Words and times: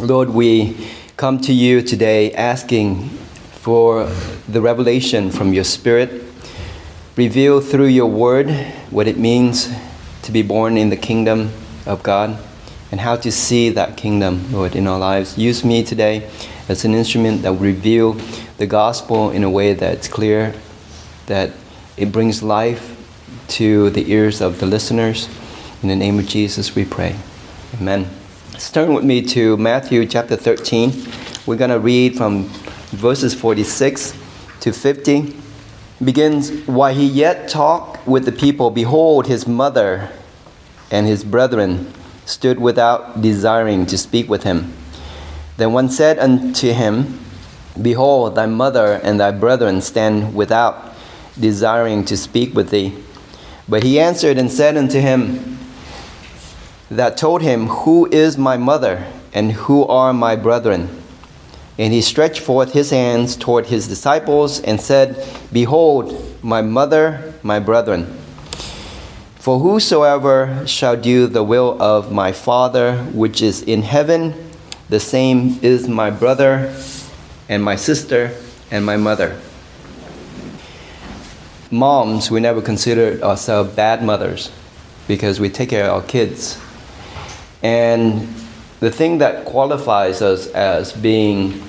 Lord, 0.00 0.30
we 0.30 0.76
come 1.16 1.40
to 1.40 1.52
you 1.52 1.82
today 1.82 2.32
asking 2.32 3.08
for 3.08 4.04
the 4.48 4.60
revelation 4.60 5.32
from 5.32 5.52
your 5.52 5.64
Spirit. 5.64 6.22
Reveal 7.16 7.60
through 7.60 7.86
your 7.86 8.06
word 8.06 8.48
what 8.90 9.08
it 9.08 9.18
means 9.18 9.68
to 10.22 10.30
be 10.30 10.42
born 10.42 10.76
in 10.76 10.90
the 10.90 10.96
kingdom 10.96 11.50
of 11.84 12.04
God 12.04 12.38
and 12.92 13.00
how 13.00 13.16
to 13.16 13.32
see 13.32 13.70
that 13.70 13.96
kingdom, 13.96 14.52
Lord, 14.52 14.76
in 14.76 14.86
our 14.86 15.00
lives. 15.00 15.36
Use 15.36 15.64
me 15.64 15.82
today 15.82 16.30
as 16.68 16.84
an 16.84 16.94
instrument 16.94 17.42
that 17.42 17.54
will 17.54 17.58
reveal 17.58 18.12
the 18.58 18.68
gospel 18.68 19.32
in 19.32 19.42
a 19.42 19.50
way 19.50 19.72
that's 19.72 20.06
clear, 20.06 20.54
that 21.26 21.50
it 21.96 22.12
brings 22.12 22.40
life 22.40 22.96
to 23.48 23.90
the 23.90 24.12
ears 24.12 24.40
of 24.40 24.60
the 24.60 24.66
listeners. 24.66 25.28
In 25.82 25.88
the 25.88 25.96
name 25.96 26.20
of 26.20 26.28
Jesus, 26.28 26.76
we 26.76 26.84
pray. 26.84 27.16
Amen. 27.80 28.08
Turn 28.58 28.92
with 28.92 29.04
me 29.04 29.22
to 29.22 29.56
Matthew 29.56 30.04
chapter 30.04 30.36
13. 30.36 30.92
We're 31.46 31.56
going 31.56 31.70
to 31.70 31.78
read 31.78 32.16
from 32.16 32.44
verses 32.90 33.32
46 33.32 34.14
to 34.60 34.72
50. 34.72 35.16
It 35.18 35.34
begins, 36.04 36.50
While 36.66 36.92
he 36.92 37.06
yet 37.06 37.48
talked 37.48 38.06
with 38.06 38.24
the 38.24 38.32
people, 38.32 38.70
behold, 38.70 39.26
his 39.26 39.46
mother 39.46 40.10
and 40.90 41.06
his 41.06 41.24
brethren 41.24 41.92
stood 42.26 42.60
without, 42.60 43.22
desiring 43.22 43.86
to 43.86 43.96
speak 43.96 44.28
with 44.28 44.42
him. 44.42 44.74
Then 45.56 45.72
one 45.72 45.88
said 45.88 46.18
unto 46.18 46.72
him, 46.72 47.20
Behold, 47.80 48.34
thy 48.34 48.46
mother 48.46 49.00
and 49.04 49.20
thy 49.20 49.30
brethren 49.30 49.80
stand 49.80 50.34
without, 50.34 50.94
desiring 51.38 52.04
to 52.06 52.16
speak 52.16 52.54
with 52.54 52.70
thee. 52.70 52.92
But 53.68 53.82
he 53.82 53.98
answered 53.98 54.36
and 54.36 54.50
said 54.50 54.76
unto 54.76 55.00
him, 55.00 55.57
that 56.90 57.16
told 57.16 57.42
him, 57.42 57.66
Who 57.66 58.08
is 58.10 58.38
my 58.38 58.56
mother, 58.56 59.06
and 59.32 59.52
who 59.52 59.84
are 59.86 60.12
my 60.12 60.36
brethren? 60.36 60.88
And 61.78 61.92
he 61.92 62.00
stretched 62.00 62.40
forth 62.40 62.72
his 62.72 62.90
hands 62.90 63.36
toward 63.36 63.66
his 63.66 63.86
disciples 63.86 64.60
and 64.60 64.80
said, 64.80 65.24
Behold, 65.52 66.42
my 66.42 66.62
mother, 66.62 67.34
my 67.42 67.60
brethren. 67.60 68.06
For 69.36 69.60
whosoever 69.60 70.66
shall 70.66 70.96
do 70.96 71.26
the 71.26 71.44
will 71.44 71.80
of 71.80 72.10
my 72.10 72.32
Father 72.32 72.96
which 73.12 73.40
is 73.40 73.62
in 73.62 73.82
heaven, 73.82 74.34
the 74.88 74.98
same 74.98 75.58
is 75.62 75.86
my 75.86 76.10
brother, 76.10 76.74
and 77.48 77.62
my 77.62 77.76
sister, 77.76 78.34
and 78.70 78.84
my 78.84 78.96
mother. 78.96 79.40
Moms, 81.70 82.30
we 82.30 82.40
never 82.40 82.60
considered 82.60 83.22
ourselves 83.22 83.74
bad 83.74 84.02
mothers 84.02 84.50
because 85.06 85.38
we 85.38 85.48
take 85.48 85.70
care 85.70 85.84
of 85.84 86.02
our 86.02 86.08
kids 86.08 86.58
and 87.62 88.28
the 88.80 88.90
thing 88.90 89.18
that 89.18 89.44
qualifies 89.44 90.22
us 90.22 90.46
as 90.48 90.92
being 90.92 91.62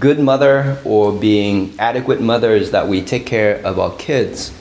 good 0.00 0.18
mother 0.18 0.78
or 0.84 1.12
being 1.12 1.74
adequate 1.78 2.20
mother 2.20 2.50
is 2.56 2.72
that 2.72 2.88
we 2.88 3.02
take 3.02 3.24
care 3.24 3.64
of 3.64 3.78
our 3.78 3.94
kids. 3.96 4.52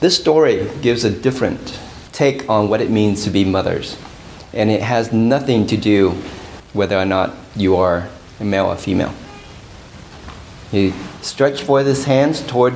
This 0.00 0.16
story 0.16 0.70
gives 0.80 1.04
a 1.04 1.10
different 1.10 1.80
take 2.12 2.48
on 2.48 2.68
what 2.68 2.80
it 2.80 2.90
means 2.90 3.24
to 3.24 3.30
be 3.30 3.44
mothers. 3.44 3.96
And 4.52 4.70
it 4.70 4.82
has 4.82 5.12
nothing 5.12 5.66
to 5.66 5.76
do 5.76 6.10
whether 6.72 6.96
or 6.96 7.04
not 7.04 7.34
you 7.56 7.76
are 7.76 8.08
a 8.38 8.44
male 8.44 8.66
or 8.66 8.76
female. 8.76 9.12
He 10.70 10.92
stretched 11.22 11.62
forth 11.62 11.86
his 11.86 12.04
hands 12.04 12.40
toward 12.46 12.74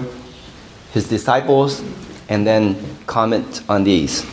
his 0.92 1.08
disciples 1.08 1.82
and 2.28 2.46
then 2.46 2.76
comment 3.06 3.62
on 3.68 3.84
these. 3.84 4.26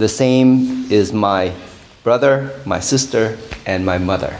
The 0.00 0.08
same 0.08 0.90
is 0.90 1.12
my 1.12 1.52
brother, 2.04 2.58
my 2.64 2.80
sister, 2.80 3.36
and 3.66 3.84
my 3.84 3.98
mother. 3.98 4.34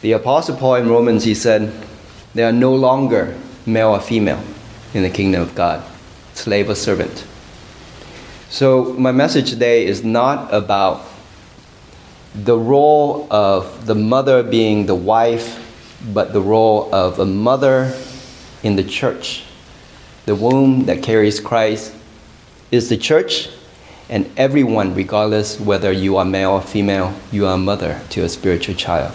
The 0.00 0.10
Apostle 0.10 0.56
Paul 0.56 0.74
in 0.74 0.88
Romans, 0.88 1.22
he 1.22 1.32
said, 1.32 1.72
There 2.34 2.48
are 2.48 2.52
no 2.52 2.74
longer 2.74 3.38
male 3.66 3.90
or 3.90 4.00
female 4.00 4.42
in 4.94 5.04
the 5.04 5.10
kingdom 5.10 5.42
of 5.42 5.54
God, 5.54 5.84
slave 6.34 6.68
or 6.68 6.74
servant. 6.74 7.24
So, 8.48 8.94
my 8.94 9.12
message 9.12 9.48
today 9.48 9.86
is 9.86 10.02
not 10.02 10.52
about 10.52 11.04
the 12.34 12.58
role 12.58 13.32
of 13.32 13.86
the 13.86 13.94
mother 13.94 14.42
being 14.42 14.86
the 14.86 14.96
wife, 14.96 15.56
but 16.12 16.32
the 16.32 16.40
role 16.40 16.92
of 16.92 17.20
a 17.20 17.26
mother 17.26 17.96
in 18.64 18.74
the 18.74 18.82
church. 18.82 19.44
The 20.26 20.34
womb 20.34 20.86
that 20.86 21.00
carries 21.00 21.38
Christ 21.38 21.94
is 22.72 22.88
the 22.88 22.96
church, 22.96 23.50
and 24.08 24.30
everyone, 24.36 24.94
regardless 24.94 25.60
whether 25.60 25.92
you 25.92 26.16
are 26.16 26.24
male 26.24 26.52
or 26.52 26.62
female, 26.62 27.14
you 27.30 27.46
are 27.46 27.54
a 27.54 27.58
mother 27.58 28.00
to 28.10 28.22
a 28.22 28.28
spiritual 28.28 28.74
child. 28.74 29.12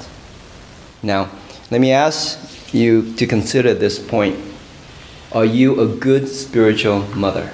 Now, 1.02 1.30
let 1.72 1.82
me 1.82 1.92
ask 1.92 2.74
you 2.74 3.14
to 3.16 3.26
consider 3.26 3.74
this 3.74 3.98
point. 3.98 4.38
Are 5.32 5.46
you 5.46 5.80
a 5.80 5.88
good 5.88 6.28
spiritual 6.28 7.02
mother? 7.16 7.52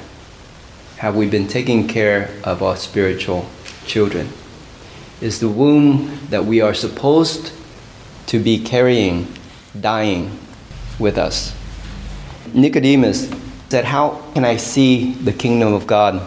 Have 0.97 1.15
we 1.15 1.29
been 1.29 1.47
taking 1.47 1.87
care 1.87 2.29
of 2.43 2.61
our 2.61 2.75
spiritual 2.75 3.47
children? 3.85 4.29
Is 5.21 5.39
the 5.39 5.47
womb 5.47 6.19
that 6.29 6.45
we 6.45 6.59
are 6.59 6.73
supposed 6.73 7.53
to 8.27 8.39
be 8.39 8.61
carrying 8.61 9.33
dying 9.79 10.37
with 10.99 11.17
us? 11.17 11.55
Nicodemus 12.53 13.31
said, 13.69 13.85
How 13.85 14.21
can 14.33 14.43
I 14.43 14.57
see 14.57 15.13
the 15.13 15.31
kingdom 15.31 15.73
of 15.73 15.87
God? 15.87 16.21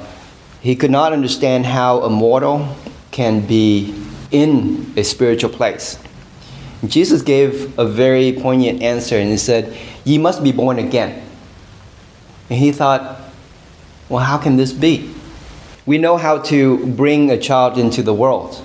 He 0.63 0.77
could 0.77 0.93
not 0.93 1.13
understand 1.13 1.67
how 1.67 2.03
a 2.03 2.09
mortal 2.09 2.77
can 3.11 3.45
be 3.45 3.93
in 4.31 4.93
a 4.97 5.03
spiritual 5.03 5.51
place. 5.51 5.99
Jesus 6.87 7.21
gave 7.21 7.77
a 7.77 7.85
very 7.85 8.33
poignant 8.33 8.81
answer 8.81 9.17
and 9.17 9.29
he 9.29 9.37
said, 9.37 9.77
Ye 10.05 10.19
must 10.19 10.43
be 10.45 10.53
born 10.53 10.79
again. 10.79 11.21
And 12.49 12.59
he 12.61 12.71
thought, 12.71 13.21
Well, 14.09 14.25
how 14.25 14.39
can 14.39 14.57
this 14.57 14.73
be? 14.73 15.13
We 15.85 15.99
know 15.99 16.17
how 16.17 16.39
to 16.43 16.87
bring 16.95 17.31
a 17.31 17.39
child 17.39 17.77
into 17.77 18.03
the 18.03 18.15
world. 18.15 18.65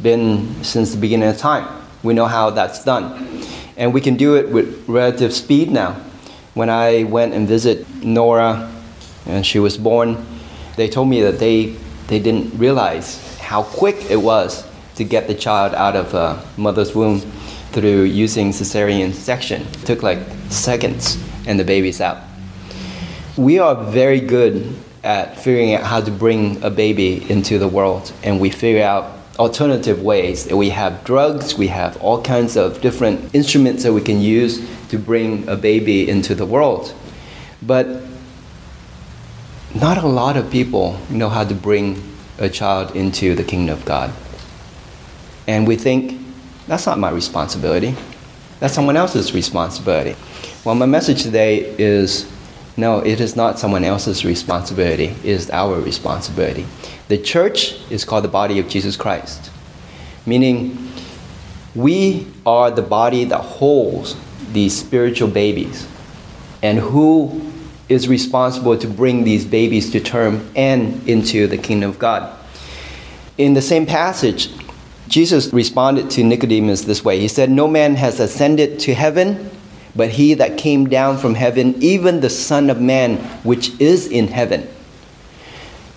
Been 0.00 0.64
since 0.64 0.92
the 0.92 1.00
beginning 1.00 1.28
of 1.28 1.36
time. 1.36 1.68
We 2.02 2.14
know 2.14 2.26
how 2.26 2.48
that's 2.48 2.82
done. 2.82 3.42
And 3.76 3.92
we 3.92 4.00
can 4.00 4.16
do 4.16 4.36
it 4.36 4.48
with 4.48 4.88
relative 4.88 5.34
speed 5.34 5.70
now. 5.70 6.00
When 6.54 6.70
I 6.70 7.04
went 7.04 7.34
and 7.34 7.46
visit 7.46 7.86
Nora 8.02 8.70
and 9.26 9.44
she 9.44 9.58
was 9.58 9.76
born, 9.76 10.24
they 10.76 10.88
told 10.88 11.08
me 11.08 11.22
that 11.22 11.38
they, 11.38 11.76
they 12.08 12.18
didn't 12.18 12.58
realize 12.58 13.38
how 13.38 13.62
quick 13.62 14.10
it 14.10 14.16
was 14.16 14.66
to 14.96 15.04
get 15.04 15.26
the 15.26 15.34
child 15.34 15.74
out 15.74 15.96
of 15.96 16.14
uh, 16.14 16.42
mother's 16.56 16.94
womb 16.94 17.20
through 17.72 18.02
using 18.02 18.50
cesarean 18.50 19.12
section. 19.12 19.62
It 19.62 19.86
took 19.86 20.02
like 20.02 20.18
seconds 20.48 21.18
and 21.46 21.58
the 21.58 21.64
baby's 21.64 22.00
out. 22.00 22.22
We 23.36 23.58
are 23.58 23.74
very 23.74 24.20
good 24.20 24.76
at 25.02 25.38
figuring 25.38 25.74
out 25.74 25.82
how 25.82 26.00
to 26.00 26.10
bring 26.10 26.62
a 26.62 26.70
baby 26.70 27.28
into 27.30 27.58
the 27.58 27.68
world, 27.68 28.12
and 28.22 28.40
we 28.40 28.48
figure 28.48 28.82
out 28.82 29.18
alternative 29.38 30.02
ways. 30.02 30.50
We 30.50 30.70
have 30.70 31.04
drugs, 31.04 31.56
we 31.56 31.66
have 31.68 31.96
all 31.98 32.22
kinds 32.22 32.56
of 32.56 32.80
different 32.80 33.34
instruments 33.34 33.82
that 33.82 33.92
we 33.92 34.00
can 34.00 34.20
use 34.20 34.66
to 34.88 34.98
bring 34.98 35.46
a 35.48 35.56
baby 35.56 36.08
into 36.08 36.34
the 36.34 36.46
world. 36.46 36.94
But 37.60 37.86
not 39.74 39.98
a 39.98 40.06
lot 40.06 40.36
of 40.36 40.50
people 40.50 40.98
know 41.10 41.28
how 41.28 41.44
to 41.44 41.54
bring 41.54 42.02
a 42.38 42.48
child 42.48 42.94
into 42.94 43.34
the 43.34 43.42
kingdom 43.42 43.76
of 43.76 43.84
God. 43.84 44.12
And 45.46 45.66
we 45.66 45.76
think, 45.76 46.20
that's 46.66 46.86
not 46.86 46.98
my 46.98 47.10
responsibility. 47.10 47.94
That's 48.60 48.72
someone 48.72 48.96
else's 48.96 49.34
responsibility. 49.34 50.16
Well, 50.64 50.74
my 50.74 50.86
message 50.86 51.22
today 51.22 51.74
is 51.76 52.30
no, 52.76 53.00
it 53.00 53.20
is 53.20 53.36
not 53.36 53.58
someone 53.58 53.84
else's 53.84 54.24
responsibility, 54.24 55.06
it 55.06 55.24
is 55.24 55.50
our 55.50 55.80
responsibility. 55.80 56.66
The 57.08 57.18
church 57.18 57.74
is 57.90 58.04
called 58.04 58.24
the 58.24 58.28
body 58.28 58.58
of 58.58 58.68
Jesus 58.68 58.96
Christ, 58.96 59.50
meaning 60.24 60.90
we 61.74 62.26
are 62.46 62.70
the 62.70 62.82
body 62.82 63.24
that 63.24 63.40
holds 63.40 64.16
these 64.52 64.76
spiritual 64.76 65.28
babies. 65.28 65.86
And 66.62 66.78
who 66.78 67.52
is 67.88 68.08
responsible 68.08 68.76
to 68.78 68.86
bring 68.86 69.24
these 69.24 69.44
babies 69.44 69.90
to 69.92 70.00
term 70.00 70.48
and 70.56 71.06
into 71.08 71.46
the 71.46 71.58
kingdom 71.58 71.90
of 71.90 71.98
God. 71.98 72.36
In 73.36 73.54
the 73.54 73.62
same 73.62 73.84
passage, 73.84 74.50
Jesus 75.08 75.52
responded 75.52 76.10
to 76.10 76.24
Nicodemus 76.24 76.82
this 76.82 77.04
way 77.04 77.20
He 77.20 77.28
said, 77.28 77.50
No 77.50 77.68
man 77.68 77.96
has 77.96 78.20
ascended 78.20 78.78
to 78.80 78.94
heaven, 78.94 79.50
but 79.94 80.10
he 80.10 80.34
that 80.34 80.58
came 80.58 80.88
down 80.88 81.18
from 81.18 81.34
heaven, 81.34 81.74
even 81.82 82.20
the 82.20 82.30
Son 82.30 82.70
of 82.70 82.80
Man, 82.80 83.16
which 83.42 83.78
is 83.80 84.06
in 84.06 84.28
heaven. 84.28 84.66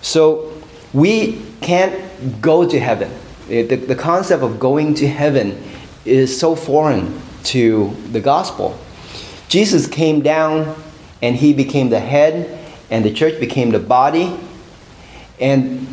So 0.02 0.52
we 0.92 1.42
can't 1.60 2.40
go 2.40 2.68
to 2.68 2.78
heaven. 2.78 3.10
The, 3.48 3.62
the 3.62 3.94
concept 3.94 4.42
of 4.42 4.60
going 4.60 4.94
to 4.94 5.08
heaven 5.08 5.62
is 6.04 6.38
so 6.38 6.54
foreign 6.54 7.20
to 7.44 7.94
the 8.12 8.20
gospel. 8.20 8.78
Jesus 9.48 9.86
came 9.86 10.20
down 10.20 10.76
and 11.22 11.36
he 11.36 11.52
became 11.52 11.90
the 11.90 12.00
head, 12.00 12.58
and 12.90 13.04
the 13.04 13.12
church 13.12 13.38
became 13.40 13.70
the 13.70 13.78
body. 13.78 14.38
And 15.40 15.86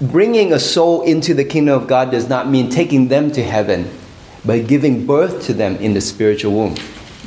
bringing 0.00 0.52
a 0.52 0.58
soul 0.58 1.02
into 1.02 1.34
the 1.34 1.44
kingdom 1.44 1.80
of 1.80 1.88
God 1.88 2.10
does 2.10 2.28
not 2.28 2.48
mean 2.48 2.70
taking 2.70 3.08
them 3.08 3.30
to 3.32 3.42
heaven, 3.42 3.90
but 4.44 4.66
giving 4.66 5.06
birth 5.06 5.44
to 5.46 5.54
them 5.54 5.76
in 5.76 5.94
the 5.94 6.00
spiritual 6.00 6.52
womb. 6.52 6.76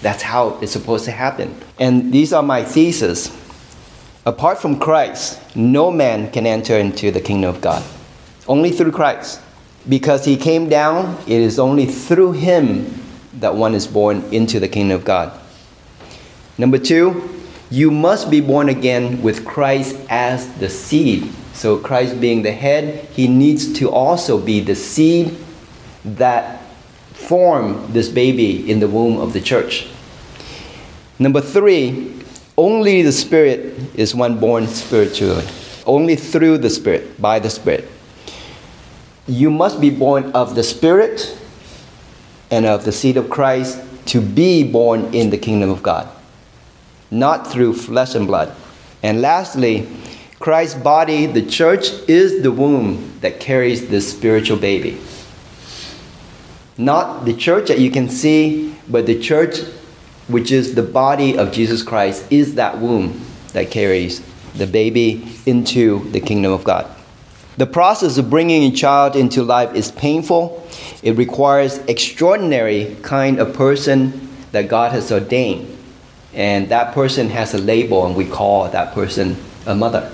That's 0.01 0.23
how 0.23 0.57
it's 0.61 0.71
supposed 0.71 1.05
to 1.05 1.11
happen. 1.11 1.55
And 1.79 2.11
these 2.11 2.33
are 2.33 2.43
my 2.43 2.63
theses. 2.63 3.37
Apart 4.25 4.59
from 4.59 4.79
Christ, 4.79 5.39
no 5.55 5.91
man 5.91 6.31
can 6.31 6.45
enter 6.45 6.77
into 6.77 7.11
the 7.11 7.21
kingdom 7.21 7.49
of 7.49 7.61
God. 7.61 7.83
Only 8.47 8.71
through 8.71 8.91
Christ. 8.91 9.41
Because 9.89 10.25
he 10.25 10.37
came 10.37 10.69
down, 10.69 11.17
it 11.23 11.41
is 11.41 11.57
only 11.57 11.87
through 11.87 12.33
him 12.33 12.99
that 13.33 13.55
one 13.55 13.73
is 13.73 13.87
born 13.87 14.23
into 14.31 14.59
the 14.59 14.67
kingdom 14.67 14.95
of 14.95 15.05
God. 15.05 15.40
Number 16.57 16.77
two, 16.77 17.29
you 17.71 17.89
must 17.89 18.29
be 18.29 18.41
born 18.41 18.67
again 18.67 19.21
with 19.21 19.45
Christ 19.45 19.95
as 20.09 20.53
the 20.55 20.69
seed. 20.69 21.31
So, 21.53 21.77
Christ 21.77 22.19
being 22.19 22.41
the 22.41 22.51
head, 22.51 23.05
he 23.13 23.27
needs 23.27 23.71
to 23.79 23.89
also 23.89 24.37
be 24.37 24.59
the 24.59 24.75
seed 24.75 25.37
that 26.03 26.61
form 27.13 27.93
this 27.93 28.09
baby 28.09 28.69
in 28.69 28.79
the 28.79 28.87
womb 28.87 29.17
of 29.19 29.31
the 29.31 29.39
church. 29.39 29.87
Number 31.17 31.39
three, 31.39 32.13
only 32.57 33.03
the 33.03 33.11
Spirit 33.11 33.73
is 33.95 34.13
one 34.13 34.39
born 34.39 34.67
spiritually. 34.67 35.45
Only 35.85 36.15
through 36.15 36.57
the 36.57 36.69
Spirit, 36.69 37.21
by 37.21 37.39
the 37.39 37.49
Spirit. 37.49 37.87
You 39.27 39.49
must 39.49 39.79
be 39.79 39.89
born 39.89 40.31
of 40.33 40.55
the 40.55 40.63
Spirit 40.63 41.37
and 42.49 42.65
of 42.65 42.83
the 42.83 42.91
seed 42.91 43.15
of 43.15 43.29
Christ 43.29 43.81
to 44.07 44.19
be 44.19 44.69
born 44.69 45.13
in 45.13 45.29
the 45.29 45.37
kingdom 45.37 45.69
of 45.69 45.81
God 45.81 46.09
not 47.11 47.45
through 47.45 47.73
flesh 47.73 48.15
and 48.15 48.25
blood. 48.25 48.55
And 49.03 49.21
lastly, 49.21 49.87
Christ's 50.39 50.79
body, 50.79 51.25
the 51.27 51.45
church, 51.45 51.91
is 52.07 52.41
the 52.41 52.51
womb 52.51 53.19
that 53.19 53.39
carries 53.39 53.89
this 53.89 54.11
spiritual 54.11 54.57
baby. 54.57 54.99
Not 56.77 57.25
the 57.25 57.33
church 57.33 57.67
that 57.67 57.79
you 57.79 57.91
can 57.91 58.09
see, 58.09 58.75
but 58.87 59.05
the 59.05 59.19
church, 59.19 59.59
which 60.27 60.51
is 60.51 60.73
the 60.73 60.83
body 60.83 61.37
of 61.37 61.51
Jesus 61.51 61.83
Christ, 61.83 62.25
is 62.31 62.55
that 62.55 62.79
womb 62.79 63.21
that 63.53 63.69
carries 63.69 64.23
the 64.55 64.65
baby 64.65 65.27
into 65.45 66.09
the 66.11 66.19
kingdom 66.19 66.51
of 66.53 66.63
God. 66.63 66.89
The 67.57 67.67
process 67.67 68.17
of 68.17 68.29
bringing 68.29 68.63
a 68.63 68.75
child 68.75 69.15
into 69.15 69.43
life 69.43 69.75
is 69.75 69.91
painful. 69.91 70.67
It 71.03 71.17
requires 71.17 71.77
extraordinary 71.79 72.95
kind 73.03 73.39
of 73.39 73.53
person 73.53 74.29
that 74.53 74.69
God 74.69 74.91
has 74.93 75.11
ordained 75.11 75.70
and 76.33 76.69
that 76.69 76.93
person 76.93 77.29
has 77.29 77.53
a 77.53 77.57
label, 77.57 78.05
and 78.05 78.15
we 78.15 78.25
call 78.25 78.69
that 78.69 78.93
person 78.93 79.37
a 79.65 79.75
mother. 79.75 80.11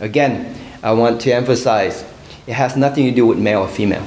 Again, 0.00 0.54
I 0.82 0.92
want 0.92 1.20
to 1.22 1.32
emphasize 1.32 2.04
it 2.46 2.52
has 2.52 2.76
nothing 2.76 3.06
to 3.06 3.14
do 3.14 3.26
with 3.26 3.38
male 3.38 3.62
or 3.62 3.68
female. 3.68 4.06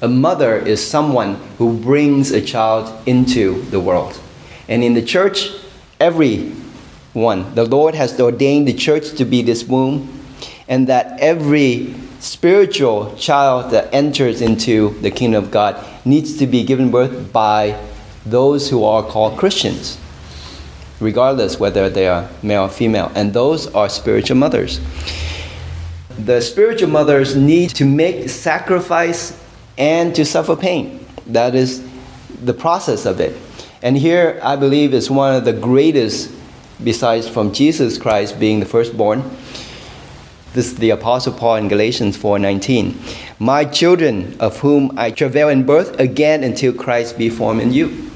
A 0.00 0.08
mother 0.08 0.56
is 0.56 0.84
someone 0.84 1.36
who 1.58 1.78
brings 1.78 2.30
a 2.30 2.40
child 2.40 2.92
into 3.06 3.62
the 3.70 3.80
world. 3.80 4.20
And 4.68 4.82
in 4.82 4.94
the 4.94 5.02
church, 5.02 5.50
everyone, 6.00 7.54
the 7.54 7.64
Lord 7.64 7.94
has 7.94 8.18
ordained 8.20 8.66
the 8.68 8.74
church 8.74 9.12
to 9.12 9.24
be 9.24 9.42
this 9.42 9.64
womb, 9.64 10.20
and 10.68 10.88
that 10.88 11.20
every 11.20 11.94
spiritual 12.20 13.14
child 13.16 13.72
that 13.72 13.92
enters 13.92 14.40
into 14.40 14.90
the 15.00 15.10
kingdom 15.10 15.42
of 15.42 15.50
God 15.50 15.84
needs 16.04 16.36
to 16.38 16.46
be 16.46 16.64
given 16.64 16.90
birth 16.90 17.32
by 17.32 17.78
those 18.24 18.70
who 18.70 18.84
are 18.84 19.02
called 19.02 19.38
Christians, 19.38 19.98
regardless 21.00 21.58
whether 21.58 21.90
they 21.90 22.06
are 22.06 22.28
male 22.42 22.64
or 22.64 22.68
female, 22.68 23.10
and 23.14 23.32
those 23.32 23.72
are 23.74 23.88
spiritual 23.88 24.36
mothers. 24.36 24.80
The 26.18 26.40
spiritual 26.40 26.90
mothers 26.90 27.34
need 27.34 27.70
to 27.70 27.84
make 27.84 28.28
sacrifice 28.28 29.38
and 29.76 30.14
to 30.14 30.24
suffer 30.24 30.54
pain. 30.54 31.04
That 31.26 31.54
is 31.54 31.82
the 32.44 32.54
process 32.54 33.06
of 33.06 33.20
it. 33.20 33.36
And 33.82 33.96
here, 33.96 34.38
I 34.42 34.56
believe, 34.56 34.94
is 34.94 35.10
one 35.10 35.34
of 35.34 35.44
the 35.44 35.52
greatest, 35.52 36.30
besides 36.84 37.28
from 37.28 37.52
Jesus 37.52 37.98
Christ 37.98 38.38
being 38.38 38.60
the 38.60 38.66
firstborn. 38.66 39.22
This 40.52 40.66
is 40.66 40.76
the 40.76 40.90
Apostle 40.90 41.32
Paul 41.32 41.56
in 41.56 41.68
Galatians 41.68 42.16
4:19. 42.16 42.94
My 43.38 43.64
children, 43.64 44.36
of 44.38 44.58
whom 44.58 44.92
I 44.96 45.10
travail 45.10 45.48
in 45.48 45.64
birth 45.64 45.98
again 45.98 46.44
until 46.44 46.72
Christ 46.72 47.16
be 47.16 47.30
formed 47.30 47.62
in 47.62 47.72
you 47.72 48.11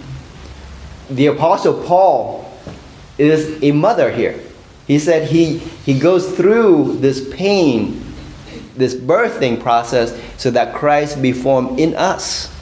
the 1.10 1.26
Apostle 1.26 1.82
Paul 1.84 2.50
is 3.18 3.62
a 3.62 3.72
mother 3.72 4.10
here. 4.10 4.38
He 4.86 4.98
said 4.98 5.28
he, 5.28 5.58
he 5.58 5.98
goes 5.98 6.36
through 6.36 6.98
this 6.98 7.28
pain, 7.34 8.04
this 8.76 8.94
birthing 8.94 9.60
process, 9.60 10.18
so 10.36 10.50
that 10.50 10.74
Christ 10.74 11.20
be 11.20 11.32
formed 11.32 11.80
in 11.80 11.94
us. 11.94 12.52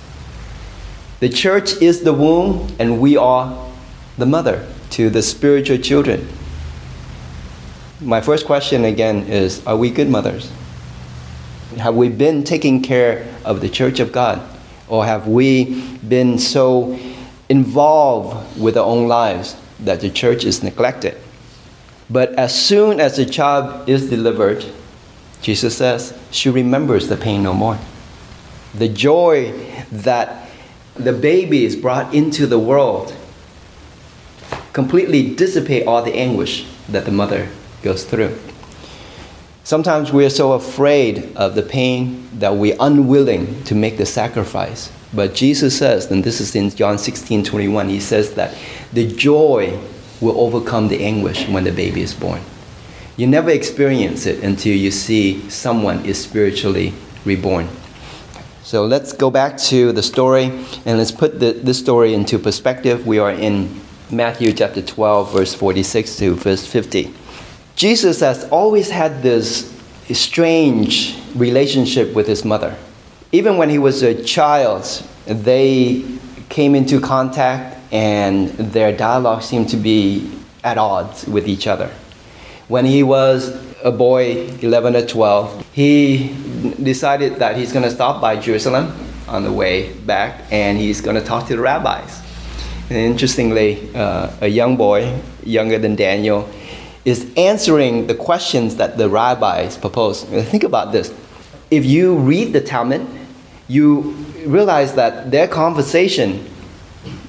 The 1.21 1.29
church 1.29 1.81
is 1.83 2.03
the 2.03 2.13
womb, 2.13 2.75
and 2.79 3.01
we 3.01 3.17
are 3.17 3.71
the 4.17 4.27
mother 4.27 4.67
to 4.91 5.11
the 5.11 5.23
spiritual 5.23 5.79
children. 5.79 6.29
My 8.01 8.21
first 8.21 8.47
question 8.47 8.85
again 8.85 9.27
is 9.27 9.65
Are 9.67 9.77
we 9.77 9.91
good 9.91 10.09
mothers? 10.09 10.51
Have 11.79 11.95
we 11.97 12.09
been 12.09 12.45
taking 12.45 12.83
care 12.83 13.27
of 13.45 13.61
the 13.61 13.69
church 13.69 14.01
of 14.01 14.13
God? 14.13 14.43
Or 14.89 15.05
have 15.05 15.27
we 15.27 15.83
been 16.07 16.39
so 16.39 16.99
involved 17.49 18.59
with 18.59 18.75
their 18.75 18.83
own 18.83 19.09
lives 19.09 19.57
that 19.81 20.01
the 20.01 20.11
church 20.11 20.45
is 20.45 20.63
neglected. 20.63 21.17
But 22.09 22.33
as 22.35 22.55
soon 22.55 23.01
as 23.01 23.17
the 23.17 23.27
child 23.27 23.89
is 23.89 24.11
delivered, 24.11 24.65
Jesus 25.41 25.77
says, 25.77 26.19
she 26.31 26.49
remembers 26.49 27.09
the 27.09 27.17
pain 27.17 27.43
no 27.43 27.53
more. 27.53 27.79
The 28.75 28.89
joy 28.89 29.53
that 29.91 30.49
the 30.95 31.13
baby 31.13 31.65
is 31.65 31.77
brought 31.77 32.15
into 32.15 32.47
the 32.47 32.59
world 32.59 33.15
completely 34.73 35.35
dissipate 35.35 35.87
all 35.87 36.03
the 36.03 36.15
anguish 36.15 36.67
that 36.89 37.05
the 37.05 37.13
mother 37.13 37.49
goes 37.83 38.05
through. 38.05 38.37
Sometimes 39.63 40.13
we 40.13 40.27
are 40.27 40.31
so 40.31 40.53
afraid 40.53 41.35
of 41.37 41.55
the 41.55 41.63
pain 41.63 42.29
that 42.35 42.57
we're 42.57 42.77
unwilling 42.79 43.63
to 43.65 43.75
make 43.75 43.97
the 43.97 44.05
sacrifice 44.05 44.93
but 45.15 45.35
Jesus 45.35 45.79
says, 45.79 46.11
and 46.11 46.25
this 46.25 46.41
is 46.41 46.55
in 46.55 46.71
John 46.71 46.99
16 46.99 47.45
21, 47.45 47.89
he 47.89 48.01
says 48.01 48.35
that 48.35 48.57
the 48.93 49.07
joy 49.07 49.79
will 50.21 50.39
overcome 50.41 50.89
the 50.89 51.05
anguish 51.05 51.49
when 51.49 51.65
the 51.65 51.73
baby 51.73 52.01
is 52.01 52.15
born. 52.15 52.41
You 53.17 53.27
never 53.27 53.51
experience 53.51 54.27
it 54.27 54.43
until 54.43 54.77
you 54.77 54.91
see 54.91 55.49
someone 55.49 56.05
is 56.05 56.23
spiritually 56.23 56.95
reborn. 57.25 57.69
So 58.65 58.87
let's 58.87 59.13
go 59.13 59.31
back 59.31 59.57
to 59.69 59.93
the 59.93 60.03
story 60.03 60.45
and 60.87 60.99
let's 60.99 61.13
put 61.13 61.39
the, 61.39 61.53
this 61.53 61.79
story 61.79 62.15
into 62.15 62.39
perspective. 62.39 63.07
We 63.07 63.19
are 63.19 63.31
in 63.31 63.81
Matthew 64.11 64.53
chapter 64.53 64.83
12, 64.83 65.33
verse 65.33 65.55
46 65.55 66.17
to 66.17 66.35
verse 66.35 66.67
50. 66.67 67.15
Jesus 67.77 68.21
has 68.21 68.45
always 68.49 68.91
had 68.91 69.23
this 69.23 69.73
strange 70.13 71.19
relationship 71.35 72.15
with 72.15 72.27
his 72.27 72.45
mother. 72.45 72.77
Even 73.35 73.57
when 73.57 73.69
he 73.69 73.79
was 73.79 74.05
a 74.05 74.15
child, 74.23 74.85
they 75.27 76.05
came 76.51 76.77
into 76.77 77.01
contact 77.01 77.77
and 77.93 78.51
their 78.51 78.97
dialogue 78.97 79.43
seemed 79.43 79.69
to 79.71 79.77
be 79.77 80.31
at 80.63 80.79
odds 80.79 81.27
with 81.27 81.49
each 81.49 81.67
other. 81.67 81.91
When 82.69 82.85
he 82.85 83.03
was 83.03 83.61
a 83.83 83.91
boy, 83.91 84.47
11 84.63 84.95
or 84.95 85.05
12, 85.05 85.67
he 85.73 86.33
decided 86.81 87.41
that 87.41 87.57
he's 87.57 87.73
going 87.73 87.83
to 87.83 87.91
stop 87.91 88.21
by 88.21 88.37
Jerusalem 88.37 88.95
on 89.27 89.43
the 89.43 89.53
way 89.53 89.93
back 90.07 90.43
and 90.53 90.79
he's 90.79 91.01
going 91.01 91.17
to 91.17 91.25
talk 91.25 91.49
to 91.49 91.57
the 91.57 91.61
rabbis. 91.61 92.23
And 92.89 92.97
interestingly, 92.99 93.93
uh, 93.97 94.31
a 94.43 94.47
young 94.47 94.77
boy, 94.77 95.13
younger 95.43 95.81
than 95.81 95.97
Daniel, 95.97 96.49
is 97.05 97.33
answering 97.37 98.07
the 98.07 98.15
questions 98.15 98.77
that 98.77 98.97
the 98.97 99.09
rabbis 99.09 99.77
propose. 99.77 100.23
Think 100.23 100.63
about 100.63 100.93
this. 100.93 101.13
If 101.73 101.85
you 101.85 102.17
read 102.17 102.53
the 102.53 102.61
Talmud, 102.61 103.05
you 103.69 104.01
realize 104.47 104.95
that 104.95 105.31
their 105.31 105.49
conversation, 105.49 106.49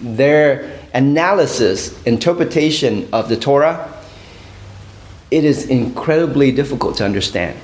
their 0.02 0.80
analysis, 0.94 2.02
interpretation 2.04 3.08
of 3.12 3.30
the 3.30 3.38
Torah, 3.38 3.92
it 5.32 5.44
is 5.44 5.68
incredibly 5.68 6.52
difficult 6.52 6.98
to 6.98 7.06
understand. 7.06 7.58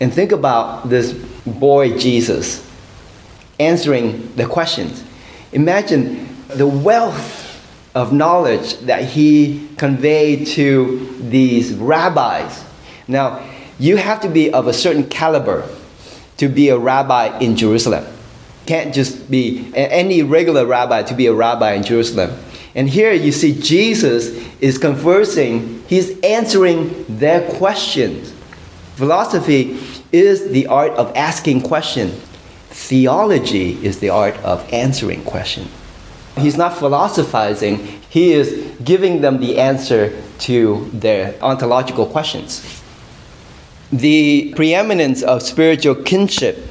And 0.00 0.12
think 0.12 0.32
about 0.32 0.88
this 0.88 1.12
boy 1.46 1.96
Jesus 1.98 2.68
answering 3.58 4.34
the 4.34 4.46
questions. 4.46 5.04
Imagine 5.52 6.28
the 6.48 6.66
wealth 6.66 7.48
of 7.94 8.12
knowledge 8.12 8.78
that 8.80 9.04
he 9.04 9.68
conveyed 9.76 10.46
to 10.48 11.16
these 11.20 11.74
rabbis. 11.74 12.64
Now, 13.06 13.46
you 13.78 13.96
have 13.96 14.20
to 14.22 14.28
be 14.28 14.52
of 14.52 14.66
a 14.66 14.72
certain 14.72 15.08
caliber 15.08 15.68
to 16.42 16.48
be 16.48 16.70
a 16.70 16.76
rabbi 16.76 17.38
in 17.38 17.54
Jerusalem. 17.54 18.04
Can't 18.66 18.92
just 18.92 19.30
be 19.30 19.70
any 19.76 20.24
regular 20.24 20.66
rabbi 20.66 21.04
to 21.04 21.14
be 21.14 21.26
a 21.26 21.32
rabbi 21.32 21.74
in 21.74 21.84
Jerusalem. 21.84 22.36
And 22.74 22.90
here 22.90 23.12
you 23.12 23.30
see 23.30 23.54
Jesus 23.60 24.26
is 24.60 24.76
conversing, 24.76 25.84
he's 25.86 26.18
answering 26.22 27.04
their 27.08 27.48
questions. 27.58 28.34
Philosophy 28.96 29.78
is 30.10 30.50
the 30.50 30.66
art 30.66 30.90
of 30.94 31.14
asking 31.14 31.60
questions. 31.60 32.12
Theology 32.70 33.78
is 33.86 34.00
the 34.00 34.10
art 34.10 34.34
of 34.38 34.68
answering 34.72 35.22
questions. 35.22 35.70
He's 36.36 36.56
not 36.56 36.76
philosophizing, 36.76 37.76
he 38.08 38.32
is 38.32 38.68
giving 38.82 39.20
them 39.20 39.38
the 39.38 39.60
answer 39.60 40.20
to 40.40 40.90
their 40.92 41.40
ontological 41.40 42.06
questions. 42.06 42.81
The 43.92 44.52
preeminence 44.56 45.22
of 45.22 45.42
spiritual 45.42 45.96
kinship. 45.96 46.66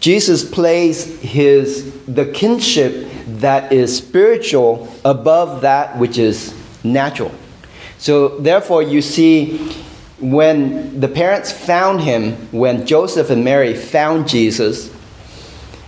Jesus 0.00 0.48
placed 0.48 1.20
his 1.20 1.92
the 2.04 2.26
kinship 2.26 3.10
that 3.26 3.72
is 3.72 3.96
spiritual 3.96 4.92
above 5.04 5.62
that 5.62 5.98
which 5.98 6.18
is 6.18 6.54
natural. 6.84 7.32
So 7.98 8.38
therefore 8.38 8.82
you 8.82 9.02
see 9.02 9.58
when 10.20 10.98
the 11.00 11.08
parents 11.08 11.52
found 11.52 12.00
him, 12.00 12.32
when 12.50 12.86
Joseph 12.86 13.30
and 13.30 13.44
Mary 13.44 13.74
found 13.74 14.28
Jesus, 14.28 14.94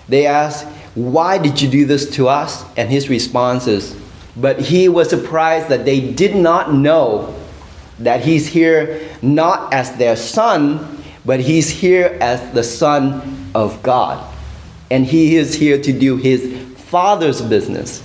they 0.08 0.26
asked, 0.26 0.66
Why 0.94 1.38
did 1.38 1.60
you 1.60 1.68
do 1.68 1.86
this 1.86 2.10
to 2.16 2.28
us? 2.28 2.64
And 2.76 2.90
his 2.90 3.08
response 3.08 3.66
is, 3.66 3.96
But 4.36 4.60
he 4.60 4.88
was 4.88 5.08
surprised 5.08 5.68
that 5.68 5.84
they 5.84 6.00
did 6.00 6.36
not 6.36 6.74
know 6.74 7.34
that 7.98 8.24
he's 8.24 8.46
here 8.48 9.08
not 9.22 9.72
as 9.72 9.96
their 9.96 10.16
son, 10.16 11.02
but 11.24 11.40
he's 11.40 11.68
here 11.68 12.16
as 12.20 12.52
the 12.54 12.62
Son 12.62 13.50
of 13.54 13.82
God. 13.82 14.24
And 14.90 15.04
he 15.04 15.36
is 15.36 15.54
here 15.54 15.80
to 15.82 15.92
do 15.92 16.16
his 16.16 16.56
Father's 16.76 17.42
business. 17.42 18.02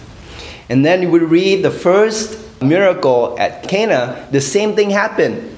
And 0.69 0.83
then 0.83 1.11
we 1.11 1.19
read 1.19 1.63
the 1.63 1.71
first 1.71 2.61
miracle 2.61 3.37
at 3.39 3.63
Cana, 3.63 4.27
the 4.31 4.41
same 4.41 4.75
thing 4.75 4.89
happened. 4.89 5.55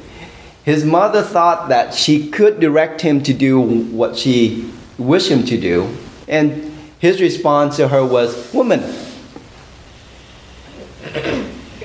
His 0.64 0.84
mother 0.84 1.22
thought 1.22 1.70
that 1.70 1.94
she 1.94 2.30
could 2.30 2.60
direct 2.60 3.02
him 3.02 3.22
to 3.24 3.34
do 3.34 3.60
what 3.62 4.18
she 4.18 4.72
wished 4.98 5.30
him 5.30 5.44
to 5.46 5.60
do. 5.60 5.96
And 6.28 6.76
his 7.00 7.22
response 7.22 7.78
to 7.78 7.88
her 7.88 8.04
was, 8.04 8.52
Woman, 8.54 8.82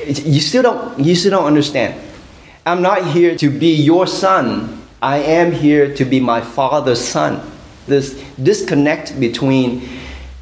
you 0.07 0.41
still 0.41 0.63
don't, 0.63 0.99
you 0.99 1.15
still 1.15 1.33
don't 1.33 1.45
understand. 1.45 2.01
I'm 2.67 2.83
not 2.83 3.07
here 3.07 3.37
to 3.39 3.49
be 3.49 3.75
your 3.75 4.07
son. 4.07 4.83
I 5.01 5.19
am 5.19 5.51
here 5.51 5.95
to 5.95 6.05
be 6.05 6.21
my 6.21 6.43
father's 6.43 7.01
son. 7.01 7.41
This 7.87 8.23
disconnect 8.43 9.19
between 9.19 9.89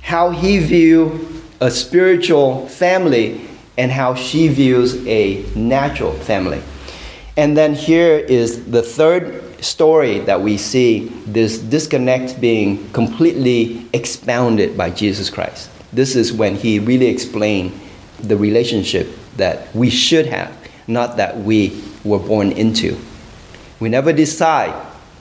how 0.02 0.30
he 0.30 0.58
view 0.58 1.42
a 1.60 1.70
spiritual 1.70 2.66
family 2.66 3.48
and 3.76 3.92
how 3.92 4.14
she 4.14 4.48
views 4.48 5.06
a 5.06 5.44
natural 5.54 6.12
family. 6.12 6.60
And 7.36 7.56
then 7.56 7.74
here 7.74 8.16
is 8.16 8.68
the 8.68 8.82
third 8.82 9.64
story 9.64 10.18
that 10.20 10.40
we 10.40 10.56
see 10.56 11.08
this 11.24 11.58
disconnect 11.58 12.40
being 12.40 12.90
completely 12.90 13.86
expounded 13.92 14.76
by 14.76 14.90
Jesus 14.90 15.30
Christ. 15.30 15.70
This 15.92 16.16
is 16.16 16.32
when 16.32 16.56
he 16.56 16.80
really 16.80 17.06
explained 17.06 17.78
the 18.18 18.36
relationship 18.36 19.08
that 19.36 19.72
we 19.72 19.88
should 19.88 20.26
have, 20.26 20.52
not 20.88 21.16
that 21.18 21.38
we 21.38 21.80
were 22.04 22.18
born 22.18 22.52
into. 22.52 22.98
We 23.80 23.88
never 23.88 24.12
decide 24.12 24.74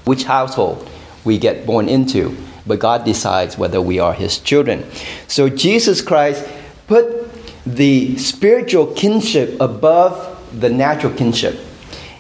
which 0.06 0.24
household 0.24 0.90
we 1.24 1.38
get 1.38 1.66
born 1.66 1.90
into, 1.90 2.36
but 2.66 2.80
God 2.80 3.06
decides 3.06 3.58
whether 3.58 3.82
we 3.82 4.00
are 4.00 4.14
his 4.14 4.40
children. 4.40 4.86
So 5.28 5.50
Jesus 5.50 6.02
Christ 6.02 6.48
put 6.88 7.30
the 7.66 8.18
spiritual 8.18 8.88
kinship 8.94 9.60
above 9.60 10.34
the 10.58 10.70
natural 10.70 11.14
kinship 11.14 11.60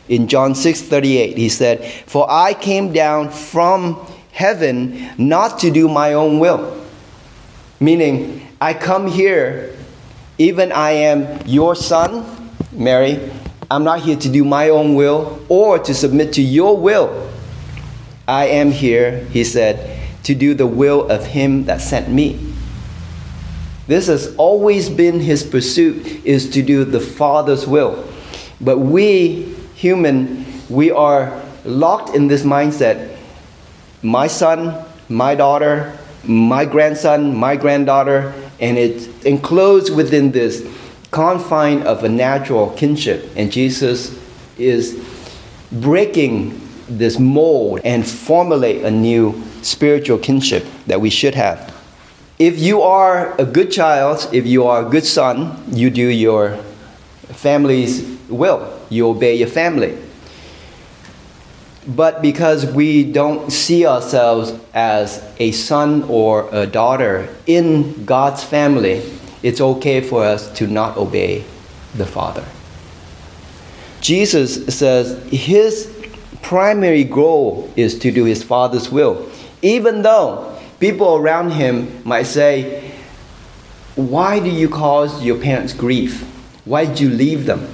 in 0.09 0.27
John 0.27 0.55
6 0.55 0.81
38, 0.81 1.37
he 1.37 1.49
said, 1.49 1.85
For 2.07 2.29
I 2.29 2.53
came 2.53 2.93
down 2.93 3.29
from 3.29 4.05
heaven 4.31 5.09
not 5.17 5.59
to 5.59 5.71
do 5.71 5.87
my 5.87 6.13
own 6.13 6.39
will. 6.39 6.85
Meaning, 7.79 8.47
I 8.59 8.73
come 8.73 9.07
here, 9.07 9.75
even 10.37 10.71
I 10.71 10.91
am 10.91 11.45
your 11.45 11.75
son, 11.75 12.25
Mary, 12.71 13.29
I'm 13.69 13.83
not 13.83 14.01
here 14.01 14.15
to 14.15 14.29
do 14.29 14.45
my 14.45 14.69
own 14.69 14.95
will 14.95 15.41
or 15.49 15.77
to 15.79 15.93
submit 15.93 16.33
to 16.33 16.41
your 16.41 16.77
will. 16.77 17.29
I 18.27 18.47
am 18.47 18.71
here, 18.71 19.25
he 19.25 19.43
said, 19.43 19.99
to 20.23 20.35
do 20.35 20.53
the 20.53 20.67
will 20.67 21.09
of 21.09 21.27
him 21.27 21.65
that 21.65 21.81
sent 21.81 22.09
me. 22.09 22.53
This 23.87 24.07
has 24.07 24.35
always 24.35 24.89
been 24.89 25.19
his 25.19 25.43
pursuit 25.43 26.25
is 26.25 26.49
to 26.51 26.61
do 26.61 26.83
the 26.83 26.99
Father's 26.99 27.65
will. 27.65 28.05
But 28.59 28.79
we 28.79 29.55
human, 29.75 30.45
we 30.69 30.91
are 30.91 31.41
locked 31.63 32.15
in 32.15 32.27
this 32.27 32.43
mindset 32.43 33.15
my 34.03 34.27
son, 34.27 34.85
my 35.09 35.33
daughter, 35.35 35.97
my 36.23 36.65
grandson, 36.65 37.35
my 37.35 37.55
granddaughter, 37.55 38.33
and 38.59 38.77
it's 38.77 39.07
enclosed 39.25 39.93
within 39.93 40.31
this 40.31 40.61
confine 41.17 41.81
of 41.81 42.03
a 42.03 42.09
natural 42.09 42.69
kinship. 42.77 43.27
And 43.35 43.51
Jesus 43.51 44.15
is 44.59 45.03
breaking 45.71 46.61
this 46.87 47.17
mold 47.17 47.79
and 47.83 48.07
formulate 48.07 48.83
a 48.85 48.91
new 48.91 49.43
spiritual 49.63 50.19
kinship 50.19 50.63
that 50.85 51.01
we 51.01 51.09
should 51.09 51.33
have. 51.33 51.73
If 52.37 52.59
you 52.59 52.83
are 52.83 53.35
a 53.41 53.45
good 53.45 53.71
child, 53.71 54.29
if 54.31 54.45
you 54.45 54.65
are 54.65 54.85
a 54.85 54.89
good 54.89 55.05
son, 55.05 55.63
you 55.71 55.89
do 55.89 56.07
your 56.07 56.57
family's 57.29 58.05
will 58.29 58.71
you 58.91 59.09
obey 59.09 59.33
your 59.33 59.47
family. 59.47 59.97
But 61.87 62.21
because 62.21 62.63
we 62.63 63.11
don't 63.11 63.49
see 63.51 63.87
ourselves 63.87 64.53
as 64.71 65.23
a 65.39 65.51
son 65.51 66.03
or 66.03 66.47
a 66.51 66.67
daughter 66.67 67.27
in 67.47 68.05
God's 68.05 68.43
family, 68.43 69.01
it's 69.43 69.61
okay 69.61 70.01
for 70.01 70.23
us 70.23 70.51
to 70.53 70.67
not 70.67 70.97
obey 70.97 71.43
the 71.95 72.05
Father. 72.05 72.45
Jesus 74.01 74.65
says 74.75 75.21
his 75.31 75.93
primary 76.41 77.03
goal 77.03 77.71
is 77.75 77.97
to 77.99 78.11
do 78.11 78.25
his 78.25 78.43
Father's 78.43 78.89
will, 78.89 79.29
even 79.61 80.01
though 80.01 80.57
people 80.79 81.15
around 81.15 81.51
him 81.51 82.01
might 82.03 82.23
say, 82.23 82.93
Why 83.95 84.39
do 84.39 84.49
you 84.49 84.69
cause 84.69 85.23
your 85.23 85.39
parents 85.39 85.73
grief? 85.73 86.23
Why 86.65 86.85
did 86.85 86.99
you 86.99 87.09
leave 87.09 87.45
them? 87.45 87.67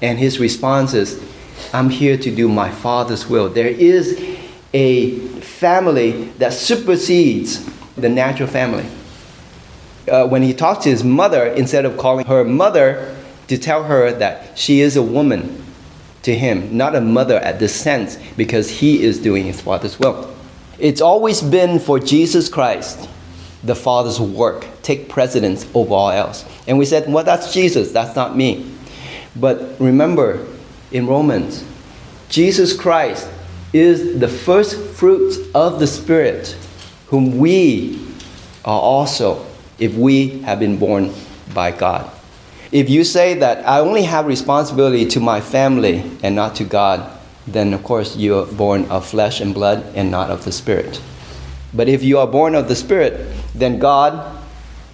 And 0.00 0.18
his 0.18 0.38
response 0.38 0.94
is, 0.94 1.22
I'm 1.72 1.90
here 1.90 2.16
to 2.18 2.34
do 2.34 2.48
my 2.48 2.70
Father's 2.70 3.28
will. 3.28 3.48
There 3.48 3.68
is 3.68 4.20
a 4.72 5.18
family 5.40 6.24
that 6.38 6.52
supersedes 6.52 7.68
the 7.96 8.08
natural 8.08 8.48
family. 8.48 8.86
Uh, 10.10 10.26
when 10.26 10.42
he 10.42 10.52
talks 10.52 10.84
to 10.84 10.90
his 10.90 11.04
mother, 11.04 11.46
instead 11.46 11.84
of 11.84 11.96
calling 11.96 12.26
her 12.26 12.44
mother, 12.44 13.16
to 13.48 13.58
tell 13.58 13.84
her 13.84 14.12
that 14.12 14.58
she 14.58 14.80
is 14.80 14.96
a 14.96 15.02
woman 15.02 15.62
to 16.22 16.34
him, 16.34 16.76
not 16.76 16.94
a 16.94 17.00
mother 17.00 17.36
at 17.38 17.58
this 17.58 17.74
sense, 17.74 18.16
because 18.36 18.70
he 18.70 19.02
is 19.02 19.18
doing 19.18 19.44
his 19.44 19.60
Father's 19.60 19.98
will. 19.98 20.34
It's 20.78 21.00
always 21.00 21.42
been 21.42 21.78
for 21.78 21.98
Jesus 21.98 22.48
Christ, 22.48 23.08
the 23.62 23.74
Father's 23.74 24.20
work, 24.20 24.66
take 24.82 25.08
precedence 25.08 25.68
over 25.74 25.94
all 25.94 26.10
else. 26.10 26.44
And 26.66 26.78
we 26.78 26.84
said, 26.84 27.12
well, 27.12 27.24
that's 27.24 27.52
Jesus, 27.52 27.92
that's 27.92 28.16
not 28.16 28.36
me. 28.36 28.72
But 29.36 29.76
remember, 29.78 30.46
in 30.90 31.06
Romans, 31.06 31.64
Jesus 32.28 32.74
Christ 32.76 33.28
is 33.72 34.18
the 34.20 34.28
first 34.28 34.76
fruits 34.96 35.38
of 35.54 35.78
the 35.78 35.86
Spirit, 35.86 36.56
whom 37.08 37.38
we 37.38 38.00
are 38.64 38.80
also, 38.80 39.46
if 39.82 39.94
we 39.94 40.40
have 40.42 40.60
been 40.60 40.78
born 40.78 41.12
by 41.52 41.72
God. 41.72 42.10
If 42.70 42.88
you 42.88 43.04
say 43.04 43.34
that 43.34 43.66
I 43.68 43.80
only 43.80 44.04
have 44.04 44.26
responsibility 44.26 45.06
to 45.06 45.20
my 45.20 45.40
family 45.40 46.10
and 46.22 46.34
not 46.34 46.54
to 46.56 46.64
God, 46.64 47.18
then 47.46 47.74
of 47.74 47.82
course 47.82 48.16
you 48.16 48.38
are 48.38 48.46
born 48.46 48.84
of 48.86 49.04
flesh 49.04 49.40
and 49.40 49.52
blood 49.52 49.84
and 49.94 50.10
not 50.10 50.30
of 50.30 50.44
the 50.44 50.52
Spirit. 50.52 51.02
But 51.74 51.88
if 51.88 52.02
you 52.02 52.18
are 52.18 52.26
born 52.26 52.54
of 52.54 52.68
the 52.68 52.76
Spirit, 52.76 53.28
then 53.54 53.78
God 53.78 54.38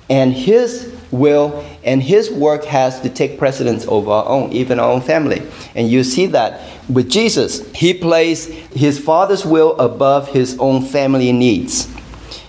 and 0.09 0.33
His 0.33 0.99
will 1.11 1.65
and 1.85 2.03
his 2.03 2.31
work 2.31 2.65
has 2.65 3.01
to 3.01 3.09
take 3.09 3.39
precedence 3.39 3.87
over 3.87 4.11
our 4.11 4.27
own, 4.27 4.53
even 4.53 4.79
our 4.79 4.91
own 4.91 5.01
family. 5.01 5.43
And 5.75 5.89
you 5.89 6.05
see 6.05 6.27
that 6.27 6.61
with 6.89 7.11
Jesus. 7.11 7.71
He 7.73 7.95
placed 7.95 8.51
his 8.51 8.99
father's 8.99 9.45
will 9.45 9.79
above 9.79 10.29
his 10.29 10.59
own 10.59 10.83
family 10.83 11.33
needs. 11.33 11.89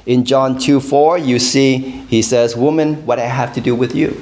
In 0.09 0.25
John 0.25 0.57
2 0.57 0.79
4, 0.79 1.19
you 1.19 1.37
see 1.37 1.77
he 1.77 2.23
says, 2.23 2.55
Woman, 2.55 3.05
what 3.05 3.19
I 3.19 3.27
have 3.27 3.53
to 3.53 3.61
do 3.61 3.75
with 3.75 3.93
you? 3.93 4.19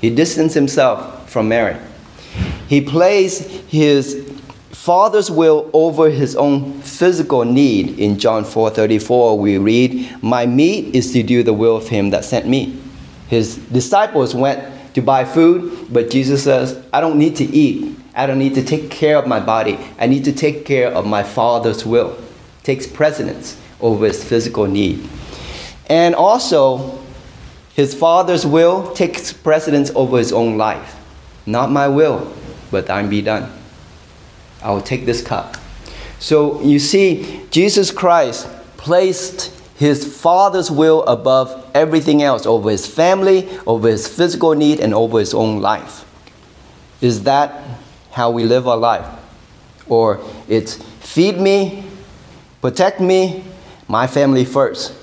He 0.00 0.08
distanced 0.08 0.54
himself 0.54 1.28
from 1.28 1.46
Mary. 1.46 1.76
He 2.68 2.80
placed 2.80 3.42
his 3.68 4.26
father's 4.70 5.30
will 5.30 5.68
over 5.74 6.08
his 6.08 6.34
own 6.36 6.80
physical 6.80 7.44
need. 7.44 7.98
In 7.98 8.18
John 8.18 8.44
4 8.46 8.70
34, 8.70 9.38
we 9.38 9.58
read, 9.58 10.22
My 10.22 10.46
meat 10.46 10.94
is 10.94 11.12
to 11.12 11.22
do 11.22 11.42
the 11.42 11.52
will 11.52 11.76
of 11.76 11.88
him 11.88 12.08
that 12.08 12.24
sent 12.24 12.48
me. 12.48 12.80
His 13.28 13.56
disciples 13.56 14.34
went 14.34 14.94
to 14.94 15.02
buy 15.02 15.26
food, 15.26 15.88
but 15.92 16.08
Jesus 16.08 16.44
says, 16.44 16.82
I 16.94 17.02
don't 17.02 17.18
need 17.18 17.36
to 17.36 17.44
eat. 17.44 17.94
I 18.14 18.24
don't 18.24 18.38
need 18.38 18.54
to 18.54 18.64
take 18.64 18.90
care 18.90 19.18
of 19.18 19.26
my 19.26 19.40
body. 19.40 19.78
I 19.98 20.06
need 20.06 20.24
to 20.24 20.32
take 20.32 20.64
care 20.64 20.90
of 20.90 21.04
my 21.04 21.22
Father's 21.22 21.84
will. 21.84 22.16
Takes 22.62 22.86
precedence 22.86 23.60
over 23.84 24.06
his 24.06 24.24
physical 24.24 24.66
need. 24.66 25.06
And 25.86 26.14
also, 26.14 26.98
his 27.74 27.94
Father's 27.94 28.46
will 28.46 28.92
takes 28.94 29.32
precedence 29.32 29.90
over 29.94 30.16
his 30.16 30.32
own 30.32 30.56
life. 30.56 30.96
Not 31.44 31.70
my 31.70 31.86
will, 31.86 32.32
but 32.70 32.86
thine 32.86 33.10
be 33.10 33.20
done. 33.20 33.52
I 34.62 34.70
will 34.70 34.80
take 34.80 35.04
this 35.04 35.20
cup. 35.22 35.56
So 36.18 36.62
you 36.62 36.78
see, 36.78 37.42
Jesus 37.50 37.90
Christ 37.90 38.48
placed 38.78 39.52
his 39.76 40.16
Father's 40.20 40.70
will 40.70 41.02
above 41.02 41.70
everything 41.74 42.22
else, 42.22 42.46
over 42.46 42.70
his 42.70 42.86
family, 42.86 43.46
over 43.66 43.88
his 43.88 44.08
physical 44.08 44.54
need, 44.54 44.80
and 44.80 44.94
over 44.94 45.18
his 45.18 45.34
own 45.34 45.60
life. 45.60 46.06
Is 47.02 47.24
that 47.24 47.62
how 48.12 48.30
we 48.30 48.44
live 48.44 48.66
our 48.66 48.78
life? 48.78 49.06
Or 49.88 50.20
it's 50.48 50.76
feed 51.00 51.38
me, 51.38 51.84
protect 52.62 53.00
me, 53.00 53.44
my 53.88 54.06
family 54.06 54.44
first, 54.44 54.94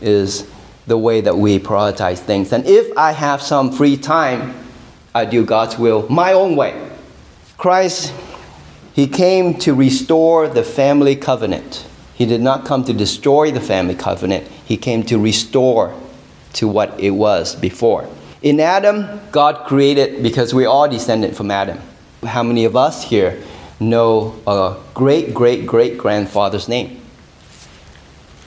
is 0.00 0.48
the 0.86 0.98
way 0.98 1.20
that 1.20 1.36
we 1.36 1.58
prioritize 1.58 2.18
things. 2.18 2.52
And 2.52 2.66
if 2.66 2.96
I 2.96 3.12
have 3.12 3.42
some 3.42 3.70
free 3.72 3.96
time, 3.96 4.54
I 5.14 5.24
do 5.24 5.44
God's 5.44 5.78
will 5.78 6.08
my 6.08 6.32
own 6.32 6.56
way. 6.56 6.90
Christ, 7.56 8.12
He 8.94 9.06
came 9.06 9.58
to 9.60 9.74
restore 9.74 10.48
the 10.48 10.64
family 10.64 11.16
covenant. 11.16 11.86
He 12.14 12.26
did 12.26 12.40
not 12.40 12.64
come 12.64 12.84
to 12.84 12.92
destroy 12.92 13.50
the 13.50 13.60
family 13.60 13.94
covenant, 13.94 14.46
He 14.64 14.76
came 14.76 15.02
to 15.04 15.18
restore 15.18 15.94
to 16.54 16.66
what 16.66 16.98
it 16.98 17.10
was 17.10 17.54
before. 17.54 18.08
In 18.40 18.60
Adam, 18.60 19.20
God 19.32 19.66
created 19.66 20.22
because 20.22 20.54
we're 20.54 20.68
all 20.68 20.88
descended 20.88 21.36
from 21.36 21.50
Adam. 21.50 21.78
How 22.24 22.42
many 22.42 22.64
of 22.64 22.76
us 22.76 23.04
here 23.04 23.42
know 23.80 24.40
a 24.46 24.76
great 24.94 25.34
great 25.34 25.66
great 25.66 25.98
grandfather's 25.98 26.68
name? 26.68 26.97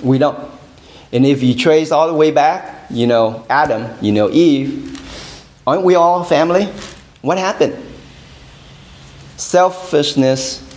We 0.03 0.17
don't. 0.17 0.49
And 1.11 1.25
if 1.25 1.43
you 1.43 1.55
trace 1.55 1.91
all 1.91 2.07
the 2.07 2.13
way 2.13 2.31
back, 2.31 2.87
you 2.89 3.07
know 3.07 3.45
Adam, 3.49 3.97
you 4.01 4.11
know 4.11 4.29
Eve, 4.29 4.99
aren't 5.65 5.83
we 5.83 5.95
all 5.95 6.23
family? 6.23 6.65
What 7.21 7.37
happened? 7.37 7.75
Selfishness 9.37 10.67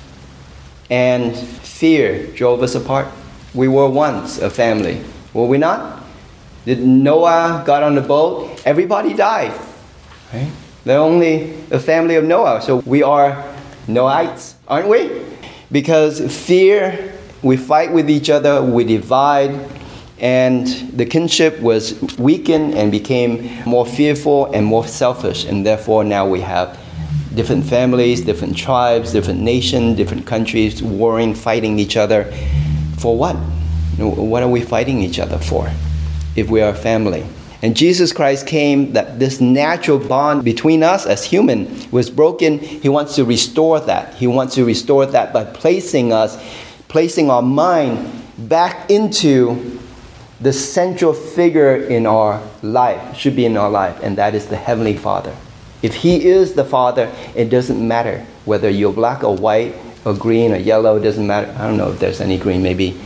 and 0.90 1.36
fear 1.36 2.26
drove 2.28 2.62
us 2.62 2.74
apart. 2.74 3.08
We 3.54 3.68
were 3.68 3.88
once 3.88 4.38
a 4.38 4.50
family, 4.50 5.02
were 5.32 5.46
we 5.46 5.58
not? 5.58 6.02
Did 6.64 6.80
Noah 6.80 7.62
got 7.66 7.82
on 7.82 7.94
the 7.94 8.00
boat? 8.00 8.62
Everybody 8.64 9.14
died. 9.14 9.58
Right? 10.32 10.50
They're 10.84 10.98
only 10.98 11.54
a 11.70 11.78
family 11.78 12.16
of 12.16 12.24
Noah, 12.24 12.60
so 12.62 12.76
we 12.78 13.02
are 13.02 13.44
Noahites, 13.86 14.54
aren't 14.66 14.88
we? 14.88 15.24
Because 15.70 16.20
fear, 16.46 17.13
we 17.44 17.56
fight 17.56 17.92
with 17.92 18.08
each 18.08 18.30
other, 18.30 18.62
we 18.62 18.84
divide, 18.84 19.70
and 20.18 20.66
the 20.96 21.04
kinship 21.04 21.60
was 21.60 22.00
weakened 22.18 22.74
and 22.74 22.90
became 22.90 23.62
more 23.64 23.84
fearful 23.84 24.46
and 24.52 24.64
more 24.64 24.86
selfish, 24.86 25.44
and 25.44 25.66
therefore 25.66 26.04
now 26.04 26.26
we 26.26 26.40
have 26.40 26.78
different 27.34 27.64
families, 27.64 28.22
different 28.22 28.56
tribes, 28.56 29.12
different 29.12 29.40
nations, 29.40 29.96
different 29.96 30.26
countries 30.26 30.82
warring, 30.82 31.34
fighting 31.34 31.78
each 31.78 31.96
other. 31.96 32.24
For 32.98 33.16
what? 33.16 33.34
What 33.98 34.42
are 34.42 34.48
we 34.48 34.62
fighting 34.62 35.02
each 35.02 35.18
other 35.18 35.38
for 35.38 35.70
if 36.36 36.48
we 36.48 36.62
are 36.62 36.70
a 36.70 36.74
family? 36.74 37.26
And 37.62 37.76
Jesus 37.76 38.12
Christ 38.12 38.46
came 38.46 38.92
that 38.92 39.18
this 39.18 39.40
natural 39.40 39.98
bond 39.98 40.44
between 40.44 40.82
us 40.82 41.06
as 41.06 41.24
human 41.24 41.90
was 41.90 42.10
broken. 42.10 42.58
He 42.58 42.88
wants 42.88 43.16
to 43.16 43.24
restore 43.24 43.80
that. 43.80 44.14
He 44.14 44.26
wants 44.26 44.54
to 44.56 44.64
restore 44.64 45.06
that 45.06 45.32
by 45.32 45.44
placing 45.44 46.12
us, 46.12 46.36
placing 46.94 47.28
our 47.28 47.42
mind 47.42 48.08
back 48.48 48.88
into 48.88 49.80
the 50.40 50.52
central 50.52 51.12
figure 51.12 51.74
in 51.74 52.06
our 52.06 52.40
life, 52.62 53.16
should 53.16 53.34
be 53.34 53.44
in 53.44 53.56
our 53.56 53.68
life, 53.68 53.98
and 54.00 54.16
that 54.16 54.32
is 54.32 54.46
the 54.46 54.54
Heavenly 54.54 54.96
Father. 54.96 55.34
If 55.82 55.96
He 55.96 56.24
is 56.24 56.54
the 56.54 56.64
Father, 56.64 57.12
it 57.34 57.50
doesn't 57.50 57.82
matter 57.82 58.24
whether 58.44 58.70
you're 58.70 58.92
black 58.92 59.24
or 59.24 59.34
white 59.36 59.74
or 60.04 60.14
green 60.14 60.52
or 60.52 60.56
yellow, 60.56 60.94
it 60.94 61.00
doesn't 61.00 61.26
matter. 61.26 61.52
I 61.58 61.66
don't 61.66 61.76
know 61.76 61.90
if 61.90 61.98
there's 61.98 62.20
any 62.20 62.38
green, 62.38 62.62
maybe, 62.62 62.96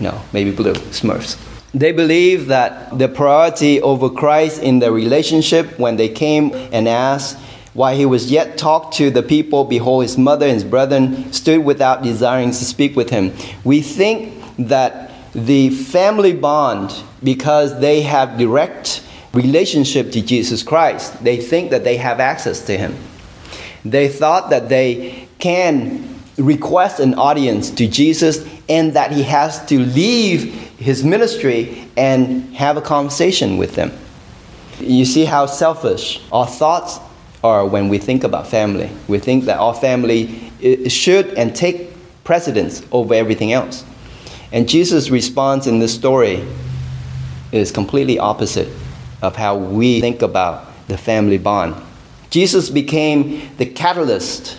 no, 0.00 0.20
maybe 0.34 0.50
blue, 0.50 0.74
Smurfs. 0.92 1.40
They 1.72 1.92
believe 1.92 2.48
that 2.48 2.98
the 2.98 3.08
priority 3.08 3.80
over 3.80 4.10
Christ 4.10 4.62
in 4.62 4.80
their 4.80 4.92
relationship 4.92 5.78
when 5.78 5.96
they 5.96 6.10
came 6.10 6.52
and 6.74 6.86
asked 6.86 7.38
why 7.74 7.94
he 7.94 8.06
was 8.06 8.30
yet 8.30 8.56
talked 8.56 8.94
to 8.96 9.10
the 9.10 9.22
people, 9.22 9.64
behold, 9.64 10.04
his 10.04 10.16
mother 10.16 10.46
and 10.46 10.54
his 10.54 10.64
brethren 10.64 11.32
stood 11.32 11.64
without 11.64 12.02
desiring 12.02 12.50
to 12.50 12.64
speak 12.64 12.96
with 12.96 13.10
him. 13.10 13.32
We 13.64 13.82
think 13.82 14.32
that 14.58 15.12
the 15.34 15.70
family 15.70 16.32
bond, 16.32 16.94
because 17.22 17.80
they 17.80 18.02
have 18.02 18.38
direct 18.38 19.02
relationship 19.34 20.12
to 20.12 20.22
Jesus 20.22 20.62
Christ. 20.62 21.22
They 21.22 21.38
think 21.38 21.70
that 21.70 21.84
they 21.84 21.96
have 21.96 22.20
access 22.20 22.64
to 22.66 22.78
Him. 22.78 22.96
They 23.84 24.08
thought 24.08 24.50
that 24.50 24.68
they 24.68 25.28
can 25.38 26.08
request 26.38 27.00
an 27.00 27.14
audience 27.14 27.70
to 27.70 27.86
Jesus 27.86 28.46
and 28.68 28.94
that 28.94 29.12
He 29.12 29.24
has 29.24 29.64
to 29.66 29.78
leave 29.78 30.54
His 30.78 31.04
ministry 31.04 31.88
and 31.96 32.54
have 32.54 32.76
a 32.76 32.80
conversation 32.80 33.56
with 33.56 33.74
them. 33.74 33.92
You 34.78 35.04
see 35.04 35.24
how 35.24 35.46
selfish 35.46 36.20
our 36.32 36.46
thoughts 36.46 36.98
are 37.44 37.66
when 37.66 37.88
we 37.88 37.98
think 37.98 38.24
about 38.24 38.48
family. 38.48 38.90
We 39.06 39.18
think 39.18 39.44
that 39.44 39.58
our 39.58 39.74
family 39.74 40.50
should 40.88 41.26
and 41.34 41.54
take 41.54 41.90
precedence 42.24 42.82
over 42.90 43.12
everything 43.12 43.52
else. 43.52 43.84
And 44.50 44.68
Jesus' 44.68 45.10
response 45.10 45.66
in 45.66 45.78
this 45.78 45.94
story 45.94 46.42
is 47.52 47.70
completely 47.70 48.18
opposite 48.18 48.68
of 49.20 49.36
how 49.36 49.56
we 49.56 50.00
think 50.00 50.22
about 50.22 50.72
the 50.88 50.96
family 50.96 51.38
bond. 51.38 51.74
Jesus 52.30 52.70
became 52.70 53.54
the 53.58 53.66
catalyst. 53.66 54.56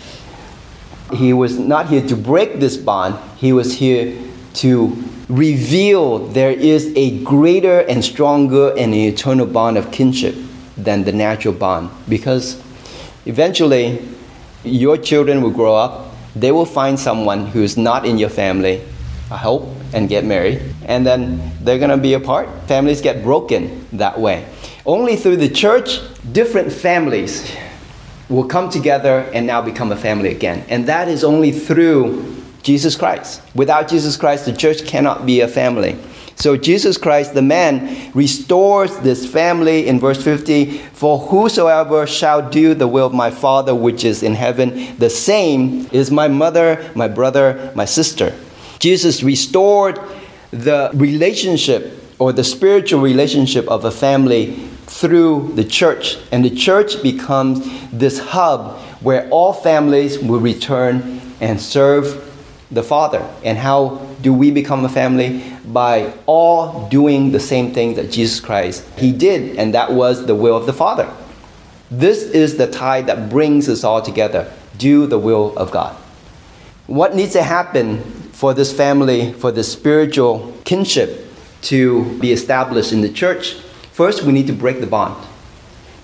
He 1.12 1.32
was 1.32 1.58
not 1.58 1.88
here 1.88 2.06
to 2.06 2.16
break 2.16 2.60
this 2.60 2.76
bond, 2.76 3.16
he 3.36 3.52
was 3.52 3.78
here 3.78 4.16
to 4.54 5.04
reveal 5.28 6.18
there 6.18 6.52
is 6.52 6.92
a 6.96 7.22
greater 7.24 7.80
and 7.80 8.04
stronger 8.04 8.72
and 8.76 8.94
eternal 8.94 9.46
bond 9.46 9.76
of 9.76 9.90
kinship 9.90 10.36
than 10.76 11.04
the 11.04 11.12
natural 11.12 11.52
bond. 11.52 11.90
Because 12.08 12.62
eventually, 13.26 14.06
your 14.64 14.96
children 14.96 15.42
will 15.42 15.50
grow 15.50 15.74
up, 15.74 16.14
they 16.34 16.52
will 16.52 16.66
find 16.66 16.98
someone 16.98 17.46
who 17.46 17.62
is 17.62 17.76
not 17.76 18.06
in 18.06 18.18
your 18.18 18.28
family, 18.28 18.82
I 19.30 19.36
hope, 19.36 19.68
and 19.92 20.08
get 20.08 20.24
married, 20.24 20.62
and 20.84 21.06
then 21.06 21.52
they're 21.60 21.78
going 21.78 21.90
to 21.90 21.96
be 21.96 22.14
apart. 22.14 22.48
Families 22.66 23.00
get 23.00 23.22
broken 23.22 23.86
that 23.92 24.18
way. 24.18 24.46
Only 24.84 25.16
through 25.16 25.36
the 25.36 25.48
church, 25.48 26.00
different 26.32 26.72
families 26.72 27.50
will 28.28 28.46
come 28.46 28.70
together 28.70 29.20
and 29.32 29.46
now 29.46 29.62
become 29.62 29.92
a 29.92 29.96
family 29.96 30.30
again. 30.30 30.64
And 30.68 30.86
that 30.86 31.08
is 31.08 31.24
only 31.24 31.52
through 31.52 32.36
Jesus 32.62 32.96
Christ. 32.96 33.40
Without 33.54 33.88
Jesus 33.88 34.16
Christ, 34.16 34.44
the 34.44 34.52
church 34.52 34.84
cannot 34.84 35.24
be 35.24 35.40
a 35.40 35.48
family. 35.48 35.96
So 36.36 36.56
Jesus 36.56 36.98
Christ, 36.98 37.32
the 37.32 37.42
man, 37.42 38.12
restores 38.12 38.96
this 38.98 39.26
family 39.26 39.88
in 39.88 39.98
verse 39.98 40.22
50 40.22 40.78
For 40.92 41.18
whosoever 41.18 42.06
shall 42.06 42.48
do 42.48 42.74
the 42.74 42.86
will 42.86 43.06
of 43.06 43.14
my 43.14 43.30
Father 43.30 43.74
which 43.74 44.04
is 44.04 44.22
in 44.22 44.34
heaven, 44.34 44.96
the 44.98 45.10
same 45.10 45.88
is 45.92 46.10
my 46.10 46.28
mother, 46.28 46.90
my 46.94 47.08
brother, 47.08 47.72
my 47.74 47.86
sister. 47.86 48.34
Jesus 48.78 49.22
restored 49.22 49.98
the 50.50 50.90
relationship 50.94 52.02
or 52.18 52.32
the 52.32 52.44
spiritual 52.44 53.00
relationship 53.00 53.66
of 53.68 53.84
a 53.84 53.90
family 53.90 54.54
through 54.86 55.52
the 55.54 55.64
church. 55.64 56.18
And 56.32 56.44
the 56.44 56.50
church 56.50 57.02
becomes 57.02 57.60
this 57.90 58.18
hub 58.18 58.78
where 59.00 59.28
all 59.30 59.52
families 59.52 60.18
will 60.18 60.40
return 60.40 61.20
and 61.40 61.60
serve 61.60 62.22
the 62.70 62.82
Father. 62.82 63.28
And 63.44 63.58
how 63.58 63.96
do 64.20 64.32
we 64.32 64.50
become 64.50 64.84
a 64.84 64.88
family? 64.88 65.42
By 65.66 66.12
all 66.26 66.88
doing 66.88 67.32
the 67.32 67.40
same 67.40 67.72
thing 67.72 67.94
that 67.94 68.10
Jesus 68.10 68.40
Christ 68.40 68.86
he 68.96 69.12
did, 69.12 69.56
and 69.56 69.74
that 69.74 69.92
was 69.92 70.26
the 70.26 70.34
will 70.34 70.56
of 70.56 70.66
the 70.66 70.72
Father. 70.72 71.08
This 71.90 72.22
is 72.22 72.56
the 72.56 72.66
tie 72.66 73.02
that 73.02 73.28
brings 73.30 73.68
us 73.68 73.84
all 73.84 74.02
together. 74.02 74.52
Do 74.76 75.06
the 75.06 75.18
will 75.18 75.56
of 75.56 75.70
God. 75.70 75.94
What 76.86 77.14
needs 77.14 77.32
to 77.32 77.42
happen 77.42 78.00
for 78.32 78.54
this 78.54 78.72
family, 78.72 79.32
for 79.32 79.50
this 79.50 79.72
spiritual 79.72 80.52
kinship 80.64 81.26
to 81.62 82.18
be 82.18 82.32
established 82.32 82.92
in 82.92 83.00
the 83.00 83.08
church 83.08 83.56
First, 83.96 84.24
we 84.24 84.32
need 84.32 84.46
to 84.48 84.52
break 84.52 84.80
the 84.80 84.86
bond 84.86 85.16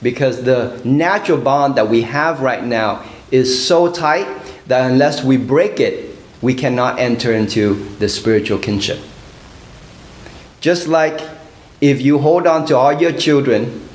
because 0.03 0.44
the 0.44 0.81
natural 0.83 1.37
bond 1.37 1.75
that 1.75 1.90
we 1.90 2.01
have 2.01 2.40
right 2.40 2.64
now 2.64 3.05
is 3.31 3.66
so 3.68 3.92
tight 3.92 4.27
that 4.66 4.90
unless 4.90 5.22
we 5.22 5.37
break 5.37 5.79
it, 5.79 6.12
we 6.42 6.52
cannot 6.55 6.98
enter 6.98 7.33
into 7.33 7.74
the 7.98 8.09
spiritual 8.09 8.59
kinship. 8.59 8.98
Just 10.61 10.87
like 10.88 11.20
if 11.81 12.02
you 12.02 12.18
hold 12.18 12.46
on 12.46 12.66
to 12.66 12.76
all 12.76 12.92
your 13.00 13.12
children, 13.12 13.88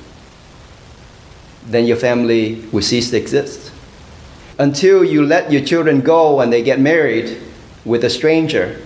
then 1.65 1.85
your 1.85 1.97
family 1.97 2.65
will 2.71 2.81
cease 2.81 3.11
to 3.11 3.17
exist. 3.17 3.71
until 4.59 5.03
you 5.03 5.23
let 5.23 5.51
your 5.51 5.63
children 5.63 6.01
go 6.01 6.41
and 6.41 6.51
they 6.51 6.63
get 6.63 6.79
married 6.79 7.39
with 7.85 8.03
a 8.03 8.09
stranger, 8.09 8.81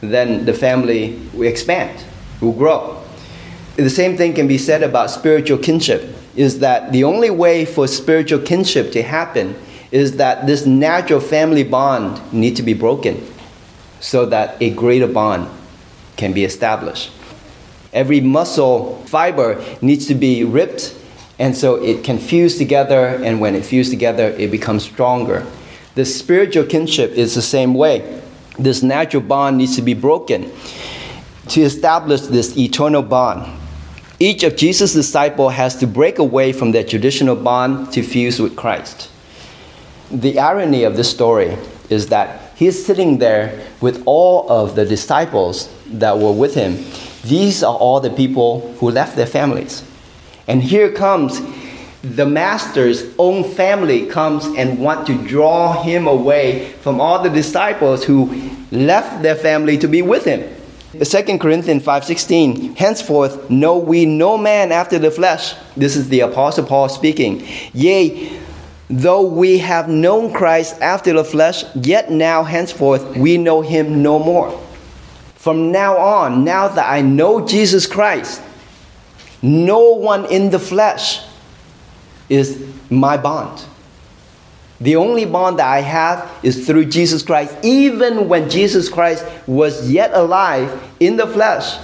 then 0.00 0.44
the 0.44 0.52
family 0.52 1.20
will 1.32 1.48
expand, 1.48 2.04
will 2.40 2.52
grow. 2.52 3.02
The 3.76 3.90
same 3.90 4.16
thing 4.16 4.34
can 4.34 4.46
be 4.46 4.58
said 4.58 4.82
about 4.82 5.10
spiritual 5.10 5.58
kinship, 5.58 6.14
is 6.36 6.58
that 6.60 6.92
the 6.92 7.04
only 7.04 7.30
way 7.30 7.64
for 7.64 7.86
spiritual 7.86 8.40
kinship 8.40 8.92
to 8.92 9.02
happen 9.02 9.56
is 9.90 10.16
that 10.16 10.46
this 10.46 10.66
natural 10.66 11.20
family 11.20 11.64
bond 11.64 12.32
need 12.32 12.56
to 12.56 12.62
be 12.62 12.74
broken 12.74 13.26
so 14.00 14.26
that 14.26 14.60
a 14.62 14.70
greater 14.70 15.06
bond 15.06 15.48
can 16.16 16.32
be 16.32 16.44
established. 16.44 17.10
Every 17.92 18.20
muscle 18.20 19.02
fiber 19.06 19.62
needs 19.82 20.06
to 20.06 20.14
be 20.14 20.44
ripped 20.44 20.96
and 21.38 21.56
so 21.56 21.82
it 21.82 22.04
can 22.04 22.18
fuse 22.18 22.56
together 22.58 23.20
and 23.24 23.40
when 23.40 23.54
it 23.54 23.64
fuses 23.64 23.90
together 23.90 24.28
it 24.38 24.50
becomes 24.50 24.84
stronger. 24.84 25.46
The 25.96 26.04
spiritual 26.04 26.64
kinship 26.64 27.12
is 27.12 27.34
the 27.34 27.42
same 27.42 27.74
way. 27.74 28.22
This 28.58 28.82
natural 28.82 29.22
bond 29.22 29.58
needs 29.58 29.74
to 29.76 29.82
be 29.82 29.94
broken 29.94 30.52
to 31.48 31.62
establish 31.62 32.20
this 32.22 32.56
eternal 32.56 33.02
bond. 33.02 33.50
Each 34.20 34.42
of 34.44 34.54
Jesus' 34.54 34.92
disciples 34.92 35.54
has 35.54 35.76
to 35.76 35.86
break 35.86 36.18
away 36.18 36.52
from 36.52 36.72
their 36.72 36.84
traditional 36.84 37.34
bond 37.34 37.92
to 37.92 38.02
fuse 38.02 38.38
with 38.38 38.54
Christ. 38.54 39.08
The 40.10 40.38
irony 40.38 40.84
of 40.84 40.96
this 40.96 41.10
story 41.10 41.56
is 41.88 42.08
that 42.08 42.52
he's 42.56 42.84
sitting 42.84 43.18
there 43.18 43.66
with 43.80 44.02
all 44.06 44.50
of 44.50 44.74
the 44.74 44.84
disciples 44.84 45.72
that 45.86 46.18
were 46.18 46.32
with 46.32 46.54
him. 46.54 46.84
These 47.22 47.62
are 47.62 47.74
all 47.74 48.00
the 48.00 48.10
people 48.10 48.72
who 48.78 48.90
left 48.90 49.16
their 49.16 49.26
families. 49.26 49.84
And 50.48 50.62
here 50.62 50.90
comes 50.90 51.40
the 52.02 52.24
master's 52.24 53.04
own 53.18 53.44
family 53.44 54.06
comes 54.06 54.46
and 54.46 54.78
want 54.78 55.06
to 55.06 55.14
draw 55.26 55.82
him 55.82 56.06
away 56.06 56.72
from 56.80 56.98
all 56.98 57.22
the 57.22 57.28
disciples 57.28 58.04
who 58.04 58.50
left 58.70 59.22
their 59.22 59.34
family 59.34 59.76
to 59.76 59.86
be 59.86 60.00
with 60.00 60.24
him. 60.24 60.42
2 60.92 61.38
Corinthians 61.38 61.84
5:16 61.84 62.74
Henceforth 62.76 63.50
know 63.50 63.76
we 63.76 64.06
no 64.06 64.38
man 64.38 64.72
after 64.72 64.98
the 64.98 65.10
flesh. 65.10 65.54
This 65.76 65.94
is 65.94 66.08
the 66.08 66.20
apostle 66.20 66.64
Paul 66.64 66.88
speaking. 66.88 67.46
Yea, 67.74 68.39
though 68.90 69.22
we 69.22 69.58
have 69.58 69.88
known 69.88 70.32
Christ 70.32 70.80
after 70.82 71.12
the 71.12 71.24
flesh, 71.24 71.64
yet 71.76 72.10
now 72.10 72.42
henceforth 72.42 73.16
we 73.16 73.38
know 73.38 73.62
him 73.62 74.02
no 74.02 74.18
more. 74.18 74.60
From 75.36 75.70
now 75.70 75.96
on, 75.96 76.44
now 76.44 76.68
that 76.68 76.90
I 76.90 77.00
know 77.00 77.46
Jesus 77.46 77.86
Christ, 77.86 78.42
no 79.40 79.92
one 79.94 80.26
in 80.26 80.50
the 80.50 80.58
flesh 80.58 81.24
is 82.28 82.62
my 82.90 83.16
bond. 83.16 83.64
The 84.80 84.96
only 84.96 85.24
bond 85.24 85.58
that 85.58 85.68
I 85.68 85.80
have 85.80 86.30
is 86.42 86.66
through 86.66 86.86
Jesus 86.86 87.22
Christ, 87.22 87.54
even 87.62 88.28
when 88.28 88.50
Jesus 88.50 88.88
Christ 88.88 89.24
was 89.46 89.90
yet 89.90 90.10
alive 90.14 90.82
in 90.98 91.16
the 91.16 91.26
flesh. 91.26 91.78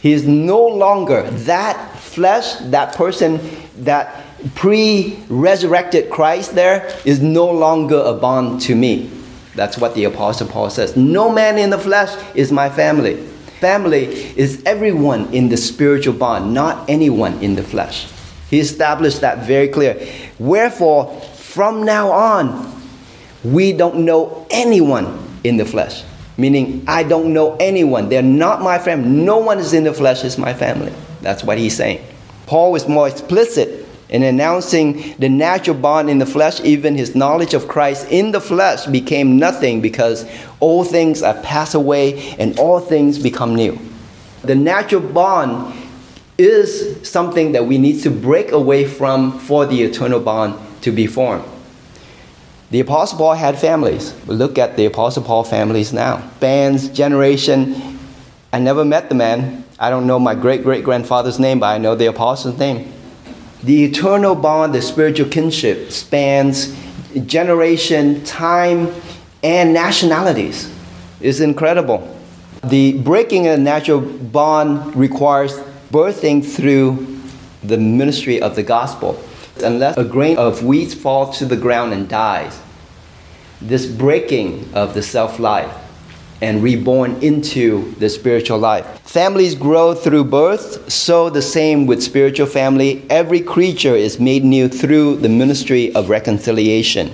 He 0.00 0.12
is 0.12 0.26
no 0.26 0.66
longer 0.66 1.22
that 1.30 1.98
flesh, 2.00 2.56
that 2.56 2.94
person, 2.96 3.40
that 3.78 4.31
pre 4.54 5.18
resurrected 5.28 6.10
Christ 6.10 6.54
there 6.54 6.94
is 7.04 7.20
no 7.20 7.50
longer 7.50 7.98
a 7.98 8.14
bond 8.14 8.60
to 8.62 8.74
me. 8.74 9.10
That's 9.54 9.78
what 9.78 9.94
the 9.94 10.04
Apostle 10.04 10.48
Paul 10.48 10.70
says. 10.70 10.96
No 10.96 11.30
man 11.30 11.58
in 11.58 11.70
the 11.70 11.78
flesh 11.78 12.10
is 12.34 12.50
my 12.50 12.70
family. 12.70 13.16
Family 13.60 14.06
is 14.36 14.62
everyone 14.64 15.32
in 15.32 15.48
the 15.48 15.56
spiritual 15.56 16.14
bond, 16.14 16.52
not 16.52 16.88
anyone 16.88 17.34
in 17.42 17.54
the 17.54 17.62
flesh. 17.62 18.08
He 18.50 18.58
established 18.58 19.20
that 19.20 19.46
very 19.46 19.68
clear. 19.68 20.04
Wherefore, 20.38 21.20
from 21.20 21.84
now 21.84 22.10
on, 22.10 22.82
we 23.44 23.72
don't 23.72 24.04
know 24.04 24.46
anyone 24.50 25.38
in 25.44 25.56
the 25.56 25.64
flesh. 25.64 26.02
Meaning, 26.36 26.84
I 26.88 27.02
don't 27.02 27.32
know 27.32 27.56
anyone. 27.56 28.08
They're 28.08 28.22
not 28.22 28.62
my 28.62 28.78
family. 28.78 29.10
No 29.10 29.38
one 29.38 29.58
is 29.58 29.72
in 29.74 29.84
the 29.84 29.92
flesh 29.92 30.24
is 30.24 30.38
my 30.38 30.54
family. 30.54 30.92
That's 31.20 31.44
what 31.44 31.58
he's 31.58 31.76
saying. 31.76 32.04
Paul 32.46 32.74
is 32.74 32.88
more 32.88 33.06
explicit 33.06 33.81
in 34.12 34.22
announcing 34.22 35.14
the 35.18 35.28
natural 35.28 35.76
bond 35.76 36.08
in 36.08 36.18
the 36.18 36.26
flesh. 36.26 36.60
Even 36.60 36.94
his 36.94 37.16
knowledge 37.16 37.54
of 37.54 37.66
Christ 37.66 38.06
in 38.10 38.30
the 38.30 38.40
flesh 38.40 38.86
became 38.86 39.38
nothing 39.38 39.80
because 39.80 40.24
all 40.60 40.84
things 40.84 41.22
are 41.22 41.34
passed 41.42 41.74
away 41.74 42.36
and 42.38 42.56
all 42.58 42.78
things 42.78 43.18
become 43.18 43.56
new. 43.56 43.76
The 44.42 44.54
natural 44.54 45.00
bond 45.00 45.74
is 46.36 47.08
something 47.08 47.52
that 47.52 47.66
we 47.66 47.78
need 47.78 48.02
to 48.02 48.10
break 48.10 48.52
away 48.52 48.84
from 48.84 49.38
for 49.40 49.64
the 49.64 49.82
eternal 49.82 50.20
bond 50.20 50.54
to 50.82 50.92
be 50.92 51.06
formed. 51.06 51.44
The 52.70 52.80
Apostle 52.80 53.18
Paul 53.18 53.34
had 53.34 53.58
families. 53.58 54.14
Look 54.26 54.58
at 54.58 54.76
the 54.76 54.86
Apostle 54.86 55.22
Paul 55.22 55.44
families 55.44 55.92
now. 55.92 56.28
Bands, 56.38 56.88
generation. 56.88 57.98
I 58.52 58.58
never 58.58 58.84
met 58.84 59.08
the 59.08 59.14
man. 59.14 59.64
I 59.78 59.88
don't 59.88 60.06
know 60.06 60.18
my 60.18 60.34
great 60.34 60.62
great 60.62 60.84
grandfather's 60.84 61.38
name, 61.38 61.60
but 61.60 61.66
I 61.66 61.78
know 61.78 61.94
the 61.94 62.06
apostle's 62.06 62.58
name. 62.58 62.92
The 63.62 63.84
eternal 63.84 64.34
bond, 64.34 64.74
the 64.74 64.82
spiritual 64.82 65.28
kinship, 65.28 65.92
spans 65.92 66.76
generation, 67.26 68.24
time, 68.24 68.92
and 69.42 69.72
nationalities. 69.72 70.72
It's 71.20 71.40
incredible. 71.40 72.16
The 72.64 72.98
breaking 72.98 73.46
of 73.46 73.58
a 73.58 73.62
natural 73.62 74.00
bond 74.00 74.96
requires 74.96 75.52
birthing 75.90 76.44
through 76.44 77.20
the 77.62 77.76
ministry 77.76 78.40
of 78.40 78.56
the 78.56 78.62
gospel 78.62 79.22
unless 79.62 79.96
a 79.96 80.04
grain 80.04 80.36
of 80.38 80.64
wheat 80.64 80.92
falls 80.92 81.38
to 81.38 81.46
the 81.46 81.56
ground 81.56 81.92
and 81.92 82.08
dies. 82.08 82.60
This 83.60 83.86
breaking 83.86 84.68
of 84.74 84.94
the 84.94 85.02
self 85.02 85.38
life 85.38 85.72
and 86.42 86.62
reborn 86.62 87.14
into 87.22 87.92
the 87.92 88.10
spiritual 88.10 88.58
life. 88.58 88.84
Families 89.08 89.54
grow 89.54 89.94
through 89.94 90.24
birth, 90.24 90.90
so 90.92 91.30
the 91.30 91.40
same 91.40 91.86
with 91.86 92.02
spiritual 92.02 92.46
family. 92.46 93.06
Every 93.08 93.40
creature 93.40 93.94
is 93.94 94.20
made 94.20 94.44
new 94.44 94.68
through 94.68 95.16
the 95.16 95.28
ministry 95.28 95.94
of 95.94 96.10
reconciliation. 96.10 97.12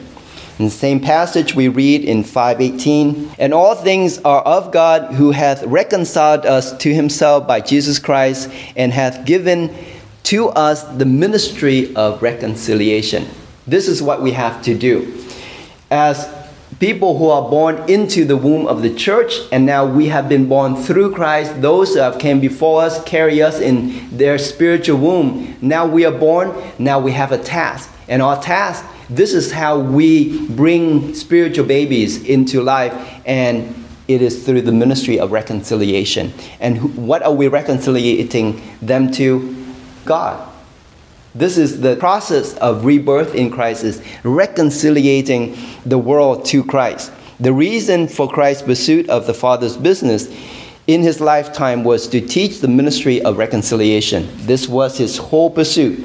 In 0.59 0.65
the 0.65 0.71
same 0.73 0.99
passage 0.99 1.55
we 1.55 1.69
read 1.69 2.05
in 2.05 2.25
518, 2.25 3.37
and 3.39 3.55
all 3.55 3.77
things 3.77 4.19
are 4.23 4.41
of 4.41 4.73
God 4.73 5.15
who 5.15 5.31
hath 5.31 5.63
reconciled 5.63 6.45
us 6.47 6.77
to 6.79 6.93
himself 6.93 7.47
by 7.47 7.61
Jesus 7.61 8.01
Christ 8.01 8.51
and 8.75 8.93
hath 8.93 9.25
given 9.25 9.73
to 10.25 10.49
us 10.49 10.83
the 10.85 11.05
ministry 11.05 11.95
of 11.95 12.21
reconciliation. 12.23 13.29
This 13.69 13.87
is 13.87 14.03
what 14.03 14.21
we 14.21 14.33
have 14.33 14.61
to 14.63 14.75
do. 14.77 15.23
As 15.91 16.27
people 16.79 17.19
who 17.19 17.29
are 17.29 17.49
born 17.49 17.77
into 17.91 18.25
the 18.25 18.37
womb 18.37 18.67
of 18.67 18.83
the 18.83 18.95
church 18.95 19.35
and 19.51 19.67
now 19.67 19.85
we 19.85 20.07
have 20.09 20.29
been 20.29 20.49
born 20.49 20.77
through 20.77 21.15
Christ. 21.15 21.61
Those 21.61 21.95
who 21.95 22.01
have 22.01 22.19
came 22.19 22.41
before 22.41 22.83
us 22.83 23.03
carry 23.05 23.43
us 23.43 23.61
in 23.61 24.17
their 24.17 24.39
spiritual 24.39 24.99
womb. 24.99 25.57
Now 25.61 25.87
we 25.87 26.05
are 26.05 26.13
born 26.13 26.55
now 26.79 27.01
we 27.01 27.13
have 27.13 27.33
a 27.33 27.39
task. 27.39 27.91
And 28.09 28.23
our 28.23 28.41
task 28.41 28.85
this 29.11 29.33
is 29.33 29.53
how 29.53 29.79
we 29.79 30.47
bring 30.49 31.15
spiritual 31.15 31.67
babies 31.67 32.23
into 32.25 32.63
life 32.63 32.93
and 33.25 33.75
it 34.07 34.23
is 34.23 34.45
through 34.45 34.63
the 34.63 34.73
ministry 34.73 35.19
of 35.19 35.33
reconciliation. 35.33 36.33
And 36.61 36.97
what 36.97 37.23
are 37.23 37.33
we 37.33 37.49
reconciliating 37.49 38.61
them 38.81 39.11
to? 39.13 39.55
God. 40.05 40.48
This 41.39 41.57
is 41.57 41.81
the 41.81 41.95
process 41.95 42.57
of 42.57 42.85
rebirth 42.85 43.37
in 43.37 43.53
Christ 43.53 43.85
is 43.85 44.03
reconciliating 44.25 45.57
the 45.87 45.97
world 45.97 46.45
to 46.47 46.65
Christ. 46.65 47.13
The 47.39 47.53
reason 47.53 48.09
for 48.09 48.29
Christ's 48.29 48.65
pursuit 48.65 49.09
of 49.09 49.29
the 49.29 49.35
Father's 49.35 49.77
business 49.77 50.27
in 50.89 51.03
his 51.03 51.21
lifetime 51.21 51.85
was 51.85 52.09
to 52.09 52.21
teach 52.21 52.59
the 52.59 52.67
ministry 52.67 53.23
of 53.23 53.39
reconciliation. 53.39 54.29
This 54.47 54.67
was 54.67 54.99
his 54.99 55.17
whole 55.17 55.49
pursuit, 55.49 56.05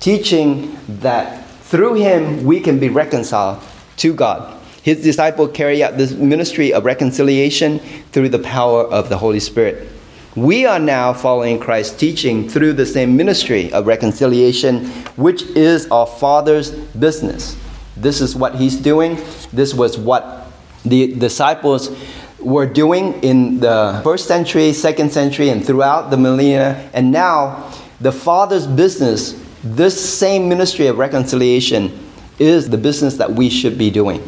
teaching 0.00 0.78
that 0.88 1.46
through 1.64 1.94
him 1.94 2.42
we 2.42 2.58
can 2.58 2.78
be 2.78 2.88
reconciled 2.88 3.62
to 3.98 4.14
God. 4.14 4.58
His 4.82 5.02
disciples 5.02 5.50
carry 5.52 5.84
out 5.84 5.98
this 5.98 6.12
ministry 6.12 6.72
of 6.72 6.86
reconciliation 6.86 7.78
through 8.12 8.30
the 8.30 8.38
power 8.38 8.84
of 8.84 9.10
the 9.10 9.18
Holy 9.18 9.40
Spirit. 9.40 9.91
We 10.34 10.64
are 10.64 10.78
now 10.78 11.12
following 11.12 11.58
Christ's 11.58 11.94
teaching 11.94 12.48
through 12.48 12.72
the 12.72 12.86
same 12.86 13.18
ministry 13.18 13.70
of 13.70 13.86
reconciliation, 13.86 14.86
which 15.16 15.42
is 15.42 15.86
our 15.90 16.06
Father's 16.06 16.70
business. 16.70 17.54
This 17.98 18.22
is 18.22 18.34
what 18.34 18.54
He's 18.54 18.74
doing. 18.74 19.18
This 19.52 19.74
was 19.74 19.98
what 19.98 20.46
the 20.86 21.14
disciples 21.16 21.94
were 22.40 22.64
doing 22.64 23.22
in 23.22 23.60
the 23.60 24.00
first 24.02 24.26
century, 24.26 24.72
second 24.72 25.12
century, 25.12 25.50
and 25.50 25.62
throughout 25.62 26.08
the 26.10 26.16
millennia. 26.16 26.88
And 26.94 27.12
now, 27.12 27.70
the 28.00 28.10
Father's 28.10 28.66
business, 28.66 29.38
this 29.62 30.18
same 30.18 30.48
ministry 30.48 30.86
of 30.86 30.96
reconciliation, 30.96 32.08
is 32.38 32.70
the 32.70 32.78
business 32.78 33.18
that 33.18 33.30
we 33.30 33.50
should 33.50 33.76
be 33.76 33.90
doing 33.90 34.26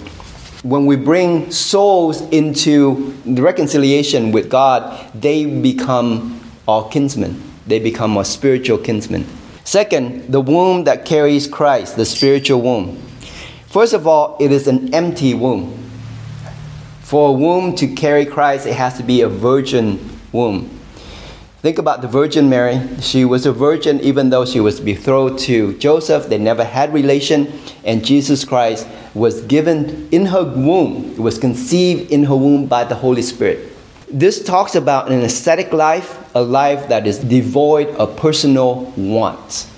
when 0.64 0.86
we 0.86 0.96
bring 0.96 1.50
souls 1.50 2.22
into 2.30 3.14
the 3.26 3.42
reconciliation 3.42 4.32
with 4.32 4.48
God, 4.48 5.12
they 5.14 5.44
become 5.44 6.40
our 6.66 6.88
kinsmen. 6.88 7.40
They 7.66 7.78
become 7.78 8.16
our 8.16 8.24
spiritual 8.24 8.78
kinsmen. 8.78 9.26
Second, 9.64 10.32
the 10.32 10.40
womb 10.40 10.84
that 10.84 11.04
carries 11.04 11.46
Christ, 11.46 11.96
the 11.96 12.06
spiritual 12.06 12.62
womb. 12.62 12.96
First 13.66 13.92
of 13.92 14.06
all, 14.06 14.38
it 14.40 14.50
is 14.52 14.66
an 14.66 14.94
empty 14.94 15.34
womb. 15.34 15.78
For 17.02 17.28
a 17.28 17.32
womb 17.32 17.74
to 17.76 17.86
carry 17.94 18.24
Christ, 18.24 18.66
it 18.66 18.74
has 18.74 18.96
to 18.96 19.02
be 19.02 19.20
a 19.20 19.28
virgin 19.28 20.18
womb. 20.32 20.70
Think 21.60 21.76
about 21.78 22.00
the 22.00 22.08
Virgin 22.08 22.48
Mary. 22.48 22.80
She 23.00 23.26
was 23.26 23.44
a 23.44 23.52
virgin 23.52 24.00
even 24.00 24.30
though 24.30 24.46
she 24.46 24.60
was 24.60 24.80
betrothed 24.80 25.38
to 25.40 25.76
Joseph. 25.78 26.28
They 26.28 26.38
never 26.38 26.64
had 26.64 26.92
relation, 26.94 27.52
and 27.84 28.04
Jesus 28.04 28.44
Christ 28.44 28.86
was 29.14 29.42
given 29.42 30.08
in 30.10 30.26
her 30.26 30.42
womb, 30.42 31.16
was 31.16 31.38
conceived 31.38 32.10
in 32.10 32.24
her 32.24 32.36
womb 32.36 32.66
by 32.66 32.84
the 32.84 32.96
Holy 32.96 33.22
Spirit. 33.22 33.70
This 34.10 34.42
talks 34.42 34.74
about 34.74 35.10
an 35.10 35.22
ascetic 35.22 35.72
life, 35.72 36.18
a 36.34 36.42
life 36.42 36.88
that 36.88 37.06
is 37.06 37.18
devoid 37.18 37.88
of 37.96 38.16
personal 38.16 38.92
wants. 38.96 39.70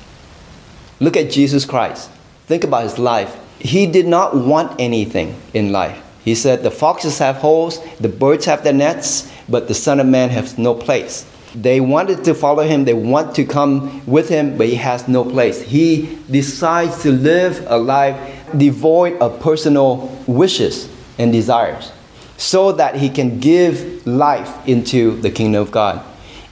Look 1.00 1.16
at 1.16 1.30
Jesus 1.30 1.64
Christ. 1.64 2.10
Think 2.46 2.64
about 2.64 2.84
his 2.84 2.98
life. 2.98 3.36
He 3.58 3.86
did 3.86 4.06
not 4.06 4.36
want 4.36 4.80
anything 4.80 5.40
in 5.52 5.72
life. 5.72 6.02
He 6.24 6.34
said, 6.34 6.62
The 6.62 6.70
foxes 6.70 7.18
have 7.18 7.36
holes, 7.36 7.80
the 7.98 8.08
birds 8.08 8.46
have 8.46 8.64
their 8.64 8.72
nets, 8.72 9.30
but 9.48 9.68
the 9.68 9.74
Son 9.74 10.00
of 10.00 10.06
Man 10.06 10.30
has 10.30 10.58
no 10.58 10.74
place. 10.74 11.24
They 11.54 11.80
wanted 11.80 12.24
to 12.24 12.34
follow 12.34 12.64
him, 12.64 12.84
they 12.84 12.94
want 12.94 13.34
to 13.36 13.44
come 13.44 14.04
with 14.06 14.28
him, 14.28 14.58
but 14.58 14.66
he 14.66 14.74
has 14.74 15.08
no 15.08 15.24
place. 15.24 15.62
He 15.62 16.18
decides 16.30 17.02
to 17.02 17.12
live 17.12 17.64
a 17.68 17.78
life 17.78 18.16
devoid 18.56 19.18
of 19.20 19.40
personal 19.40 20.08
wishes 20.26 20.88
and 21.18 21.32
desires 21.32 21.92
so 22.36 22.72
that 22.72 22.96
he 22.96 23.08
can 23.08 23.40
give 23.40 24.06
life 24.06 24.68
into 24.68 25.20
the 25.20 25.30
kingdom 25.30 25.62
of 25.62 25.70
God. 25.70 26.04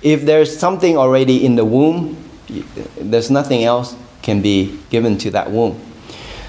If 0.03 0.23
there's 0.23 0.57
something 0.57 0.97
already 0.97 1.45
in 1.45 1.57
the 1.57 1.65
womb, 1.65 2.17
there's 2.97 3.31
nothing 3.31 3.65
else 3.65 3.97
can 4.23 4.41
be 4.41 4.79
given 4.91 5.19
to 5.19 5.31
that 5.33 5.51
womb. 5.51 5.81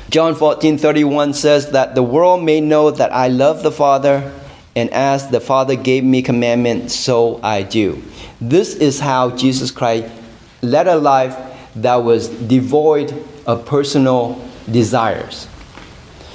John 0.10 0.36
14 0.36 0.78
31 0.78 1.34
says 1.34 1.72
that 1.72 1.96
the 1.96 2.04
world 2.04 2.44
may 2.44 2.62
know 2.62 2.92
that 2.92 3.12
I 3.12 3.28
love 3.28 3.64
the 3.64 3.72
Father, 3.72 4.32
and 4.76 4.90
as 4.92 5.30
the 5.30 5.40
Father 5.40 5.76
gave 5.76 6.04
me 6.04 6.22
commandment, 6.22 6.92
so 6.92 7.40
I 7.42 7.64
do. 7.64 8.02
This 8.40 8.76
is 8.76 9.00
how 9.00 9.32
Jesus 9.32 9.72
Christ 9.72 10.14
led 10.62 10.88
a 10.88 10.96
life 10.96 11.36
that 11.76 11.96
was 11.96 12.30
devoid 12.30 13.14
of 13.46 13.66
personal 13.66 14.42
desires. 14.70 15.48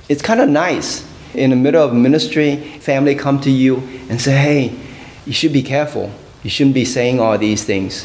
It's 0.09 0.23
kind 0.23 0.40
of 0.40 0.49
nice 0.49 1.07
in 1.35 1.51
the 1.51 1.57
middle 1.57 1.83
of 1.83 1.95
ministry, 1.95 2.57
family 2.57 3.14
come 3.14 3.40
to 3.43 3.51
you 3.51 3.77
and 4.09 4.21
say, 4.21 4.37
hey, 4.37 4.77
you 5.27 5.33
should 5.33 5.53
be 5.53 5.62
careful. 5.62 6.11
You 6.43 6.51
shouldn't 6.51 6.75
be 6.75 6.85
saying 6.85 7.21
all 7.21 7.37
these 7.38 7.64
things. 7.64 8.05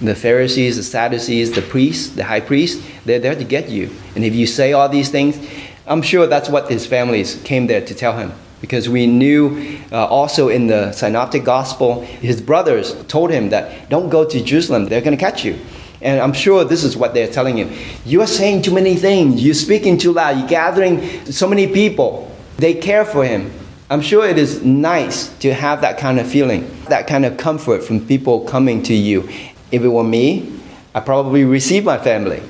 The 0.00 0.14
Pharisees, 0.14 0.76
the 0.76 0.82
Sadducees, 0.82 1.52
the 1.52 1.62
priests, 1.62 2.14
the 2.14 2.24
high 2.24 2.40
priest, 2.40 2.82
they're 3.04 3.18
there 3.18 3.34
to 3.34 3.44
get 3.44 3.68
you. 3.68 3.90
And 4.14 4.24
if 4.24 4.34
you 4.34 4.46
say 4.46 4.72
all 4.72 4.88
these 4.88 5.10
things, 5.10 5.38
I'm 5.86 6.02
sure 6.02 6.26
that's 6.26 6.48
what 6.48 6.70
his 6.70 6.86
families 6.86 7.40
came 7.42 7.66
there 7.66 7.84
to 7.84 7.94
tell 7.94 8.16
him 8.16 8.32
because 8.60 8.88
we 8.88 9.06
knew 9.06 9.78
uh, 9.90 10.06
also 10.06 10.48
in 10.48 10.66
the 10.66 10.92
synoptic 10.92 11.44
gospel 11.44 12.02
his 12.02 12.40
brothers 12.40 12.94
told 13.04 13.30
him 13.30 13.48
that 13.48 13.88
don't 13.88 14.10
go 14.10 14.24
to 14.24 14.42
jerusalem 14.42 14.86
they're 14.86 15.00
going 15.00 15.16
to 15.16 15.20
catch 15.20 15.44
you 15.44 15.58
and 16.02 16.20
i'm 16.20 16.32
sure 16.32 16.64
this 16.64 16.84
is 16.84 16.96
what 16.96 17.14
they're 17.14 17.30
telling 17.30 17.56
him. 17.56 17.72
You 18.04 18.22
are 18.22 18.26
saying 18.26 18.62
too 18.62 18.74
many 18.74 18.96
things. 18.96 19.42
You're 19.44 19.54
speaking 19.54 19.98
too 19.98 20.12
loud. 20.12 20.38
You're 20.38 20.48
gathering 20.48 21.26
so 21.26 21.48
many 21.48 21.66
people. 21.66 22.34
They 22.56 22.74
care 22.74 23.04
for 23.04 23.24
him. 23.24 23.52
I'm 23.90 24.00
sure 24.00 24.26
it 24.26 24.38
is 24.38 24.62
nice 24.62 25.28
to 25.38 25.52
have 25.52 25.80
that 25.80 25.98
kind 25.98 26.20
of 26.20 26.28
feeling 26.28 26.70
that 26.88 27.06
kind 27.06 27.24
of 27.24 27.36
comfort 27.36 27.82
from 27.84 28.06
people 28.06 28.40
coming 28.40 28.82
to 28.84 28.94
you. 28.94 29.28
If 29.70 29.82
it 29.82 29.88
were 29.88 30.04
me 30.04 30.56
i 30.92 30.98
probably 31.00 31.44
receive 31.44 31.84
my 31.84 31.98
family. 31.98 32.42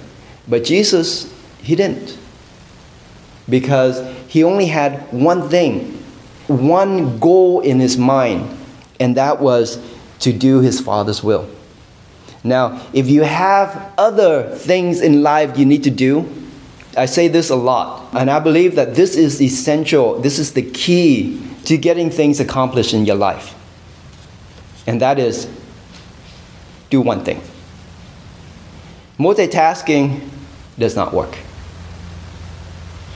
But 0.48 0.64
jesus 0.64 1.32
he 1.62 1.76
didn't. 1.76 2.18
Because 3.48 4.00
he 4.28 4.44
only 4.44 4.66
had 4.66 5.12
one 5.12 5.48
thing 5.48 5.96
one 6.50 7.18
goal 7.20 7.60
in 7.60 7.78
his 7.78 7.96
mind, 7.96 8.50
and 8.98 9.16
that 9.16 9.40
was 9.40 9.78
to 10.18 10.32
do 10.32 10.60
his 10.60 10.80
Father's 10.80 11.22
will. 11.22 11.48
Now, 12.42 12.86
if 12.92 13.08
you 13.08 13.22
have 13.22 13.92
other 13.98 14.54
things 14.56 15.00
in 15.00 15.22
life 15.22 15.58
you 15.58 15.66
need 15.66 15.84
to 15.84 15.90
do, 15.90 16.28
I 16.96 17.06
say 17.06 17.28
this 17.28 17.50
a 17.50 17.56
lot, 17.56 18.12
and 18.14 18.30
I 18.30 18.40
believe 18.40 18.74
that 18.74 18.94
this 18.94 19.16
is 19.16 19.40
essential, 19.40 20.20
this 20.20 20.38
is 20.38 20.54
the 20.54 20.62
key 20.62 21.40
to 21.64 21.76
getting 21.76 22.10
things 22.10 22.40
accomplished 22.40 22.94
in 22.94 23.04
your 23.04 23.16
life. 23.16 23.54
And 24.86 25.00
that 25.00 25.18
is 25.18 25.48
do 26.88 27.00
one 27.00 27.24
thing. 27.24 27.40
Multitasking 29.18 30.28
does 30.78 30.96
not 30.96 31.12
work. 31.12 31.38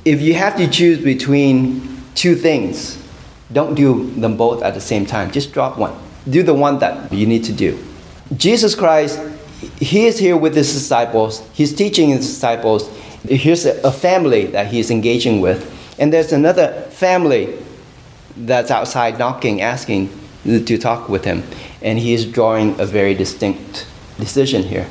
If 0.04 0.20
you 0.20 0.34
have 0.34 0.56
to 0.58 0.68
choose 0.68 1.02
between 1.02 2.02
two 2.14 2.36
things, 2.36 3.02
don't 3.52 3.74
do 3.74 4.10
them 4.10 4.36
both 4.36 4.62
at 4.62 4.74
the 4.74 4.80
same 4.80 5.06
time. 5.06 5.30
Just 5.30 5.52
drop 5.52 5.78
one. 5.78 5.94
Do 6.28 6.42
the 6.42 6.54
one 6.54 6.78
that 6.78 7.12
you 7.12 7.26
need 7.26 7.44
to 7.44 7.52
do. 7.52 7.82
Jesus 8.36 8.74
Christ, 8.74 9.20
He 9.78 10.06
is 10.06 10.18
here 10.18 10.36
with 10.36 10.54
His 10.54 10.72
disciples. 10.72 11.42
He's 11.52 11.74
teaching 11.74 12.10
His 12.10 12.26
disciples. 12.26 12.88
Here's 13.26 13.64
a 13.64 13.92
family 13.92 14.46
that 14.46 14.68
He's 14.68 14.90
engaging 14.90 15.40
with. 15.40 15.70
And 15.98 16.12
there's 16.12 16.32
another 16.32 16.72
family 16.90 17.56
that's 18.36 18.70
outside 18.70 19.18
knocking, 19.18 19.62
asking 19.62 20.10
to 20.44 20.78
talk 20.78 21.08
with 21.08 21.24
Him. 21.24 21.42
And 21.82 21.98
He 21.98 22.14
is 22.14 22.24
drawing 22.26 22.78
a 22.80 22.86
very 22.86 23.14
distinct 23.14 23.86
decision 24.18 24.62
here. 24.62 24.86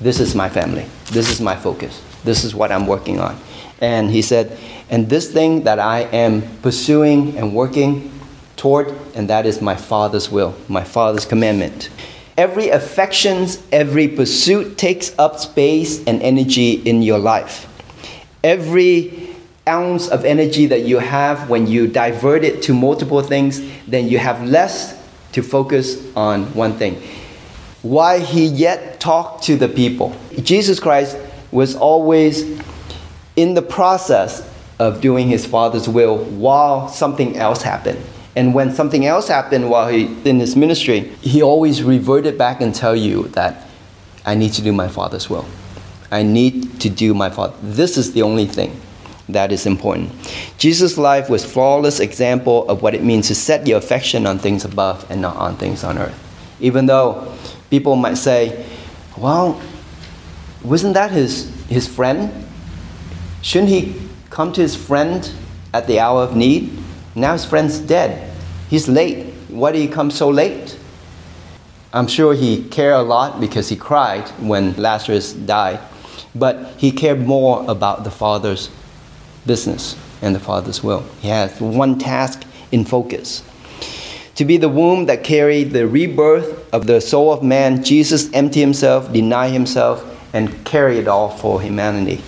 This 0.00 0.20
is 0.20 0.34
my 0.34 0.48
family. 0.48 0.86
This 1.10 1.30
is 1.30 1.40
my 1.40 1.56
focus. 1.56 2.02
This 2.24 2.44
is 2.44 2.54
what 2.54 2.72
I'm 2.72 2.86
working 2.86 3.20
on. 3.20 3.38
And 3.80 4.10
He 4.10 4.22
said, 4.22 4.56
and 4.90 5.08
this 5.08 5.32
thing 5.32 5.64
that 5.64 5.78
I 5.78 6.00
am 6.00 6.42
pursuing 6.60 7.36
and 7.38 7.54
working 7.54 8.12
toward, 8.56 8.94
and 9.14 9.28
that 9.28 9.46
is 9.46 9.60
my 9.60 9.74
Father's 9.74 10.30
will, 10.30 10.54
my 10.68 10.84
Father's 10.84 11.24
commandment. 11.24 11.90
Every 12.36 12.68
affections, 12.68 13.62
every 13.70 14.08
pursuit 14.08 14.76
takes 14.76 15.16
up 15.18 15.38
space 15.38 16.02
and 16.04 16.20
energy 16.20 16.72
in 16.72 17.02
your 17.02 17.18
life. 17.18 17.68
Every 18.42 19.28
ounce 19.68 20.08
of 20.08 20.24
energy 20.24 20.66
that 20.66 20.82
you 20.82 20.98
have 20.98 21.48
when 21.48 21.66
you 21.66 21.86
divert 21.86 22.44
it 22.44 22.62
to 22.62 22.74
multiple 22.74 23.22
things, 23.22 23.60
then 23.86 24.08
you 24.08 24.18
have 24.18 24.42
less 24.44 25.00
to 25.32 25.42
focus 25.42 26.04
on 26.16 26.52
one 26.54 26.74
thing. 26.74 27.00
Why 27.82 28.18
he 28.18 28.46
yet 28.46 28.98
talked 28.98 29.44
to 29.44 29.56
the 29.56 29.68
people. 29.68 30.16
Jesus 30.42 30.80
Christ 30.80 31.16
was 31.52 31.76
always 31.76 32.60
in 33.36 33.54
the 33.54 33.62
process 33.62 34.48
of 34.78 35.00
doing 35.00 35.28
his 35.28 35.46
father's 35.46 35.88
will 35.88 36.18
while 36.18 36.88
something 36.88 37.36
else 37.36 37.62
happened. 37.62 38.04
And 38.36 38.54
when 38.54 38.74
something 38.74 39.06
else 39.06 39.28
happened 39.28 39.70
while 39.70 39.88
he 39.88 40.04
in 40.28 40.40
his 40.40 40.56
ministry, 40.56 41.00
he 41.20 41.42
always 41.42 41.82
reverted 41.82 42.36
back 42.36 42.60
and 42.60 42.74
tell 42.74 42.96
you 42.96 43.28
that 43.28 43.66
I 44.24 44.34
need 44.34 44.52
to 44.54 44.62
do 44.62 44.72
my 44.72 44.88
father's 44.88 45.30
will. 45.30 45.46
I 46.10 46.22
need 46.22 46.80
to 46.80 46.90
do 46.90 47.14
my 47.14 47.30
father. 47.30 47.54
This 47.62 47.96
is 47.96 48.12
the 48.12 48.22
only 48.22 48.46
thing 48.46 48.80
that 49.28 49.52
is 49.52 49.66
important. 49.66 50.12
Jesus' 50.58 50.98
life 50.98 51.30
was 51.30 51.44
flawless 51.44 52.00
example 52.00 52.68
of 52.68 52.82
what 52.82 52.94
it 52.94 53.02
means 53.02 53.28
to 53.28 53.34
set 53.34 53.66
your 53.66 53.78
affection 53.78 54.26
on 54.26 54.38
things 54.38 54.64
above 54.64 55.08
and 55.10 55.20
not 55.22 55.36
on 55.36 55.56
things 55.56 55.82
on 55.84 55.98
earth. 55.98 56.18
Even 56.60 56.86
though 56.86 57.32
people 57.70 57.96
might 57.96 58.16
say, 58.16 58.66
well, 59.16 59.60
wasn't 60.62 60.94
that 60.94 61.10
his, 61.10 61.50
his 61.68 61.88
friend? 61.88 62.46
Shouldn't 63.42 63.70
he 63.70 63.94
come 64.34 64.52
to 64.52 64.60
his 64.60 64.74
friend 64.74 65.30
at 65.72 65.86
the 65.86 66.00
hour 66.00 66.22
of 66.22 66.34
need. 66.34 66.70
Now 67.14 67.32
his 67.32 67.44
friend's 67.44 67.78
dead. 67.78 68.32
He's 68.68 68.88
late. 68.88 69.32
Why 69.48 69.72
did 69.72 69.80
he 69.80 69.88
come 69.88 70.10
so 70.10 70.28
late? 70.28 70.78
I'm 71.92 72.08
sure 72.08 72.34
he 72.34 72.64
cared 72.64 72.94
a 72.94 73.02
lot 73.02 73.40
because 73.40 73.68
he 73.68 73.76
cried 73.76 74.28
when 74.40 74.74
Lazarus 74.74 75.32
died, 75.32 75.78
but 76.34 76.74
he 76.76 76.90
cared 76.90 77.20
more 77.20 77.64
about 77.68 78.02
the 78.02 78.10
Father's 78.10 78.68
business 79.46 79.96
and 80.20 80.34
the 80.34 80.40
Father's 80.40 80.82
will. 80.82 81.04
He 81.20 81.28
has 81.28 81.60
one 81.60 81.98
task 81.98 82.42
in 82.72 82.84
focus. 82.84 83.44
To 84.34 84.44
be 84.44 84.56
the 84.56 84.68
womb 84.68 85.06
that 85.06 85.22
carried 85.22 85.70
the 85.70 85.86
rebirth 85.86 86.74
of 86.74 86.88
the 86.88 87.00
soul 87.00 87.32
of 87.32 87.44
man, 87.44 87.84
Jesus 87.84 88.32
emptied 88.32 88.62
himself, 88.62 89.12
denied 89.12 89.52
himself, 89.52 90.04
and 90.32 90.64
carried 90.64 90.98
it 90.98 91.06
all 91.06 91.30
for 91.30 91.62
humanity. 91.62 92.20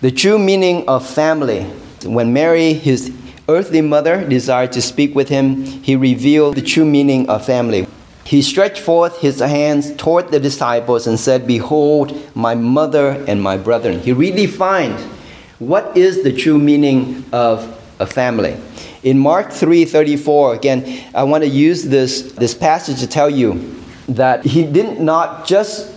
The 0.00 0.10
true 0.10 0.38
meaning 0.38 0.88
of 0.88 1.06
family. 1.06 1.64
When 2.04 2.32
Mary, 2.32 2.72
his 2.72 3.12
earthly 3.48 3.80
mother, 3.80 4.26
desired 4.26 4.72
to 4.72 4.82
speak 4.82 5.14
with 5.14 5.28
him, 5.28 5.64
he 5.64 5.96
revealed 5.96 6.56
the 6.56 6.62
true 6.62 6.84
meaning 6.84 7.28
of 7.28 7.44
family. 7.44 7.86
He 8.24 8.42
stretched 8.42 8.80
forth 8.80 9.20
his 9.20 9.38
hands 9.38 9.94
toward 9.96 10.30
the 10.30 10.40
disciples 10.40 11.06
and 11.06 11.18
said, 11.18 11.46
Behold, 11.46 12.16
my 12.34 12.54
mother 12.54 13.24
and 13.28 13.40
my 13.40 13.56
brethren. 13.56 14.00
He 14.00 14.12
redefined 14.12 14.98
what 15.58 15.96
is 15.96 16.22
the 16.22 16.32
true 16.32 16.58
meaning 16.58 17.24
of 17.32 17.72
a 18.00 18.06
family. 18.06 18.56
In 19.02 19.18
Mark 19.18 19.50
3:34, 19.50 20.56
again, 20.56 21.04
I 21.14 21.22
want 21.22 21.44
to 21.44 21.48
use 21.48 21.84
this, 21.84 22.32
this 22.32 22.54
passage 22.54 22.98
to 22.98 23.06
tell 23.06 23.30
you 23.30 23.76
that 24.08 24.44
he 24.44 24.64
did 24.64 25.00
not 25.00 25.46
just 25.46 25.92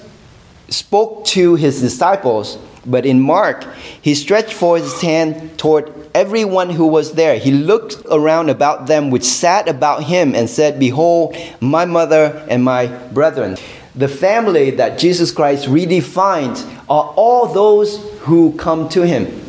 spoke 0.69 1.25
to 1.25 1.55
his 1.55 1.81
disciples, 1.81 2.59
But 2.85 3.05
in 3.05 3.21
Mark, 3.21 3.65
he 4.01 4.15
stretched 4.15 4.53
forth 4.53 4.83
his 4.83 5.01
hand 5.01 5.57
toward 5.57 5.98
everyone 6.13 6.69
who 6.69 6.87
was 6.87 7.13
there. 7.13 7.37
He 7.37 7.51
looked 7.51 8.05
around 8.11 8.49
about 8.49 8.87
them 8.87 9.09
which 9.09 9.23
sat 9.23 9.67
about 9.67 10.03
him 10.03 10.35
and 10.35 10.49
said, 10.49 10.79
Behold, 10.79 11.35
my 11.59 11.85
mother 11.85 12.45
and 12.49 12.63
my 12.63 12.87
brethren. 12.87 13.57
The 13.95 14.07
family 14.07 14.71
that 14.71 14.99
Jesus 14.99 15.31
Christ 15.31 15.67
redefined 15.67 16.65
are 16.89 17.13
all 17.15 17.47
those 17.47 17.97
who 18.21 18.55
come 18.57 18.87
to 18.89 19.05
him. 19.05 19.43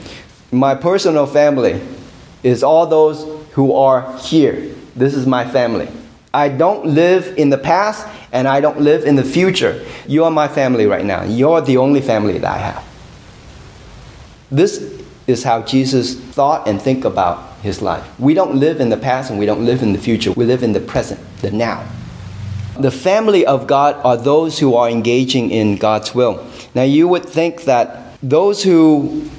My 0.51 0.75
personal 0.75 1.27
family 1.27 1.81
is 2.43 2.63
all 2.63 2.87
those 2.87 3.25
who 3.53 3.75
are 3.75 4.19
here. 4.19 4.75
This 4.97 5.15
is 5.15 5.27
my 5.27 5.49
family. 5.49 5.89
I 6.33 6.49
don't 6.49 6.87
live 6.87 7.37
in 7.37 7.51
the 7.51 7.59
past 7.59 8.07
and 8.33 8.47
I 8.47 8.61
don't 8.61 8.81
live 8.81 9.05
in 9.05 9.17
the 9.17 9.25
future. 9.25 9.85
You 10.07 10.25
are 10.25 10.31
my 10.31 10.49
family 10.49 10.87
right 10.87 11.05
now. 11.05 11.25
You're 11.25 11.61
the 11.61 11.77
only 11.77 12.01
family 12.01 12.39
that 12.39 12.51
I 12.51 12.59
have. 12.59 12.85
This 14.51 15.00
is 15.31 15.45
how 15.45 15.63
Jesus 15.63 16.19
thought 16.19 16.69
and 16.69 16.81
think 16.81 17.05
about 17.05 17.57
his 17.63 17.81
life. 17.81 18.07
We 18.19 18.35
don't 18.35 18.57
live 18.57 18.81
in 18.81 18.91
the 18.91 18.97
past 18.97 19.31
and 19.31 19.39
we 19.39 19.47
don't 19.47 19.65
live 19.65 19.83
in 19.83 19.93
the 19.93 19.99
future. 19.99 20.33
We 20.33 20.45
live 20.45 20.63
in 20.63 20.73
the 20.73 20.81
present, 20.81 21.21
the 21.39 21.51
now. 21.51 21.89
The 22.79 22.91
family 22.91 23.47
of 23.47 23.67
God 23.67 23.97
are 24.05 24.17
those 24.17 24.59
who 24.59 24.75
are 24.75 24.89
engaging 24.89 25.51
in 25.51 25.77
God's 25.77 26.15
will. 26.15 26.47
Now 26.75 26.83
you 26.83 27.09
would 27.09 27.25
think 27.25 27.63
that 27.63 28.19
those 28.23 28.63
who 28.63 29.31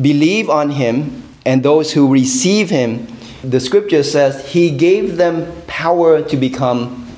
believe 0.00 0.48
on 0.48 0.70
him 0.70 1.22
and 1.44 1.62
those 1.62 1.92
who 1.92 2.10
receive 2.10 2.70
him, 2.70 3.06
the 3.42 3.60
scripture 3.60 4.02
says 4.02 4.46
he 4.52 4.70
gave 4.70 5.16
them 5.16 5.52
power 5.66 6.22
to 6.22 6.36
become 6.36 7.16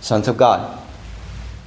sons 0.00 0.28
of 0.28 0.36
God. 0.36 0.78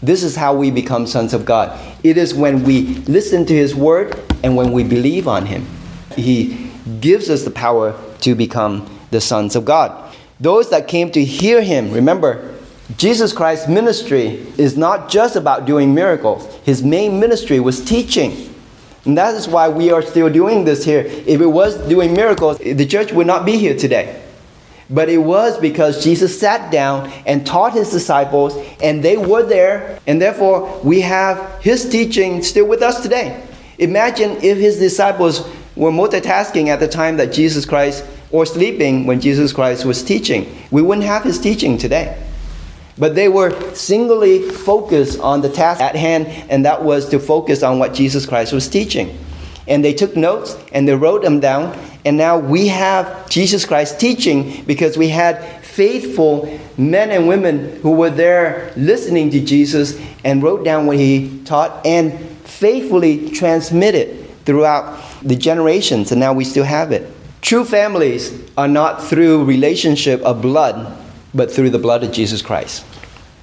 This 0.01 0.23
is 0.23 0.35
how 0.35 0.55
we 0.55 0.71
become 0.71 1.05
sons 1.05 1.33
of 1.33 1.45
God. 1.45 1.79
It 2.03 2.17
is 2.17 2.33
when 2.33 2.63
we 2.63 2.95
listen 3.05 3.45
to 3.45 3.53
His 3.53 3.75
word 3.75 4.19
and 4.43 4.55
when 4.55 4.71
we 4.71 4.83
believe 4.83 5.27
on 5.27 5.45
Him. 5.45 5.67
He 6.15 6.71
gives 6.99 7.29
us 7.29 7.43
the 7.43 7.51
power 7.51 7.99
to 8.21 8.35
become 8.35 8.87
the 9.11 9.21
sons 9.21 9.55
of 9.55 9.65
God. 9.65 10.15
Those 10.39 10.69
that 10.69 10.87
came 10.87 11.11
to 11.11 11.23
hear 11.23 11.61
Him, 11.61 11.91
remember, 11.91 12.55
Jesus 12.97 13.31
Christ's 13.31 13.67
ministry 13.67 14.45
is 14.57 14.75
not 14.77 15.09
just 15.09 15.35
about 15.35 15.65
doing 15.65 15.93
miracles, 15.93 16.53
His 16.63 16.83
main 16.83 17.19
ministry 17.19 17.59
was 17.59 17.83
teaching. 17.83 18.49
And 19.05 19.17
that 19.17 19.33
is 19.33 19.47
why 19.47 19.69
we 19.69 19.91
are 19.91 20.01
still 20.01 20.29
doing 20.29 20.63
this 20.63 20.85
here. 20.85 21.01
If 21.01 21.41
it 21.41 21.47
was 21.47 21.77
doing 21.87 22.13
miracles, 22.13 22.59
the 22.59 22.85
church 22.85 23.11
would 23.11 23.25
not 23.27 23.45
be 23.45 23.57
here 23.57 23.75
today. 23.75 24.21
But 24.91 25.09
it 25.09 25.17
was 25.17 25.57
because 25.57 26.03
Jesus 26.03 26.37
sat 26.37 26.71
down 26.71 27.09
and 27.25 27.45
taught 27.47 27.73
his 27.73 27.89
disciples, 27.89 28.57
and 28.83 29.01
they 29.01 29.15
were 29.17 29.43
there, 29.43 29.99
and 30.05 30.21
therefore 30.21 30.81
we 30.83 31.01
have 31.01 31.61
his 31.61 31.89
teaching 31.89 32.43
still 32.43 32.67
with 32.67 32.81
us 32.81 33.01
today. 33.01 33.41
Imagine 33.79 34.31
if 34.43 34.57
his 34.57 34.77
disciples 34.77 35.47
were 35.75 35.91
multitasking 35.91 36.67
at 36.67 36.79
the 36.79 36.87
time 36.87 37.17
that 37.17 37.31
Jesus 37.31 37.65
Christ, 37.65 38.05
or 38.31 38.45
sleeping 38.45 39.05
when 39.05 39.19
Jesus 39.19 39.51
Christ 39.53 39.85
was 39.85 40.03
teaching. 40.03 40.55
We 40.71 40.81
wouldn't 40.81 41.05
have 41.05 41.23
his 41.23 41.39
teaching 41.39 41.77
today. 41.77 42.17
But 42.97 43.15
they 43.15 43.29
were 43.29 43.73
singly 43.73 44.41
focused 44.41 45.19
on 45.19 45.41
the 45.41 45.49
task 45.49 45.81
at 45.81 45.95
hand, 45.95 46.27
and 46.49 46.65
that 46.65 46.83
was 46.83 47.09
to 47.09 47.19
focus 47.19 47.63
on 47.63 47.79
what 47.79 47.93
Jesus 47.93 48.25
Christ 48.25 48.53
was 48.53 48.67
teaching. 48.67 49.17
And 49.67 49.83
they 49.83 49.93
took 49.93 50.15
notes 50.15 50.57
and 50.71 50.87
they 50.87 50.95
wrote 50.95 51.21
them 51.21 51.39
down, 51.39 51.77
and 52.03 52.17
now 52.17 52.37
we 52.37 52.67
have 52.67 53.29
Jesus 53.29 53.65
Christ 53.65 53.99
teaching 53.99 54.63
because 54.65 54.97
we 54.97 55.07
had 55.09 55.63
faithful 55.63 56.59
men 56.77 57.11
and 57.11 57.27
women 57.27 57.79
who 57.81 57.91
were 57.91 58.09
there 58.09 58.73
listening 58.75 59.29
to 59.31 59.39
Jesus 59.39 59.99
and 60.23 60.43
wrote 60.43 60.65
down 60.65 60.87
what 60.87 60.97
he 60.97 61.41
taught 61.45 61.85
and 61.85 62.19
faithfully 62.43 63.29
transmitted 63.31 64.20
throughout 64.45 64.99
the 65.21 65.35
generations, 65.35 66.11
and 66.11 66.19
now 66.19 66.33
we 66.33 66.43
still 66.43 66.63
have 66.63 66.91
it. 66.91 67.11
True 67.41 67.65
families 67.65 68.31
are 68.57 68.67
not 68.67 69.03
through 69.03 69.45
relationship 69.45 70.21
of 70.21 70.41
blood, 70.41 70.97
but 71.33 71.51
through 71.51 71.71
the 71.71 71.79
blood 71.79 72.03
of 72.03 72.11
Jesus 72.11 72.41
Christ. 72.41 72.85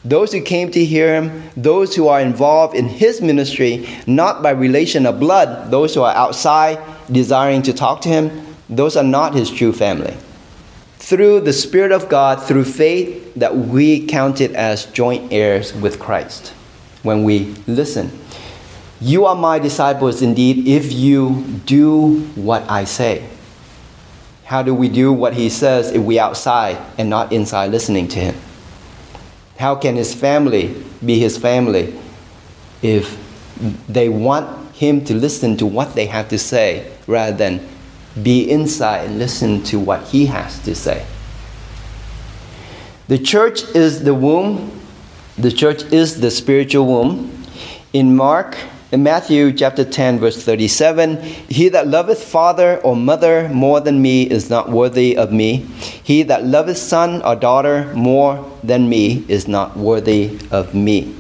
Those 0.05 0.33
who 0.33 0.41
came 0.41 0.71
to 0.71 0.85
hear 0.85 1.21
him, 1.21 1.43
those 1.57 1.95
who 1.95 2.09
are 2.09 2.21
involved 2.21 2.77
in 2.77 2.87
his 2.87 3.21
ministry, 3.21 3.89
not 4.07 4.43
by 4.43 4.51
relation 4.51 5.05
of 5.07 5.19
blood, 5.19 5.71
those 5.71 5.95
who 5.95 6.03
are 6.03 6.15
outside 6.15 6.79
desiring 7.11 7.63
to 7.63 7.73
talk 7.73 8.01
to 8.03 8.09
him, 8.09 8.55
those 8.69 8.97
are 8.97 9.05
not 9.05 9.35
his 9.35 9.51
true 9.51 9.73
family. 9.73 10.17
Through 10.99 11.41
the 11.41 11.53
Spirit 11.53 11.91
of 11.91 12.09
God, 12.09 12.43
through 12.43 12.65
faith, 12.65 13.35
that 13.35 13.57
we 13.57 14.07
count 14.07 14.41
it 14.41 14.53
as 14.53 14.87
joint 14.87 15.33
heirs 15.33 15.75
with 15.75 15.99
Christ 15.99 16.49
when 17.03 17.25
we 17.25 17.55
listen. 17.67 18.11
You 19.01 19.27
are 19.27 19.37
my 19.37 19.59
disciples 19.59 20.23
indeed 20.23 20.67
if 20.67 20.93
you 20.93 21.61
do 21.67 22.21
what 22.35 22.69
I 22.71 22.85
say. 22.85 23.29
How 24.45 24.63
do 24.63 24.75
we 24.75 24.89
do 24.89 25.13
what 25.13 25.35
he 25.35 25.51
says 25.51 25.93
if 25.93 26.03
we 26.03 26.19
outside 26.19 26.79
and 26.97 27.11
not 27.11 27.33
inside 27.33 27.71
listening 27.71 28.09
to 28.09 28.19
him? 28.19 28.35
How 29.59 29.75
can 29.75 29.97
his 29.97 30.15
family 30.15 30.83
be 31.05 31.19
his 31.19 31.37
family 31.37 31.99
if 32.83 33.17
they 33.89 34.09
want 34.09 34.75
him 34.75 35.05
to 35.05 35.15
listen 35.15 35.57
to 35.57 35.67
what 35.67 35.95
they 35.95 36.07
have 36.07 36.29
to 36.29 36.39
say 36.39 36.91
rather 37.07 37.37
than 37.37 37.67
be 38.23 38.49
inside 38.49 39.07
and 39.07 39.19
listen 39.19 39.63
to 39.65 39.79
what 39.79 40.03
he 40.09 40.27
has 40.27 40.59
to 40.61 40.75
say. 40.75 41.05
The 43.09 43.19
church 43.19 43.63
is 43.75 44.05
the 44.05 44.15
womb. 44.15 44.81
The 45.37 45.51
church 45.51 45.83
is 45.93 46.21
the 46.21 46.31
spiritual 46.31 46.87
womb. 46.87 47.45
In 47.93 48.15
Mark, 48.15 48.57
in 48.90 49.03
Matthew 49.03 49.53
chapter 49.53 49.85
10, 49.85 50.18
verse 50.18 50.42
37, 50.42 51.18
he 51.48 51.68
that 51.68 51.88
loveth 51.88 52.22
father 52.22 52.81
or 52.81 52.96
mother 52.96 53.48
more 53.51 53.81
than 53.81 54.01
me 54.01 54.22
is 54.22 54.48
not 54.48 54.70
worthy 54.70 55.14
of 55.14 55.31
me. 55.31 55.66
He 56.03 56.22
that 56.22 56.46
loveth 56.46 56.79
son 56.79 57.20
or 57.22 57.37
daughter 57.37 57.92
more 57.94 58.51
than 58.62 58.88
me 58.88 59.27
is 59.29 59.46
not 59.46 59.77
worthy 59.77 60.38
of 60.51 60.74
me. 60.74 61.14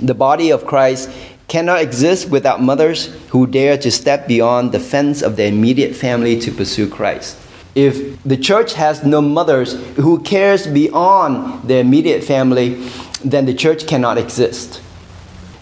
The 0.00 0.14
body 0.14 0.50
of 0.50 0.64
Christ 0.64 1.10
cannot 1.48 1.82
exist 1.82 2.30
without 2.30 2.62
mothers 2.62 3.14
who 3.28 3.46
dare 3.46 3.76
to 3.78 3.90
step 3.90 4.26
beyond 4.26 4.72
the 4.72 4.80
fence 4.80 5.20
of 5.20 5.36
their 5.36 5.48
immediate 5.48 5.94
family 5.94 6.40
to 6.40 6.50
pursue 6.50 6.88
Christ. 6.88 7.38
If 7.74 8.22
the 8.22 8.38
church 8.38 8.72
has 8.72 9.04
no 9.04 9.20
mothers 9.20 9.74
who 9.96 10.22
cares 10.22 10.66
beyond 10.66 11.68
their 11.68 11.82
immediate 11.82 12.24
family, 12.24 12.88
then 13.22 13.44
the 13.44 13.52
church 13.52 13.86
cannot 13.86 14.16
exist. 14.16 14.80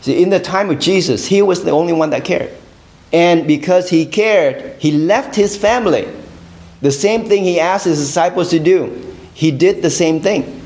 See, 0.04 0.22
in 0.22 0.28
the 0.28 0.38
time 0.38 0.68
of 0.68 0.80
Jesus, 0.80 1.24
he 1.24 1.40
was 1.40 1.64
the 1.64 1.70
only 1.70 1.94
one 1.94 2.10
that 2.10 2.26
cared. 2.26 2.50
And 3.10 3.46
because 3.46 3.88
he 3.88 4.04
cared, 4.04 4.78
he 4.78 4.92
left 4.92 5.34
his 5.34 5.56
family. 5.56 6.06
The 6.82 6.92
same 6.92 7.24
thing 7.24 7.42
he 7.42 7.58
asked 7.58 7.86
his 7.86 8.00
disciples 8.00 8.50
to 8.50 8.58
do, 8.58 9.16
he 9.32 9.50
did 9.50 9.80
the 9.80 9.88
same 9.88 10.20
thing. 10.20 10.60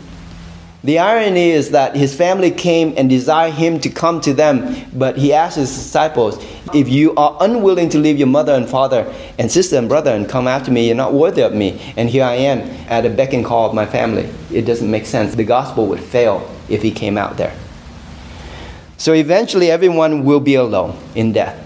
The 0.83 0.99
irony 0.99 1.51
is 1.51 1.71
that 1.71 1.95
his 1.95 2.17
family 2.17 2.51
came 2.51 2.95
and 2.97 3.09
desired 3.09 3.55
him 3.55 3.79
to 3.79 3.89
come 3.91 4.21
to 4.23 4.35
them, 4.35 4.75
but 4.93 5.17
he 5.17 5.33
asked 5.33 5.57
his 5.57 5.73
disciples, 5.73 6.45
If 6.75 6.89
you 6.89 7.15
are 7.15 7.37
unwilling 7.41 7.91
to 7.91 7.99
leave 8.01 8.19
your 8.19 8.27
mother 8.27 8.55
and 8.55 8.69
father 8.69 9.07
and 9.39 9.53
sister 9.53 9.77
and 9.77 9.89
brother 9.89 10.11
and 10.11 10.29
come 10.29 10.49
after 10.49 10.73
me, 10.73 10.89
you're 10.89 10.97
not 10.97 11.13
worthy 11.15 11.43
of 11.43 11.55
me. 11.55 11.81
And 11.97 12.11
here 12.11 12.25
I 12.25 12.35
am 12.35 12.59
at 12.89 13.03
the 13.03 13.11
beck 13.11 13.35
and 13.35 13.45
call 13.45 13.69
of 13.69 13.75
my 13.75 13.87
family. 13.87 14.29
It 14.53 14.63
doesn't 14.63 14.91
make 14.91 15.07
sense. 15.07 15.37
The 15.37 15.45
gospel 15.45 15.87
would 15.87 16.01
fail 16.01 16.53
if 16.69 16.83
he 16.83 16.91
came 16.91 17.17
out 17.17 17.37
there. 17.37 17.57
So 18.99 19.15
eventually, 19.15 19.71
everyone 19.71 20.25
will 20.25 20.41
be 20.41 20.57
alone 20.57 20.99
in 21.15 21.33
death. 21.33 21.57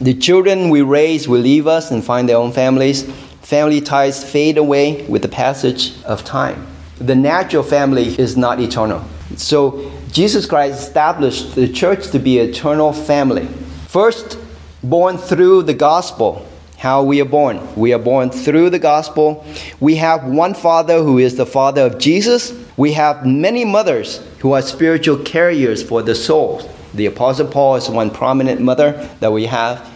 The 0.00 0.14
children 0.14 0.70
we 0.70 0.80
raise 0.80 1.28
will 1.28 1.40
leave 1.40 1.66
us 1.66 1.90
and 1.90 2.02
find 2.02 2.28
their 2.28 2.38
own 2.38 2.52
families. 2.52 3.02
Family 3.42 3.80
ties 3.80 4.24
fade 4.24 4.56
away 4.56 5.04
with 5.06 5.22
the 5.22 5.28
passage 5.28 6.02
of 6.04 6.24
time 6.24 6.66
the 7.00 7.14
natural 7.14 7.62
family 7.62 8.18
is 8.18 8.36
not 8.36 8.60
eternal. 8.60 9.04
So 9.36 9.90
Jesus 10.10 10.46
Christ 10.46 10.80
established 10.80 11.54
the 11.54 11.68
church 11.68 12.10
to 12.10 12.18
be 12.18 12.40
an 12.40 12.50
eternal 12.50 12.92
family. 12.92 13.46
First, 13.86 14.38
born 14.82 15.16
through 15.16 15.62
the 15.62 15.74
gospel. 15.74 16.46
How 16.78 17.02
we 17.02 17.20
are 17.20 17.26
born. 17.26 17.60
We 17.76 17.92
are 17.92 17.98
born 17.98 18.30
through 18.30 18.70
the 18.70 18.78
gospel. 18.78 19.44
We 19.80 19.96
have 19.96 20.24
one 20.24 20.54
father 20.54 21.02
who 21.02 21.18
is 21.18 21.36
the 21.36 21.44
father 21.44 21.82
of 21.82 21.98
Jesus. 21.98 22.54
We 22.76 22.92
have 22.94 23.26
many 23.26 23.64
mothers 23.64 24.26
who 24.38 24.52
are 24.52 24.62
spiritual 24.62 25.18
carriers 25.18 25.82
for 25.82 26.02
the 26.02 26.14
soul. 26.14 26.62
The 26.94 27.06
Apostle 27.06 27.48
Paul 27.48 27.76
is 27.76 27.90
one 27.90 28.10
prominent 28.10 28.60
mother 28.60 28.92
that 29.20 29.32
we 29.32 29.46
have, 29.46 29.86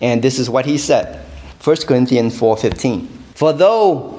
and 0.00 0.22
this 0.22 0.38
is 0.38 0.50
what 0.50 0.66
he 0.66 0.76
said. 0.76 1.24
1 1.62 1.86
Corinthians 1.86 2.38
4:15. 2.38 3.08
For 3.34 3.52
though 3.52 4.16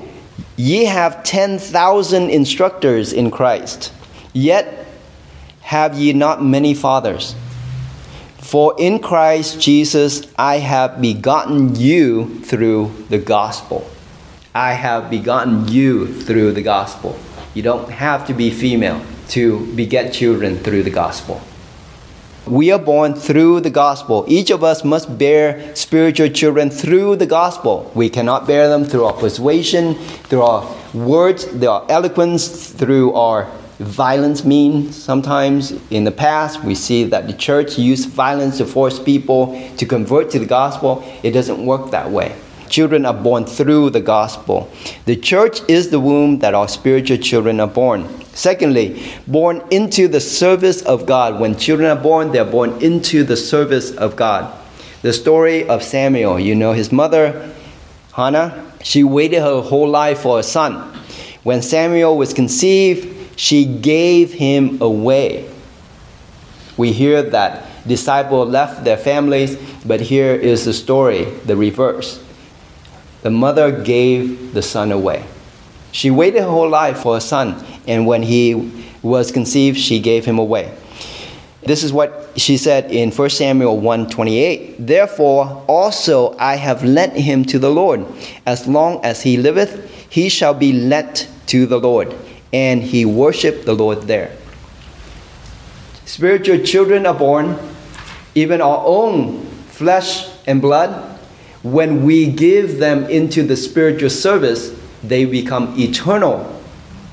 Ye 0.58 0.86
have 0.86 1.24
10,000 1.24 2.32
instructors 2.32 3.14
in 3.14 3.30
Christ, 3.30 3.93
yet 4.34 4.88
have 5.62 5.93
ye 5.93 6.14
not 6.14 6.43
many 6.43 6.74
fathers. 6.74 7.36
For 8.48 8.74
in 8.80 9.00
Christ 9.00 9.60
Jesus 9.60 10.26
I 10.39 10.60
have 10.60 11.02
begotten 11.02 11.76
you 11.76 12.39
through 12.45 12.93
the 13.10 13.18
gospel. 13.18 13.86
I 14.56 14.72
have 14.72 15.10
begotten 15.10 15.68
you 15.68 16.08
through 16.24 16.54
the 16.54 16.62
gospel. 16.62 17.20
You 17.54 17.62
don't 17.62 17.89
have 17.89 18.26
to 18.28 18.34
be 18.34 18.50
female 18.50 19.02
to 19.36 19.68
beget 19.76 20.14
children 20.14 20.60
through 20.60 20.84
the 20.84 20.89
gospel. 20.89 21.41
We 22.45 22.72
are 22.72 22.80
born 22.80 23.16
through 23.16 23.68
the 23.68 23.70
gospel. 23.70 24.24
Each 24.30 24.50
of 24.50 24.64
us 24.64 24.86
must 24.86 25.18
bear 25.18 25.76
spiritual 25.76 26.30
children 26.30 26.70
through 26.70 27.18
the 27.18 27.26
gospel. 27.26 27.91
We 27.95 28.10
cannot 28.10 28.48
bear 28.48 28.70
them 28.70 28.86
through 28.86 29.04
our 29.04 29.20
persuasion, 29.20 29.95
through 30.30 30.43
our 30.43 30.64
words, 30.93 31.43
through 31.43 31.68
our 31.68 31.86
eloquence, 31.89 32.72
through 32.72 33.12
our 33.12 33.52
violence 33.80 34.43
means. 34.43 34.95
Sometimes 34.95 35.71
in 35.91 36.03
the 36.03 36.11
past, 36.11 36.63
we 36.63 36.75
see 36.75 37.03
that 37.05 37.28
the 37.28 37.34
church 37.34 37.78
used 37.78 38.09
violence 38.09 38.57
to 38.57 38.65
force 38.65 38.99
people 38.99 39.59
to 39.78 39.86
convert 39.86 40.30
to 40.32 40.39
the 40.39 40.45
gospel. 40.45 41.03
It 41.23 41.32
doesn't 41.32 41.65
work 41.65 41.91
that 41.91 42.11
way. 42.11 42.36
Children 42.69 43.05
are 43.05 43.13
born 43.13 43.45
through 43.45 43.91
the 43.91 44.01
gospel. 44.01 44.69
The 45.05 45.15
church 45.15 45.61
is 45.69 45.89
the 45.89 45.99
womb 45.99 46.39
that 46.39 46.53
our 46.53 46.67
spiritual 46.67 47.17
children 47.17 47.59
are 47.59 47.67
born. 47.67 48.07
Secondly, 48.34 49.01
born 49.25 49.63
into 49.71 50.07
the 50.07 50.19
service 50.19 50.82
of 50.82 51.05
God. 51.05 51.39
When 51.39 51.57
children 51.57 51.89
are 51.89 52.01
born, 52.01 52.32
they're 52.32 52.45
born 52.45 52.82
into 52.82 53.23
the 53.23 53.38
service 53.38 53.91
of 53.95 54.15
God. 54.15 54.53
The 55.01 55.13
story 55.13 55.67
of 55.67 55.82
Samuel, 55.82 56.39
you 56.39 56.55
know, 56.55 56.73
his 56.73 56.91
mother, 56.91 57.53
Hannah, 58.13 58.71
she 58.84 59.03
waited 59.03 59.41
her 59.41 59.61
whole 59.61 59.89
life 59.89 60.19
for 60.19 60.39
a 60.39 60.43
son. 60.43 60.93
When 61.43 61.61
Samuel 61.61 62.17
was 62.17 62.34
conceived, 62.34 63.16
she 63.38 63.64
gave 63.64 64.34
him 64.34 64.82
away. 64.82 65.50
We 66.76 66.92
hear 66.92 67.22
that 67.22 67.88
disciples 67.88 68.50
left 68.50 68.84
their 68.84 68.98
families, 68.98 69.56
but 69.86 70.02
here 70.02 70.34
is 70.34 70.66
the 70.66 70.74
story, 70.74 71.26
the 71.46 71.56
reverse. 71.56 72.22
The 73.22 73.30
mother 73.30 73.72
gave 73.72 74.54
the 74.54 74.62
son 74.62 74.92
away. 74.92 75.24
She 75.92 76.12
waited 76.12 76.42
her 76.42 76.50
whole 76.50 76.70
life 76.70 77.00
for 77.00 77.16
a 77.16 77.22
son, 77.22 77.64
and 77.88 78.06
when 78.06 78.24
he 78.24 78.72
was 79.02 79.32
conceived, 79.32 79.78
she 79.78 80.00
gave 80.00 80.26
him 80.26 80.40
away. 80.40 80.76
This 81.62 81.84
is 81.84 81.94
what 81.94 82.32
she 82.36 82.58
said 82.58 82.92
in 82.92 83.12
1 83.12 83.30
Samuel 83.30 83.80
1:28. 83.80 84.76
Therefore 84.80 85.64
also 85.68 86.36
I 86.40 86.56
have 86.56 86.84
lent 86.84 87.14
him 87.14 87.46
to 87.46 87.60
the 87.60 87.70
Lord. 87.70 88.06
As 88.46 88.68
long 88.68 89.04
as 89.04 89.22
he 89.22 89.38
liveth, 89.38 89.92
he 90.10 90.30
shall 90.30 90.54
be 90.54 90.72
lent 90.72 91.28
to 91.48 91.66
the 91.66 91.80
Lord 91.80 92.14
and 92.54 92.82
he 92.82 93.06
worshiped 93.06 93.66
the 93.66 93.74
Lord 93.74 94.04
there. 94.04 94.32
Spiritual 96.06 96.60
children 96.60 97.06
are 97.06 97.14
born, 97.14 97.58
even 98.34 98.62
our 98.62 98.82
own 98.86 99.45
flesh 99.68 100.30
and 100.45 100.62
blood. 100.62 101.20
When 101.64 102.06
we 102.06 102.32
give 102.32 102.80
them 102.80 103.06
into 103.06 103.43
the 103.43 103.58
spiritual 103.58 104.10
service, 104.10 104.74
they 105.04 105.26
become 105.26 105.78
eternal 105.78 106.62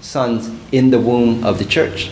sons 0.00 0.50
in 0.70 0.90
the 0.90 1.00
womb 1.00 1.44
of 1.44 1.58
the 1.58 1.64
church. 1.64 2.10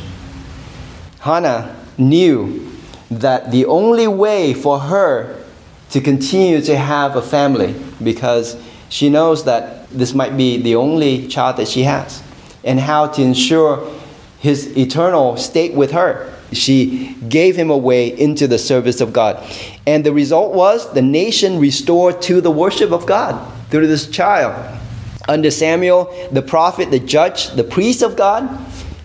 Hannah 1.20 1.77
knew 1.97 2.68
that 3.11 3.53
the 3.53 3.66
only 3.66 4.09
way 4.09 4.55
for 4.55 4.81
her 4.81 5.45
to 5.91 6.01
continue 6.01 6.61
to 6.62 6.77
have 6.77 7.14
a 7.16 7.23
family, 7.23 7.75
because 8.03 8.57
she 8.89 9.09
knows 9.09 9.45
that 9.45 9.89
this 9.91 10.14
might 10.14 10.37
be 10.37 10.57
the 10.57 10.75
only 10.75 11.29
child 11.29 11.59
that 11.59 11.68
she 11.68 11.83
has 11.83 12.23
and 12.65 12.81
how 12.81 13.07
to 13.09 13.23
ensure 13.23 13.91
his 14.39 14.77
eternal 14.77 15.37
state 15.37 15.75
with 15.75 15.93
her. 15.93 16.33
She 16.53 17.15
gave 17.29 17.57
him 17.57 17.71
away 17.71 18.09
into 18.09 18.47
the 18.47 18.59
service 18.59 19.01
of 19.01 19.13
God. 19.13 19.43
And 19.87 20.05
the 20.05 20.13
result 20.13 20.55
was 20.55 20.93
the 20.93 21.03
nation 21.03 21.59
restored 21.59 22.21
to 22.23 22.41
the 22.41 22.51
worship 22.51 22.93
of 22.93 23.07
God 23.07 23.41
through 23.71 23.87
this 23.87 24.09
child. 24.09 24.81
Under 25.29 25.51
Samuel, 25.51 26.13
the 26.33 26.43
prophet, 26.43 26.91
the 26.91 26.99
judge, 26.99 27.51
the 27.51 27.65
priest 27.65 28.03
of 28.03 28.17
God, 28.17 28.49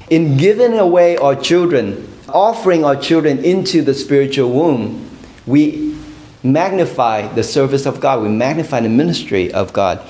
in 0.09 0.37
giving 0.37 0.79
away 0.79 1.15
our 1.17 1.35
children, 1.35 2.07
offering 2.27 2.83
our 2.83 2.95
children 2.95 3.43
into 3.45 3.81
the 3.81 3.93
spiritual 3.93 4.51
womb, 4.51 5.09
we 5.45 5.95
magnify 6.43 7.27
the 7.33 7.43
service 7.43 7.85
of 7.85 7.99
God, 7.99 8.23
we 8.23 8.29
magnify 8.29 8.81
the 8.81 8.89
ministry 8.89 9.51
of 9.53 9.73
God. 9.73 10.01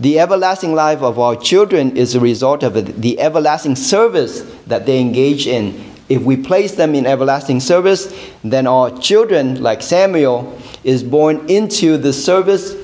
The 0.00 0.18
everlasting 0.18 0.74
life 0.74 1.02
of 1.02 1.18
our 1.18 1.36
children 1.36 1.94
is 1.94 2.14
a 2.14 2.20
result 2.20 2.62
of 2.62 3.02
the 3.02 3.20
everlasting 3.20 3.76
service 3.76 4.40
that 4.66 4.86
they 4.86 4.98
engage 4.98 5.46
in. 5.46 5.92
If 6.08 6.22
we 6.22 6.38
place 6.38 6.74
them 6.74 6.94
in 6.94 7.04
everlasting 7.04 7.60
service, 7.60 8.12
then 8.42 8.66
our 8.66 8.98
children, 8.98 9.62
like 9.62 9.82
Samuel, 9.82 10.58
is 10.84 11.04
born 11.04 11.46
into 11.50 11.98
the 11.98 12.14
service. 12.14 12.74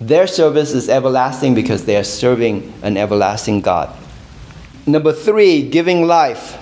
Their 0.00 0.26
service 0.26 0.72
is 0.72 0.88
everlasting 0.88 1.54
because 1.54 1.84
they 1.84 1.98
are 1.98 2.04
serving 2.04 2.72
an 2.82 2.96
everlasting 2.96 3.60
God. 3.60 3.94
Number 4.86 5.12
three, 5.12 5.68
giving 5.68 6.06
life. 6.06 6.58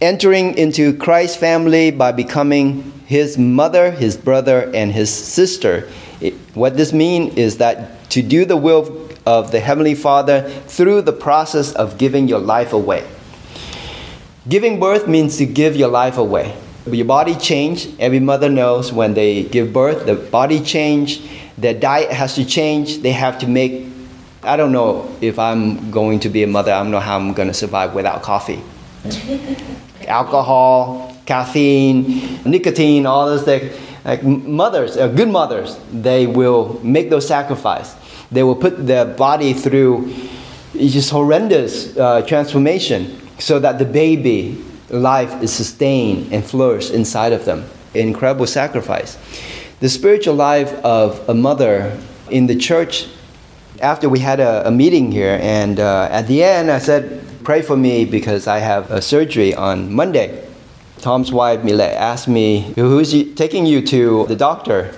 Entering 0.00 0.58
into 0.58 0.96
Christ's 0.96 1.36
family 1.36 1.92
by 1.92 2.10
becoming 2.10 2.92
his 3.06 3.38
mother, 3.38 3.92
his 3.92 4.16
brother, 4.16 4.68
and 4.74 4.90
his 4.90 5.14
sister. 5.14 5.88
It, 6.20 6.34
what 6.54 6.76
this 6.76 6.92
means 6.92 7.36
is 7.36 7.58
that 7.58 8.10
to 8.10 8.20
do 8.20 8.44
the 8.44 8.56
will 8.56 9.03
of 9.26 9.52
the 9.52 9.60
Heavenly 9.60 9.94
Father 9.94 10.48
through 10.66 11.02
the 11.02 11.12
process 11.12 11.72
of 11.72 11.98
giving 11.98 12.28
your 12.28 12.38
life 12.38 12.72
away. 12.72 13.06
Giving 14.48 14.78
birth 14.78 15.08
means 15.08 15.38
to 15.38 15.46
give 15.46 15.74
your 15.76 15.88
life 15.88 16.18
away. 16.18 16.54
Your 16.86 17.06
body 17.06 17.34
change. 17.34 17.88
Every 17.98 18.20
mother 18.20 18.50
knows 18.50 18.92
when 18.92 19.14
they 19.14 19.44
give 19.44 19.72
birth, 19.72 20.04
the 20.04 20.14
body 20.14 20.60
change. 20.60 21.22
Their 21.56 21.72
diet 21.72 22.10
has 22.10 22.34
to 22.34 22.44
change. 22.44 22.98
They 22.98 23.12
have 23.12 23.38
to 23.38 23.46
make. 23.46 23.86
I 24.42 24.56
don't 24.56 24.72
know 24.72 25.10
if 25.22 25.38
I'm 25.38 25.90
going 25.90 26.20
to 26.20 26.28
be 26.28 26.42
a 26.42 26.46
mother. 26.46 26.72
I 26.72 26.82
don't 26.82 26.90
know 26.90 27.00
how 27.00 27.16
I'm 27.16 27.32
going 27.32 27.48
to 27.48 27.54
survive 27.54 27.94
without 27.94 28.22
coffee. 28.22 28.62
Alcohol, 30.06 31.16
caffeine, 31.24 32.42
nicotine, 32.44 33.06
all 33.06 33.26
those 33.26 33.44
things. 33.44 33.74
Like 34.04 34.22
mothers, 34.22 34.98
uh, 34.98 35.08
good 35.08 35.30
mothers, 35.30 35.78
they 35.90 36.26
will 36.26 36.78
make 36.84 37.08
those 37.08 37.26
sacrifices 37.26 37.96
they 38.34 38.42
will 38.42 38.56
put 38.56 38.86
their 38.86 39.04
body 39.04 39.52
through 39.52 40.12
just 40.74 41.10
horrendous 41.10 41.96
uh, 41.96 42.22
transformation 42.22 43.20
so 43.38 43.58
that 43.58 43.78
the 43.78 43.84
baby 43.84 44.62
life 44.90 45.42
is 45.42 45.52
sustained 45.52 46.32
and 46.32 46.44
flourished 46.44 46.92
inside 46.92 47.32
of 47.32 47.44
them. 47.44 47.64
Incredible 47.94 48.46
sacrifice. 48.46 49.16
The 49.80 49.88
spiritual 49.88 50.34
life 50.34 50.72
of 50.84 51.28
a 51.28 51.34
mother 51.34 51.98
in 52.30 52.46
the 52.46 52.56
church, 52.56 53.06
after 53.80 54.08
we 54.08 54.20
had 54.20 54.40
a, 54.40 54.66
a 54.68 54.70
meeting 54.70 55.12
here, 55.12 55.38
and 55.40 55.78
uh, 55.78 56.08
at 56.10 56.26
the 56.26 56.42
end 56.42 56.70
I 56.70 56.78
said, 56.78 57.20
Pray 57.44 57.60
for 57.60 57.76
me 57.76 58.06
because 58.06 58.46
I 58.46 58.58
have 58.58 58.90
a 58.90 59.02
surgery 59.02 59.54
on 59.54 59.92
Monday. 59.92 60.48
Tom's 61.00 61.30
wife, 61.30 61.62
Mila, 61.62 61.86
asked 61.92 62.26
me, 62.26 62.72
Who's 62.76 63.12
taking 63.34 63.66
you 63.66 63.82
to 63.86 64.24
the 64.26 64.36
doctor? 64.36 64.94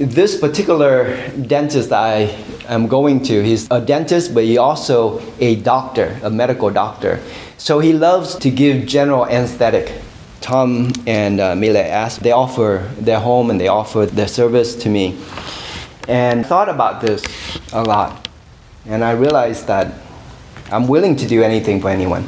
This 0.00 0.40
particular 0.40 1.28
dentist 1.36 1.90
that 1.90 2.00
I 2.00 2.20
am 2.72 2.86
going 2.86 3.22
to, 3.24 3.42
he's 3.44 3.70
a 3.70 3.82
dentist, 3.82 4.32
but 4.32 4.44
he's 4.44 4.56
also 4.56 5.20
a 5.40 5.56
doctor, 5.56 6.18
a 6.22 6.30
medical 6.30 6.70
doctor. 6.70 7.20
So 7.58 7.80
he 7.80 7.92
loves 7.92 8.34
to 8.36 8.50
give 8.50 8.86
general 8.86 9.26
anesthetic. 9.26 9.92
Tom 10.40 10.90
and 11.06 11.38
uh, 11.38 11.54
Mila 11.54 11.82
asked, 11.82 12.22
they 12.22 12.32
offer 12.32 12.90
their 12.98 13.20
home 13.20 13.50
and 13.50 13.60
they 13.60 13.68
offer 13.68 14.06
their 14.06 14.26
service 14.26 14.74
to 14.76 14.88
me. 14.88 15.18
And 16.08 16.46
thought 16.46 16.70
about 16.70 17.02
this 17.02 17.22
a 17.74 17.82
lot. 17.82 18.26
And 18.86 19.04
I 19.04 19.10
realized 19.10 19.66
that 19.66 19.92
I'm 20.72 20.88
willing 20.88 21.14
to 21.16 21.26
do 21.28 21.42
anything 21.42 21.78
for 21.78 21.90
anyone. 21.90 22.26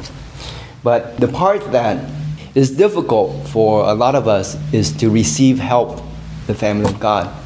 But 0.83 1.17
the 1.17 1.27
part 1.27 1.71
that 1.71 2.07
is 2.53 2.69
difficult 2.69 3.47
for 3.47 3.89
a 3.89 3.95
lot 3.95 4.13
of 4.13 4.27
us 4.27 4.59
is 4.71 4.95
to 4.97 5.09
receive 5.09 5.57
help, 5.57 6.03
the 6.45 6.53
family 6.53 6.85
of 6.85 6.99
God. 6.99 7.39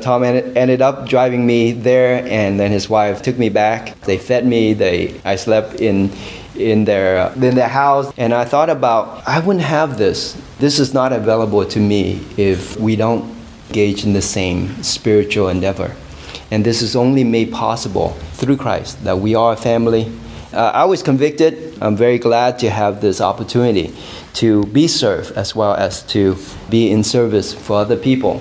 Tom 0.00 0.22
ended 0.24 0.82
up 0.82 1.08
driving 1.08 1.46
me 1.46 1.72
there, 1.72 2.24
and 2.28 2.58
then 2.58 2.70
his 2.70 2.88
wife 2.88 3.22
took 3.22 3.38
me 3.38 3.48
back. 3.48 4.00
They 4.02 4.18
fed 4.18 4.46
me. 4.46 4.72
They 4.72 5.20
I 5.24 5.36
slept 5.36 5.80
in 5.80 6.12
in 6.54 6.84
their 6.84 7.32
in 7.32 7.54
their 7.54 7.68
house, 7.68 8.12
and 8.16 8.32
I 8.34 8.44
thought 8.44 8.70
about 8.70 9.26
I 9.26 9.40
wouldn't 9.40 9.64
have 9.64 9.98
this. 9.98 10.40
This 10.58 10.78
is 10.78 10.94
not 10.94 11.12
available 11.12 11.64
to 11.64 11.80
me 11.80 12.20
if 12.36 12.78
we 12.78 12.96
don't 12.96 13.34
engage 13.68 14.04
in 14.04 14.12
the 14.12 14.22
same 14.22 14.82
spiritual 14.82 15.48
endeavor, 15.48 15.94
and 16.50 16.64
this 16.64 16.82
is 16.82 16.96
only 16.96 17.24
made 17.24 17.52
possible 17.52 18.10
through 18.32 18.56
Christ 18.56 19.04
that 19.04 19.18
we 19.18 19.34
are 19.34 19.52
a 19.52 19.56
family. 19.56 20.12
Uh, 20.52 20.70
I 20.74 20.84
was 20.86 21.02
convicted. 21.02 21.76
I'm 21.82 21.94
very 21.94 22.18
glad 22.18 22.58
to 22.60 22.70
have 22.70 23.00
this 23.00 23.20
opportunity 23.20 23.94
to 24.34 24.64
be 24.66 24.88
served 24.88 25.32
as 25.32 25.54
well 25.54 25.74
as 25.74 26.02
to 26.04 26.36
be 26.70 26.90
in 26.90 27.04
service 27.04 27.52
for 27.52 27.76
other 27.76 27.96
people. 27.96 28.40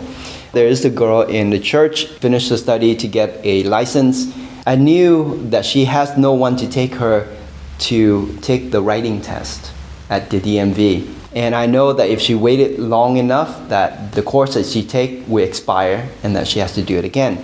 There 0.57 0.65
is 0.67 0.83
a 0.85 0.89
girl 0.89 1.21
in 1.21 1.51
the 1.51 1.59
church, 1.59 2.07
finished 2.07 2.49
the 2.49 2.57
study 2.57 2.95
to 2.95 3.07
get 3.07 3.39
a 3.43 3.61
license. 3.65 4.35
I 4.65 4.75
knew 4.75 5.47
that 5.51 5.65
she 5.65 5.85
has 5.85 6.17
no 6.17 6.33
one 6.33 6.55
to 6.55 6.67
take 6.67 6.95
her 6.95 7.27
to 7.85 8.35
take 8.41 8.71
the 8.71 8.81
writing 8.81 9.21
test 9.21 9.71
at 10.09 10.31
the 10.31 10.39
DMV. 10.39 11.13
And 11.35 11.53
I 11.53 11.67
know 11.67 11.93
that 11.93 12.09
if 12.09 12.19
she 12.19 12.33
waited 12.33 12.79
long 12.79 13.17
enough, 13.17 13.69
that 13.69 14.13
the 14.13 14.23
course 14.23 14.55
that 14.55 14.65
she 14.65 14.83
take 14.83 15.27
will 15.27 15.43
expire 15.43 16.09
and 16.23 16.35
that 16.35 16.47
she 16.47 16.57
has 16.57 16.73
to 16.73 16.81
do 16.81 16.97
it 16.97 17.05
again. 17.05 17.37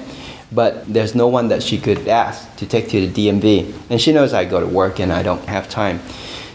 But 0.51 0.91
there's 0.91 1.13
no 1.13 1.27
one 1.27 1.49
that 1.49 1.61
she 1.61 1.77
could 1.77 2.07
ask 2.07 2.55
to 2.55 2.65
take 2.65 2.89
to 2.89 3.07
the 3.07 3.29
DMV. 3.29 3.75
And 3.91 4.01
she 4.01 4.11
knows 4.11 4.33
I 4.33 4.45
go 4.45 4.59
to 4.59 4.65
work 4.65 4.99
and 4.99 5.13
I 5.13 5.21
don't 5.21 5.45
have 5.45 5.69
time. 5.69 5.99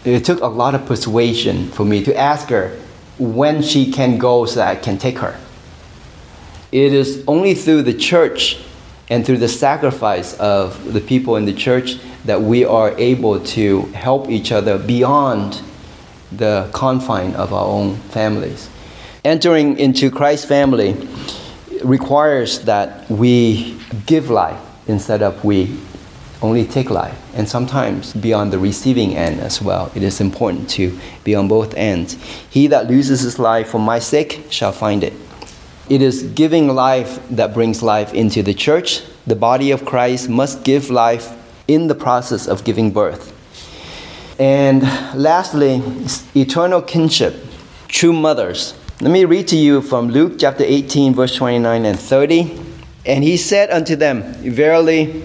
It 0.03 0.25
took 0.25 0.41
a 0.41 0.47
lot 0.47 0.75
of 0.75 0.85
persuasion 0.85 1.71
for 1.71 1.85
me 1.85 2.03
to 2.03 2.13
ask 2.17 2.49
her 2.49 2.77
when 3.17 3.61
she 3.61 3.93
can 3.93 4.17
go 4.17 4.45
so 4.45 4.55
that 4.55 4.67
I 4.67 4.75
can 4.75 4.97
take 4.97 5.19
her. 5.19 5.39
It 6.71 6.93
is 6.93 7.23
only 7.27 7.55
through 7.55 7.83
the 7.83 7.93
church 7.93 8.59
and 9.09 9.25
through 9.25 9.39
the 9.39 9.47
sacrifice 9.47 10.35
of 10.35 10.93
the 10.93 11.01
people 11.01 11.35
in 11.35 11.45
the 11.45 11.53
church 11.53 11.97
that 12.25 12.41
we 12.41 12.63
are 12.63 12.91
able 12.99 13.39
to 13.39 13.81
help 13.87 14.29
each 14.29 14.51
other 14.51 14.77
beyond 14.77 15.63
the 16.31 16.69
confine 16.73 17.33
of 17.33 17.53
our 17.53 17.65
own 17.65 17.95
families. 17.95 18.69
Entering 19.25 19.79
into 19.79 20.11
Christ's 20.11 20.45
family 20.45 20.95
requires 21.83 22.59
that 22.65 23.09
we 23.09 23.79
give 24.05 24.29
life 24.29 24.61
instead 24.87 25.23
of 25.23 25.43
we 25.43 25.75
only 26.41 26.65
take 26.65 26.89
life. 26.89 27.17
And 27.35 27.49
sometimes 27.49 28.13
beyond 28.13 28.53
the 28.53 28.59
receiving 28.59 29.15
end 29.15 29.39
as 29.39 29.61
well. 29.61 29.91
It 29.95 30.03
is 30.03 30.21
important 30.21 30.69
to 30.71 30.97
be 31.23 31.35
on 31.35 31.47
both 31.47 31.73
ends. 31.73 32.13
He 32.49 32.67
that 32.67 32.87
loses 32.87 33.21
his 33.21 33.39
life 33.39 33.69
for 33.69 33.79
my 33.79 33.99
sake 33.99 34.45
shall 34.49 34.71
find 34.71 35.03
it. 35.03 35.13
It 35.89 36.03
is 36.03 36.21
giving 36.21 36.67
life 36.67 37.19
that 37.31 37.55
brings 37.55 37.81
life 37.81 38.13
into 38.13 38.43
the 38.43 38.53
church. 38.53 39.01
The 39.25 39.35
body 39.35 39.71
of 39.71 39.85
Christ 39.85 40.29
must 40.29 40.63
give 40.63 40.91
life 40.91 41.35
in 41.67 41.87
the 41.87 41.95
process 41.95 42.47
of 42.47 42.63
giving 42.63 42.91
birth. 42.91 43.35
And 44.39 44.83
lastly, 45.15 45.81
eternal 46.35 46.83
kinship, 46.83 47.43
true 47.87 48.13
mothers. 48.13 48.75
Let 49.01 49.09
me 49.09 49.25
read 49.25 49.47
to 49.47 49.57
you 49.57 49.81
from 49.81 50.09
Luke 50.09 50.33
chapter 50.37 50.63
18, 50.63 51.15
verse 51.15 51.35
29 51.35 51.85
and 51.85 51.99
30. 51.99 52.61
And 53.07 53.23
he 53.23 53.35
said 53.35 53.71
unto 53.71 53.95
them, 53.95 54.21
Verily, 54.35 55.23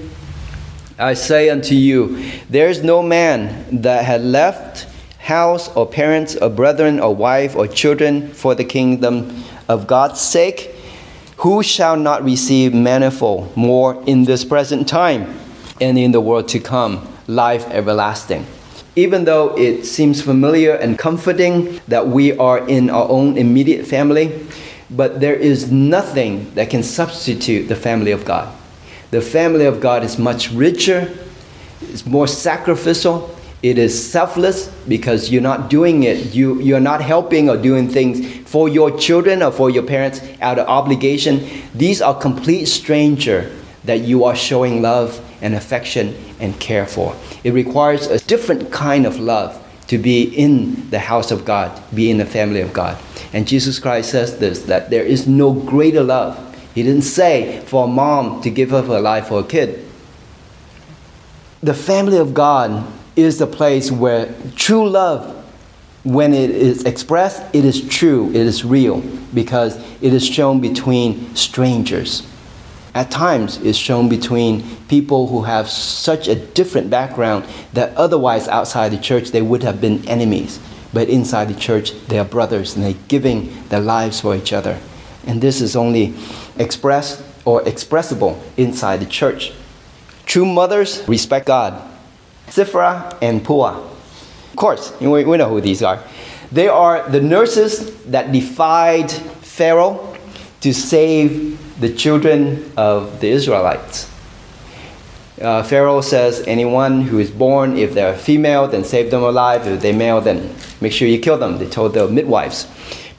I 0.98 1.12
say 1.12 1.50
unto 1.50 1.74
you, 1.74 2.30
there 2.48 2.70
is 2.70 2.82
no 2.82 3.02
man 3.02 3.82
that 3.82 4.06
had 4.06 4.22
left 4.22 4.86
house 5.18 5.68
or 5.76 5.86
parents 5.86 6.36
or 6.36 6.48
brethren 6.48 7.00
or 7.00 7.14
wife 7.14 7.54
or 7.54 7.66
children 7.66 8.30
for 8.32 8.54
the 8.54 8.64
kingdom 8.64 9.44
of 9.68 9.86
God's 9.86 10.20
sake, 10.20 10.70
who 11.38 11.62
shall 11.62 11.96
not 11.96 12.24
receive 12.24 12.74
manifold 12.74 13.56
more 13.56 14.02
in 14.06 14.24
this 14.24 14.44
present 14.44 14.88
time 14.88 15.38
and 15.80 15.98
in 15.98 16.12
the 16.12 16.20
world 16.20 16.48
to 16.48 16.60
come, 16.60 17.06
life 17.26 17.66
everlasting. 17.70 18.46
Even 18.96 19.24
though 19.24 19.56
it 19.58 19.84
seems 19.84 20.22
familiar 20.22 20.74
and 20.74 20.98
comforting 20.98 21.80
that 21.88 22.06
we 22.06 22.36
are 22.38 22.66
in 22.68 22.90
our 22.90 23.08
own 23.08 23.36
immediate 23.36 23.86
family, 23.86 24.46
but 24.90 25.20
there 25.20 25.34
is 25.34 25.72
nothing 25.72 26.54
that 26.54 26.70
can 26.70 26.82
substitute 26.82 27.66
the 27.66 27.76
family 27.76 28.12
of 28.12 28.24
God. 28.24 28.54
The 29.10 29.20
family 29.20 29.64
of 29.64 29.80
God 29.80 30.04
is 30.04 30.18
much 30.18 30.52
richer, 30.52 31.12
it's 31.80 32.06
more 32.06 32.28
sacrificial, 32.28 33.34
it 33.64 33.78
is 33.78 34.10
selfless 34.10 34.68
because 34.86 35.30
you're 35.30 35.40
not 35.40 35.70
doing 35.70 36.02
it. 36.02 36.34
You, 36.34 36.60
you're 36.60 36.80
not 36.80 37.00
helping 37.00 37.48
or 37.48 37.56
doing 37.56 37.88
things 37.88 38.43
for 38.54 38.68
your 38.68 38.96
children 38.96 39.42
or 39.42 39.50
for 39.50 39.68
your 39.68 39.82
parents 39.82 40.20
out 40.40 40.60
of 40.60 40.68
obligation. 40.68 41.44
These 41.74 42.00
are 42.00 42.14
complete 42.14 42.66
stranger 42.66 43.50
that 43.82 44.02
you 44.02 44.22
are 44.22 44.36
showing 44.36 44.80
love 44.80 45.20
and 45.42 45.56
affection 45.56 46.14
and 46.38 46.56
care 46.60 46.86
for. 46.86 47.16
It 47.42 47.52
requires 47.52 48.06
a 48.06 48.20
different 48.20 48.70
kind 48.70 49.06
of 49.06 49.18
love 49.18 49.60
to 49.88 49.98
be 49.98 50.22
in 50.22 50.88
the 50.90 51.00
house 51.00 51.32
of 51.32 51.44
God, 51.44 51.82
be 51.92 52.12
in 52.12 52.18
the 52.18 52.24
family 52.24 52.60
of 52.60 52.72
God. 52.72 52.96
And 53.32 53.48
Jesus 53.48 53.80
Christ 53.80 54.12
says 54.12 54.38
this 54.38 54.62
that 54.66 54.88
there 54.88 55.02
is 55.02 55.26
no 55.26 55.52
greater 55.52 56.04
love. 56.04 56.38
He 56.76 56.84
didn't 56.84 57.02
say 57.02 57.60
for 57.66 57.86
a 57.86 57.88
mom 57.88 58.40
to 58.42 58.50
give 58.50 58.72
up 58.72 58.86
her 58.86 59.00
life 59.00 59.26
for 59.26 59.40
a 59.40 59.44
kid. 59.44 59.84
The 61.60 61.74
family 61.74 62.18
of 62.18 62.34
God 62.34 62.86
is 63.16 63.38
the 63.38 63.48
place 63.48 63.90
where 63.90 64.32
true 64.54 64.88
love, 64.88 65.43
when 66.04 66.34
it 66.34 66.50
is 66.50 66.84
expressed, 66.84 67.42
it 67.54 67.64
is 67.64 67.86
true, 67.88 68.28
it 68.28 68.36
is 68.36 68.64
real, 68.64 69.00
because 69.32 69.76
it 70.02 70.12
is 70.12 70.24
shown 70.24 70.60
between 70.60 71.34
strangers. 71.34 72.22
At 72.94 73.10
times, 73.10 73.56
it's 73.58 73.76
shown 73.76 74.08
between 74.08 74.76
people 74.86 75.26
who 75.26 75.42
have 75.42 75.68
such 75.68 76.28
a 76.28 76.36
different 76.36 76.90
background 76.90 77.44
that 77.72 77.96
otherwise 77.96 78.46
outside 78.46 78.90
the 78.90 78.98
church 78.98 79.30
they 79.30 79.42
would 79.42 79.64
have 79.64 79.80
been 79.80 80.06
enemies. 80.06 80.60
But 80.92 81.08
inside 81.08 81.48
the 81.48 81.58
church, 81.58 81.92
they 82.06 82.20
are 82.20 82.24
brothers 82.24 82.76
and 82.76 82.84
they're 82.84 82.94
giving 83.08 83.66
their 83.68 83.80
lives 83.80 84.20
for 84.20 84.36
each 84.36 84.52
other. 84.52 84.78
And 85.26 85.40
this 85.40 85.60
is 85.60 85.74
only 85.74 86.14
expressed 86.56 87.20
or 87.44 87.62
expressible 87.62 88.40
inside 88.56 89.00
the 89.00 89.06
church. 89.06 89.52
True 90.24 90.46
mothers 90.46 91.06
respect 91.08 91.46
God 91.46 91.82
Shiphrah 92.46 93.18
and 93.20 93.42
Puah. 93.44 93.93
Of 94.54 94.58
course, 94.58 94.92
we, 95.00 95.24
we 95.24 95.36
know 95.36 95.48
who 95.48 95.60
these 95.60 95.82
are. 95.82 95.98
They 96.52 96.68
are 96.68 97.10
the 97.10 97.20
nurses 97.20 97.92
that 98.04 98.30
defied 98.30 99.10
Pharaoh 99.10 100.16
to 100.60 100.72
save 100.72 101.80
the 101.80 101.92
children 101.92 102.70
of 102.76 103.18
the 103.20 103.30
Israelites. 103.30 104.08
Uh, 105.42 105.64
Pharaoh 105.64 106.00
says 106.02 106.44
anyone 106.46 107.00
who 107.00 107.18
is 107.18 107.32
born, 107.32 107.76
if 107.76 107.94
they're 107.94 108.16
female, 108.16 108.68
then 108.68 108.84
save 108.84 109.10
them 109.10 109.24
alive. 109.24 109.66
If 109.66 109.80
they're 109.82 109.92
male, 109.92 110.20
then 110.20 110.54
make 110.80 110.92
sure 110.92 111.08
you 111.08 111.18
kill 111.18 111.36
them. 111.36 111.58
They 111.58 111.68
told 111.68 111.94
the 111.94 112.06
midwives. 112.06 112.66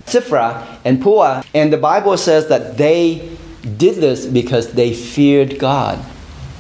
Shiphrah 0.06 0.80
and 0.86 1.02
Puah, 1.02 1.44
and 1.54 1.74
the 1.74 1.78
Bible 1.78 2.16
says 2.16 2.48
that 2.48 2.78
they 2.78 3.38
did 3.76 3.96
this 3.96 4.26
because 4.26 4.72
they 4.72 4.94
feared 4.94 5.60
God. 5.60 6.00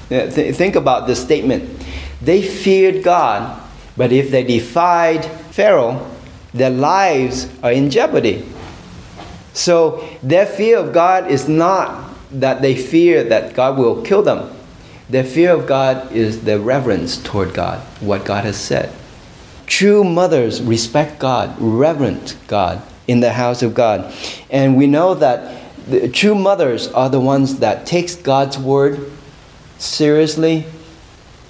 Th- 0.10 0.54
think 0.54 0.76
about 0.76 1.08
this 1.08 1.24
statement. 1.24 1.82
They 2.22 2.42
feared 2.42 3.06
God, 3.06 3.62
but 3.98 4.12
if 4.12 4.32
they 4.32 4.44
defied 4.44 5.26
Pharaoh, 5.52 6.06
their 6.54 6.70
lives 6.70 7.50
are 7.64 7.72
in 7.72 7.90
jeopardy. 7.90 8.48
So 9.54 10.08
their 10.22 10.46
fear 10.46 10.78
of 10.78 10.94
God 10.94 11.32
is 11.32 11.48
not 11.48 12.12
that 12.32 12.62
they 12.62 12.76
fear 12.76 13.24
that 13.24 13.54
God 13.54 13.78
will 13.78 14.02
kill 14.02 14.22
them. 14.22 14.52
Their 15.10 15.24
fear 15.24 15.52
of 15.52 15.68
God 15.68 16.12
is 16.12 16.44
their 16.44 16.60
reverence 16.60 17.22
toward 17.22 17.54
God, 17.54 17.80
what 18.02 18.26
God 18.26 18.44
has 18.44 18.58
said. 18.58 18.94
True 19.68 20.04
mothers 20.04 20.62
respect 20.62 21.20
God, 21.20 21.56
reverent 21.60 22.36
God 22.48 22.82
in 23.08 23.20
the 23.20 23.34
house 23.34 23.62
of 23.62 23.74
God. 23.74 24.14
And 24.50 24.76
we 24.76 24.88
know 24.88 25.14
that 25.16 25.62
the 25.88 26.10
true 26.10 26.36
mothers 26.36 26.88
are 26.90 27.10
the 27.10 27.20
ones 27.20 27.60
that 27.60 27.86
takes 27.86 28.16
God's 28.16 28.58
word 28.58 29.12
seriously 29.78 30.66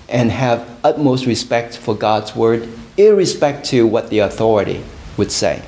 and 0.07 0.31
have 0.31 0.67
utmost 0.83 1.25
respect 1.25 1.77
for 1.77 1.95
God's 1.95 2.35
word, 2.35 2.69
irrespective 2.97 3.69
to 3.69 3.87
what 3.87 4.09
the 4.09 4.19
authority 4.19 4.83
would 5.17 5.31
say. 5.31 5.63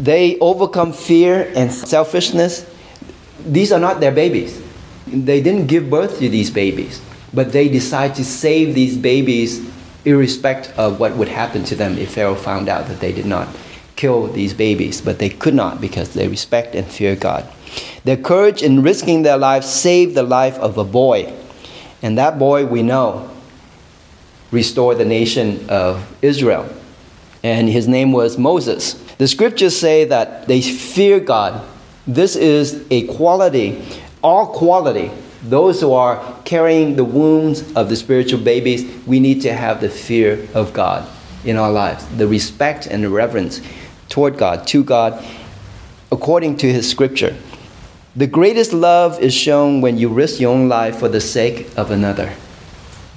They 0.00 0.38
overcome 0.40 0.92
fear 0.92 1.52
and 1.54 1.72
selfishness. 1.72 2.68
These 3.44 3.72
are 3.72 3.80
not 3.80 4.00
their 4.00 4.12
babies. 4.12 4.60
They 5.06 5.40
didn't 5.40 5.66
give 5.66 5.88
birth 5.88 6.18
to 6.18 6.28
these 6.28 6.50
babies, 6.50 7.00
but 7.32 7.52
they 7.52 7.68
decide 7.68 8.16
to 8.16 8.24
save 8.24 8.74
these 8.74 8.96
babies 8.96 9.70
irrespective 10.04 10.76
of 10.78 10.98
what 10.98 11.16
would 11.16 11.28
happen 11.28 11.64
to 11.64 11.76
them 11.76 11.96
if 11.98 12.14
Pharaoh 12.14 12.34
found 12.34 12.68
out 12.68 12.86
that 12.88 13.00
they 13.00 13.12
did 13.12 13.26
not 13.26 13.48
kill 13.94 14.26
these 14.26 14.52
babies, 14.52 15.00
but 15.00 15.18
they 15.18 15.28
could 15.28 15.54
not 15.54 15.80
because 15.80 16.14
they 16.14 16.28
respect 16.28 16.74
and 16.74 16.86
fear 16.86 17.16
God. 17.16 17.48
Their 18.04 18.16
courage 18.16 18.62
in 18.62 18.82
risking 18.82 19.22
their 19.22 19.38
lives 19.38 19.68
saved 19.68 20.14
the 20.14 20.22
life 20.22 20.58
of 20.58 20.78
a 20.78 20.84
boy. 20.84 21.32
And 22.02 22.18
that 22.18 22.38
boy 22.38 22.66
we 22.66 22.82
know 22.82 23.30
restore 24.50 24.94
the 24.94 25.04
nation 25.04 25.68
of 25.68 26.16
Israel. 26.22 26.68
And 27.42 27.68
his 27.68 27.86
name 27.86 28.12
was 28.12 28.38
Moses. 28.38 28.94
The 29.18 29.28
scriptures 29.28 29.76
say 29.76 30.04
that 30.04 30.46
they 30.46 30.60
fear 30.60 31.20
God. 31.20 31.64
This 32.06 32.36
is 32.36 32.84
a 32.90 33.06
quality, 33.06 33.82
all 34.22 34.46
quality. 34.46 35.10
Those 35.42 35.80
who 35.80 35.92
are 35.92 36.40
carrying 36.44 36.96
the 36.96 37.04
wounds 37.04 37.72
of 37.74 37.88
the 37.88 37.96
spiritual 37.96 38.40
babies, 38.40 38.84
we 39.06 39.20
need 39.20 39.42
to 39.42 39.52
have 39.52 39.80
the 39.80 39.88
fear 39.88 40.46
of 40.54 40.72
God 40.72 41.08
in 41.44 41.56
our 41.56 41.70
lives, 41.70 42.06
the 42.16 42.26
respect 42.26 42.86
and 42.86 43.04
the 43.04 43.08
reverence 43.08 43.60
toward 44.08 44.38
God, 44.38 44.66
to 44.68 44.82
God, 44.82 45.24
according 46.10 46.56
to 46.58 46.72
his 46.72 46.88
scripture. 46.88 47.36
The 48.16 48.26
greatest 48.26 48.72
love 48.72 49.20
is 49.20 49.34
shown 49.34 49.80
when 49.80 49.98
you 49.98 50.08
risk 50.08 50.40
your 50.40 50.52
own 50.52 50.68
life 50.68 50.98
for 50.98 51.08
the 51.08 51.20
sake 51.20 51.68
of 51.76 51.90
another. 51.90 52.32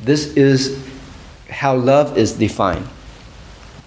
This 0.03 0.35
is 0.35 0.88
how 1.49 1.75
love 1.75 2.17
is 2.17 2.33
defined. 2.33 2.87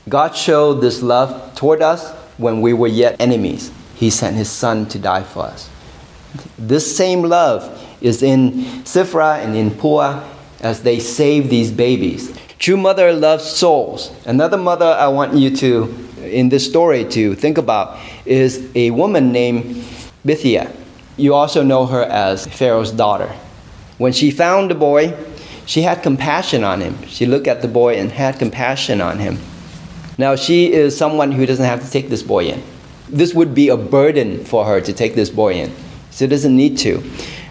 God 0.08 0.36
showed 0.36 0.80
this 0.80 1.02
love 1.02 1.54
toward 1.54 1.80
us 1.80 2.12
when 2.36 2.60
we 2.60 2.72
were 2.72 2.88
yet 2.88 3.16
enemies. 3.20 3.70
He 3.94 4.10
sent 4.10 4.36
his 4.36 4.50
son 4.50 4.86
to 4.86 4.98
die 4.98 5.22
for 5.22 5.44
us. 5.44 5.70
This 6.58 6.96
same 6.96 7.22
love 7.22 7.62
is 8.00 8.22
in 8.22 8.52
Shiphrah 8.84 9.44
and 9.44 9.54
in 9.54 9.70
Puah 9.70 10.28
as 10.60 10.82
they 10.82 10.98
save 10.98 11.50
these 11.50 11.70
babies. 11.70 12.36
True 12.58 12.76
mother 12.76 13.12
loves 13.12 13.44
souls. 13.44 14.12
Another 14.24 14.56
mother 14.56 14.86
I 14.86 15.08
want 15.08 15.34
you 15.34 15.54
to, 15.56 15.94
in 16.22 16.48
this 16.48 16.66
story, 16.68 17.04
to 17.06 17.34
think 17.34 17.58
about 17.58 17.98
is 18.24 18.70
a 18.74 18.90
woman 18.90 19.32
named 19.32 19.84
Bithiah. 20.24 20.74
You 21.16 21.34
also 21.34 21.62
know 21.62 21.86
her 21.86 22.02
as 22.02 22.46
Pharaoh's 22.46 22.92
daughter. 22.92 23.32
When 23.98 24.12
she 24.12 24.30
found 24.30 24.70
the 24.70 24.74
boy, 24.74 25.14
she 25.72 25.80
had 25.80 26.02
compassion 26.02 26.64
on 26.64 26.82
him. 26.82 27.02
She 27.06 27.24
looked 27.24 27.46
at 27.46 27.62
the 27.62 27.66
boy 27.66 27.94
and 27.94 28.12
had 28.12 28.38
compassion 28.38 29.00
on 29.00 29.18
him. 29.18 29.38
Now, 30.18 30.36
she 30.36 30.70
is 30.70 30.94
someone 30.94 31.32
who 31.32 31.46
doesn't 31.46 31.64
have 31.64 31.82
to 31.82 31.90
take 31.90 32.10
this 32.10 32.22
boy 32.22 32.48
in. 32.48 32.62
this 33.08 33.32
would 33.32 33.54
be 33.54 33.70
a 33.70 33.76
burden 33.78 34.44
for 34.44 34.66
her 34.66 34.82
to 34.82 34.92
take 34.92 35.14
this 35.14 35.30
boy 35.30 35.54
in. 35.54 35.72
She 36.10 36.26
doesn't 36.26 36.54
need 36.54 36.76
to. 36.84 37.02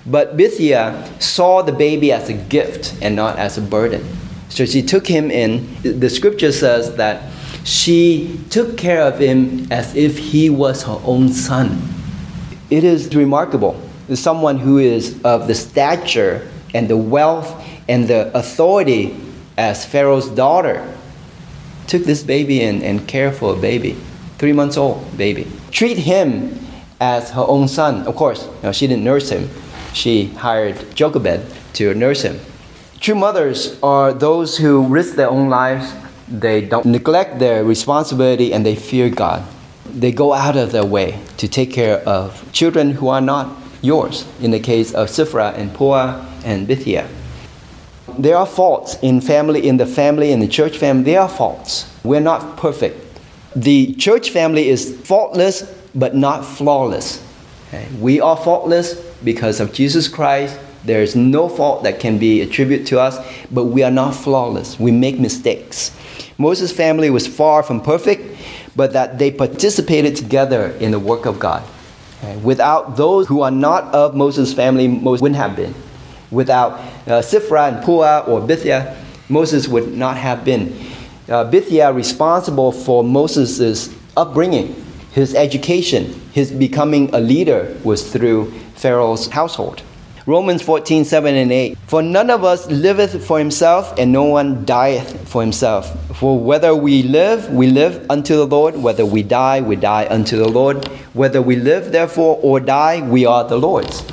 But 0.05 0.37
Bithiah 0.37 1.19
saw 1.19 1.63
the 1.63 1.71
baby 1.71 2.11
as 2.11 2.29
a 2.29 2.33
gift 2.33 2.95
and 3.01 3.15
not 3.15 3.39
as 3.39 3.57
a 3.57 3.61
burden. 3.61 4.05
So 4.49 4.65
she 4.67 4.83
took 4.83 5.07
him 5.07 5.31
in. 5.31 5.67
The 5.81 6.09
scripture 6.09 6.51
says 6.51 6.97
that 6.97 7.31
she 7.63 8.39
took 8.51 8.77
care 8.77 9.01
of 9.01 9.17
him 9.17 9.67
as 9.71 9.95
if 9.95 10.19
he 10.19 10.51
was 10.51 10.83
her 10.83 11.01
own 11.05 11.29
son. 11.29 11.81
It 12.69 12.83
is 12.83 13.15
remarkable. 13.15 13.81
Someone 14.13 14.59
who 14.59 14.77
is 14.77 15.19
of 15.23 15.47
the 15.47 15.55
stature 15.55 16.47
and 16.75 16.87
the 16.87 16.97
wealth 16.97 17.60
and 17.87 18.07
the 18.07 18.35
authority 18.37 19.15
as 19.57 19.85
Pharaoh's 19.85 20.29
daughter 20.29 20.97
took 21.87 22.03
this 22.03 22.23
baby 22.23 22.61
and 22.61 23.07
cared 23.07 23.35
for 23.35 23.53
a 23.53 23.57
baby, 23.57 23.97
three 24.37 24.53
months 24.53 24.77
old 24.77 25.17
baby. 25.17 25.45
Treat 25.71 25.97
him 25.97 26.57
as 26.99 27.31
her 27.31 27.43
own 27.47 27.67
son. 27.67 28.07
Of 28.07 28.15
course, 28.15 28.45
you 28.45 28.63
know, 28.63 28.71
she 28.71 28.87
didn't 28.87 29.03
nurse 29.03 29.29
him. 29.29 29.49
She 29.93 30.27
hired 30.27 30.95
Jochebed 30.95 31.41
to 31.73 31.93
nurse 31.93 32.21
him. 32.21 32.39
True 32.99 33.15
mothers 33.15 33.77
are 33.81 34.13
those 34.13 34.57
who 34.57 34.85
risk 34.85 35.15
their 35.15 35.29
own 35.29 35.49
lives. 35.49 35.93
They 36.27 36.61
don't 36.61 36.85
neglect 36.85 37.39
their 37.39 37.63
responsibility 37.63 38.53
and 38.53 38.65
they 38.65 38.75
fear 38.75 39.09
God. 39.09 39.43
They 39.85 40.11
go 40.11 40.33
out 40.33 40.55
of 40.55 40.71
their 40.71 40.85
way 40.85 41.19
to 41.37 41.47
take 41.47 41.71
care 41.71 41.97
of 42.07 42.49
children 42.53 42.91
who 42.91 43.09
are 43.09 43.19
not 43.19 43.57
yours, 43.81 44.25
in 44.39 44.51
the 44.51 44.59
case 44.59 44.93
of 44.93 45.09
Shiphrah 45.09 45.57
and 45.57 45.73
Puah 45.73 46.23
and 46.45 46.67
Bithiah. 46.67 47.07
There 48.21 48.37
are 48.37 48.45
faults 48.45 48.97
in 49.01 49.19
family, 49.19 49.67
in 49.67 49.77
the 49.77 49.87
family, 49.87 50.31
in 50.31 50.41
the 50.41 50.47
church 50.47 50.77
family. 50.77 51.05
There 51.05 51.21
are 51.21 51.27
faults. 51.27 51.91
We're 52.03 52.19
not 52.19 52.55
perfect. 52.55 53.19
The 53.55 53.95
church 53.95 54.29
family 54.29 54.69
is 54.69 54.95
faultless, 55.01 55.63
but 55.95 56.15
not 56.15 56.45
flawless. 56.45 57.25
Okay? 57.69 57.87
We 57.99 58.21
are 58.21 58.37
faultless 58.37 58.93
because 59.23 59.59
of 59.59 59.73
Jesus 59.73 60.07
Christ. 60.07 60.59
There 60.85 61.01
is 61.01 61.15
no 61.15 61.49
fault 61.49 61.81
that 61.81 61.99
can 61.99 62.19
be 62.19 62.41
attributed 62.41 62.85
to 62.87 62.99
us, 62.99 63.17
but 63.49 63.65
we 63.65 63.81
are 63.81 63.89
not 63.89 64.13
flawless. 64.13 64.79
We 64.79 64.91
make 64.91 65.19
mistakes. 65.19 65.89
Moses' 66.37 66.71
family 66.71 67.09
was 67.09 67.25
far 67.25 67.63
from 67.63 67.81
perfect, 67.81 68.37
but 68.75 68.93
that 68.93 69.17
they 69.17 69.31
participated 69.31 70.15
together 70.15 70.69
in 70.79 70.91
the 70.91 70.99
work 70.99 71.25
of 71.25 71.39
God. 71.39 71.63
Okay? 72.19 72.37
Without 72.37 72.97
those 72.97 73.25
who 73.27 73.41
are 73.41 73.49
not 73.49 73.85
of 73.95 74.13
Moses' 74.15 74.53
family, 74.53 74.87
Moses 74.87 75.23
wouldn't 75.23 75.37
have 75.37 75.55
been. 75.55 75.73
Without 76.31 76.71
uh, 76.71 77.21
Shiphrah 77.21 77.67
and 77.67 77.83
Puah 77.83 78.25
or 78.27 78.41
Bithiah, 78.41 78.95
Moses 79.29 79.67
would 79.67 79.93
not 79.93 80.17
have 80.17 80.43
been. 80.43 80.71
Uh, 81.29 81.49
Bithiah 81.49 81.93
responsible 81.93 82.71
for 82.71 83.03
Moses' 83.03 83.93
upbringing, 84.17 84.75
his 85.11 85.35
education, 85.35 86.19
his 86.31 86.51
becoming 86.51 87.13
a 87.13 87.19
leader 87.19 87.77
was 87.83 88.11
through 88.11 88.51
Pharaoh's 88.75 89.27
household. 89.27 89.83
Romans 90.27 90.61
14, 90.61 91.03
7 91.03 91.35
and 91.35 91.51
8. 91.51 91.77
For 91.87 92.03
none 92.03 92.29
of 92.29 92.43
us 92.43 92.67
liveth 92.67 93.25
for 93.25 93.39
himself, 93.39 93.97
and 93.97 94.11
no 94.11 94.23
one 94.23 94.65
dieth 94.65 95.27
for 95.27 95.41
himself. 95.41 95.97
For 96.15 96.39
whether 96.39 96.75
we 96.75 97.03
live, 97.03 97.49
we 97.49 97.67
live 97.67 98.05
unto 98.09 98.35
the 98.35 98.45
Lord. 98.45 98.77
Whether 98.77 99.05
we 99.05 99.23
die, 99.23 99.61
we 99.61 99.75
die 99.75 100.07
unto 100.09 100.37
the 100.37 100.47
Lord. 100.47 100.87
Whether 101.13 101.41
we 101.41 101.55
live, 101.55 101.91
therefore, 101.91 102.39
or 102.41 102.59
die, 102.59 103.01
we 103.07 103.25
are 103.25 103.43
the 103.43 103.57
Lord's. 103.57 104.03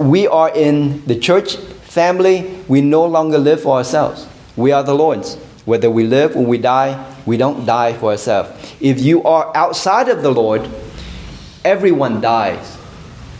We 0.00 0.26
are 0.26 0.48
in 0.56 1.04
the 1.04 1.14
church 1.18 1.56
family, 1.56 2.58
we 2.68 2.80
no 2.80 3.04
longer 3.04 3.36
live 3.36 3.60
for 3.60 3.76
ourselves. 3.76 4.26
We 4.56 4.72
are 4.72 4.82
the 4.82 4.94
Lord's. 4.94 5.34
Whether 5.66 5.90
we 5.90 6.04
live 6.04 6.34
or 6.36 6.44
we 6.46 6.56
die, 6.56 7.14
we 7.26 7.36
don't 7.36 7.66
die 7.66 7.92
for 7.92 8.12
ourselves. 8.12 8.50
If 8.80 9.02
you 9.02 9.22
are 9.24 9.54
outside 9.54 10.08
of 10.08 10.22
the 10.22 10.30
Lord, 10.30 10.66
everyone 11.66 12.22
dies 12.22 12.78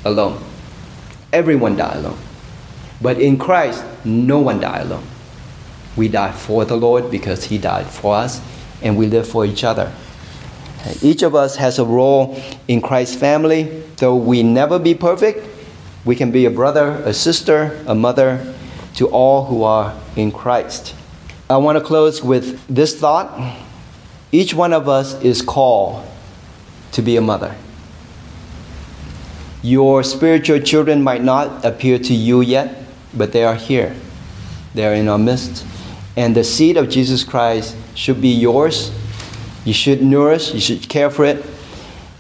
alone. 0.05 0.43
Everyone 1.33 1.77
dies 1.77 1.97
alone. 1.97 2.19
But 3.01 3.19
in 3.19 3.39
Christ, 3.39 3.83
no 4.05 4.39
one 4.41 4.61
dies 4.61 4.85
alone. 4.85 5.07
We 5.97 6.09
die 6.09 6.33
for 6.33 6.67
the 6.67 6.77
Lord 6.77 7.11
because 7.11 7.45
He 7.45 7.57
died 7.57 7.87
for 7.87 8.15
us, 8.15 8.43
and 8.83 8.99
we 8.99 9.07
live 9.07 9.27
for 9.27 9.47
each 9.47 9.65
other. 9.65 9.91
Each 11.01 11.23
of 11.23 11.35
us 11.35 11.57
has 11.57 11.79
a 11.79 11.85
role 11.87 12.39
in 12.69 12.83
Christ's 12.83 13.17
family. 13.17 13.83
Though 13.97 14.17
we 14.17 14.43
never 14.43 14.79
be 14.79 14.95
perfect, 14.95 15.47
we 16.05 16.17
can 16.17 16.31
be 16.31 16.47
a 16.47 16.51
brother, 16.51 17.03
a 17.05 17.13
sister, 17.13 17.83
a 17.87 17.95
mother 17.95 18.55
to 18.95 19.09
all 19.09 19.47
who 19.47 19.63
are 19.63 19.95
in 20.17 20.33
Christ. 20.33 20.95
I 21.49 21.57
want 21.57 21.79
to 21.79 21.85
close 21.85 22.23
with 22.23 22.67
this 22.69 22.99
thought. 22.99 23.57
Each 24.33 24.55
one 24.55 24.73
of 24.73 24.89
us 24.89 25.21
is 25.23 25.43
called 25.43 26.07
to 26.93 27.03
be 27.03 27.17
a 27.17 27.21
mother. 27.21 27.55
Your 29.63 30.03
spiritual 30.03 30.61
children 30.61 31.03
might 31.03 31.23
not 31.23 31.65
appear 31.65 31.99
to 31.99 32.15
you 32.15 32.41
yet, 32.41 32.83
but 33.13 33.33
they 33.33 33.45
are 33.45 33.57
here. 33.57 33.95
They 34.75 34.87
are 34.87 34.95
in 34.95 35.09
our 35.09 35.19
midst. 35.19 35.67
And 36.17 36.35
the 36.35 36.45
seed 36.45 36.77
of 36.77 36.89
Jesus 36.89 37.25
Christ 37.25 37.77
should 37.95 38.21
be 38.21 38.29
yours. 38.29 38.91
You 39.65 39.73
should 39.73 40.03
nourish, 40.03 40.55
you 40.55 40.61
should 40.61 40.89
care 40.89 41.11
for 41.11 41.25
it. 41.25 41.45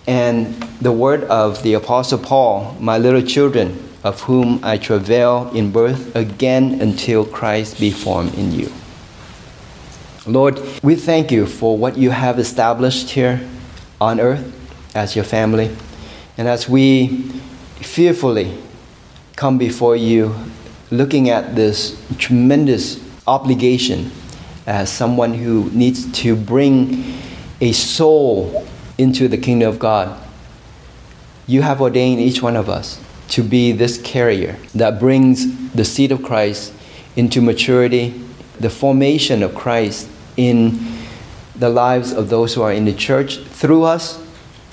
And 0.07 0.55
the 0.81 0.93
word 0.93 1.25
of 1.25 1.63
the 1.63 1.75
Apostle 1.75 2.19
Paul, 2.19 2.77
my 2.81 2.99
little 2.99 3.23
children, 3.23 3.89
of 4.03 4.23
whom 4.23 4.61
I 4.63 4.79
travail 4.79 5.51
in 5.55 5.71
birth 5.71 6.15
again 6.17 6.81
until 6.81 7.25
Christ 7.25 7.79
be 7.79 7.91
formed 7.91 8.35
in 8.35 8.53
you. 8.53 8.73
Lord, 10.27 10.61
we 10.83 10.97
thank 10.97 11.31
you 11.31 11.47
for 11.47 11.77
what 11.77 11.97
you 11.97 12.11
have 12.11 12.39
established 12.39 13.11
here 13.11 13.41
on 14.01 14.21
earth 14.21 14.53
as 14.95 15.15
your 15.15 15.25
family. 15.25 15.77
And 16.39 16.49
as 16.49 16.69
we 16.69 17.23
fearfully 17.81 18.57
come 19.37 19.59
before 19.59 19.97
you, 19.97 20.35
looking 20.91 21.31
at 21.31 21.55
this 21.55 22.01
tremendous 22.19 23.01
obligation 23.27 24.11
as 24.67 24.91
someone 24.91 25.35
who 25.35 25.71
needs 25.73 26.11
to 26.21 26.37
bring 26.37 27.19
a 27.61 27.73
soul 27.73 28.60
into 29.01 29.29
the 29.29 29.39
kingdom 29.39 29.69
of 29.69 29.79
God, 29.79 30.21
you 31.47 31.63
have 31.63 31.81
ordained 31.81 32.21
each 32.21 32.43
one 32.43 32.55
of 32.55 32.69
us 32.69 33.01
to 33.29 33.43
be 33.43 33.73
this 33.73 34.01
carrier 34.03 34.57
that 34.75 35.01
brings 35.01 35.73
the 35.73 35.85
seed 35.85 36.13
of 36.13 36.23
Christ 36.23 36.75
into 37.17 37.41
maturity, 37.41 38.23
the 38.59 38.69
formation 38.69 39.43
of 39.43 39.55
Christ 39.55 40.09
in 40.37 40.79
the 41.57 41.71
lives 41.71 42.13
of 42.13 42.29
those 42.29 42.55
who 42.55 42.63
are 42.63 42.73
in 42.73 42.85
the 42.85 42.93
church 42.93 43.39
through 43.39 43.85
us 43.85 44.23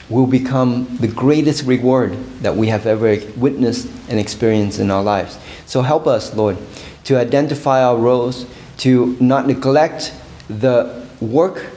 will 0.10 0.28
become 0.28 0.98
the 0.98 1.08
greatest 1.08 1.64
reward 1.64 2.14
that 2.42 2.56
we 2.56 2.68
have 2.68 2.86
ever 2.86 3.18
witnessed 3.38 3.88
and 4.10 4.20
experienced 4.20 4.80
in 4.80 4.92
our 4.92 5.04
lives. 5.04 5.40
So 5.66 5.82
help 5.82 6.06
us, 6.06 6.34
Lord, 6.34 6.58
to 7.06 7.18
identify 7.18 7.82
our 7.82 7.98
roles, 7.98 8.46
to 8.80 9.18
not 9.20 9.48
neglect 9.48 10.14
the 10.50 11.06
work, 11.20 11.68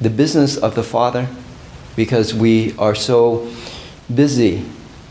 the 0.00 0.10
business 0.10 0.56
of 0.56 0.74
the 0.74 0.82
Father, 0.82 1.28
because 1.96 2.34
we 2.34 2.76
are 2.78 2.94
so 2.94 3.50
busy 4.12 4.64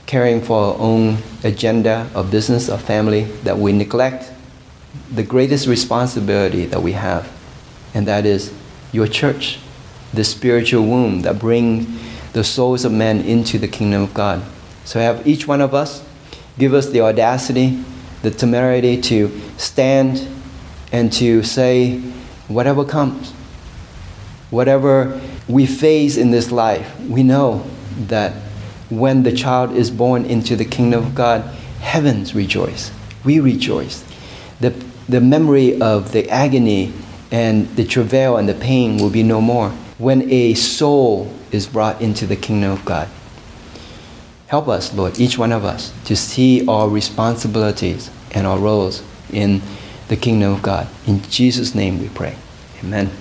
caring 0.06 0.42
for 0.42 0.60
our 0.60 0.80
own 0.80 1.18
agenda 1.44 2.10
of 2.14 2.30
business, 2.32 2.70
of 2.70 2.82
family, 2.82 3.24
that 3.44 3.58
we 3.58 3.72
neglect 3.72 4.32
the 5.12 5.24
greatest 5.24 5.68
responsibility 5.68 6.66
that 6.66 6.82
we 6.82 6.92
have, 6.92 7.32
and 7.94 8.08
that 8.08 8.26
is 8.26 8.54
your 8.92 9.08
church, 9.08 9.60
the 10.14 10.24
spiritual 10.24 10.86
womb 10.86 11.22
that 11.22 11.40
brings 11.40 11.88
the 12.34 12.44
souls 12.44 12.84
of 12.86 12.92
men 12.92 13.22
into 13.22 13.58
the 13.58 13.68
kingdom 13.68 14.02
of 14.02 14.14
God. 14.14 14.44
So 14.84 15.00
have 15.00 15.26
each 15.26 15.48
one 15.48 15.62
of 15.62 15.74
us 15.74 16.04
give 16.58 16.74
us 16.74 16.90
the 16.90 17.02
audacity, 17.02 17.84
the 18.22 18.32
temerity 18.32 19.00
to 19.02 19.32
stand 19.58 20.28
and 20.92 21.12
to 21.14 21.44
say, 21.44 22.00
whatever 22.48 22.84
comes, 22.84 23.32
whatever 24.50 25.22
we 25.52 25.66
face 25.66 26.18
in 26.18 26.32
this 26.32 26.52
life, 26.52 27.00
we 27.02 27.24
know 27.24 27.66
that 28.08 28.34
when 28.90 29.24
the 29.24 29.32
child 29.32 29.72
is 29.76 29.92
born 29.92 30.26
into 30.26 30.56
the 30.56 30.66
kingdom 30.66 31.04
of 31.04 31.16
God, 31.16 31.42
heavens 31.80 32.34
rejoice. 32.34 32.92
We 33.24 33.40
rejoice. 33.40 34.04
The, 34.60 34.70
the 35.08 35.22
memory 35.22 35.80
of 35.82 36.12
the 36.12 36.30
agony 36.30 36.94
and 37.32 37.68
the 37.76 37.86
travail 37.86 38.38
and 38.38 38.48
the 38.48 38.54
pain 38.54 38.98
will 38.98 39.10
be 39.10 39.24
no 39.24 39.42
more 39.42 39.70
when 39.98 40.30
a 40.32 40.54
soul 40.54 41.32
is 41.52 41.68
brought 41.68 42.02
into 42.02 42.26
the 42.26 42.36
kingdom 42.36 42.72
of 42.72 42.84
God. 42.86 43.08
Help 44.48 44.68
us, 44.68 44.94
Lord, 44.94 45.20
each 45.20 45.38
one 45.38 45.52
of 45.52 45.64
us, 45.64 45.94
to 46.06 46.16
see 46.16 46.66
our 46.68 46.90
responsibilities 46.90 48.10
and 48.32 48.46
our 48.46 48.60
roles 48.60 49.02
in 49.32 49.62
the 50.10 50.18
kingdom 50.18 50.52
of 50.52 50.62
God. 50.62 50.90
In 51.08 51.22
Jesus' 51.24 51.74
name 51.74 52.00
we 52.00 52.10
pray. 52.10 52.36
Amen. 52.84 53.12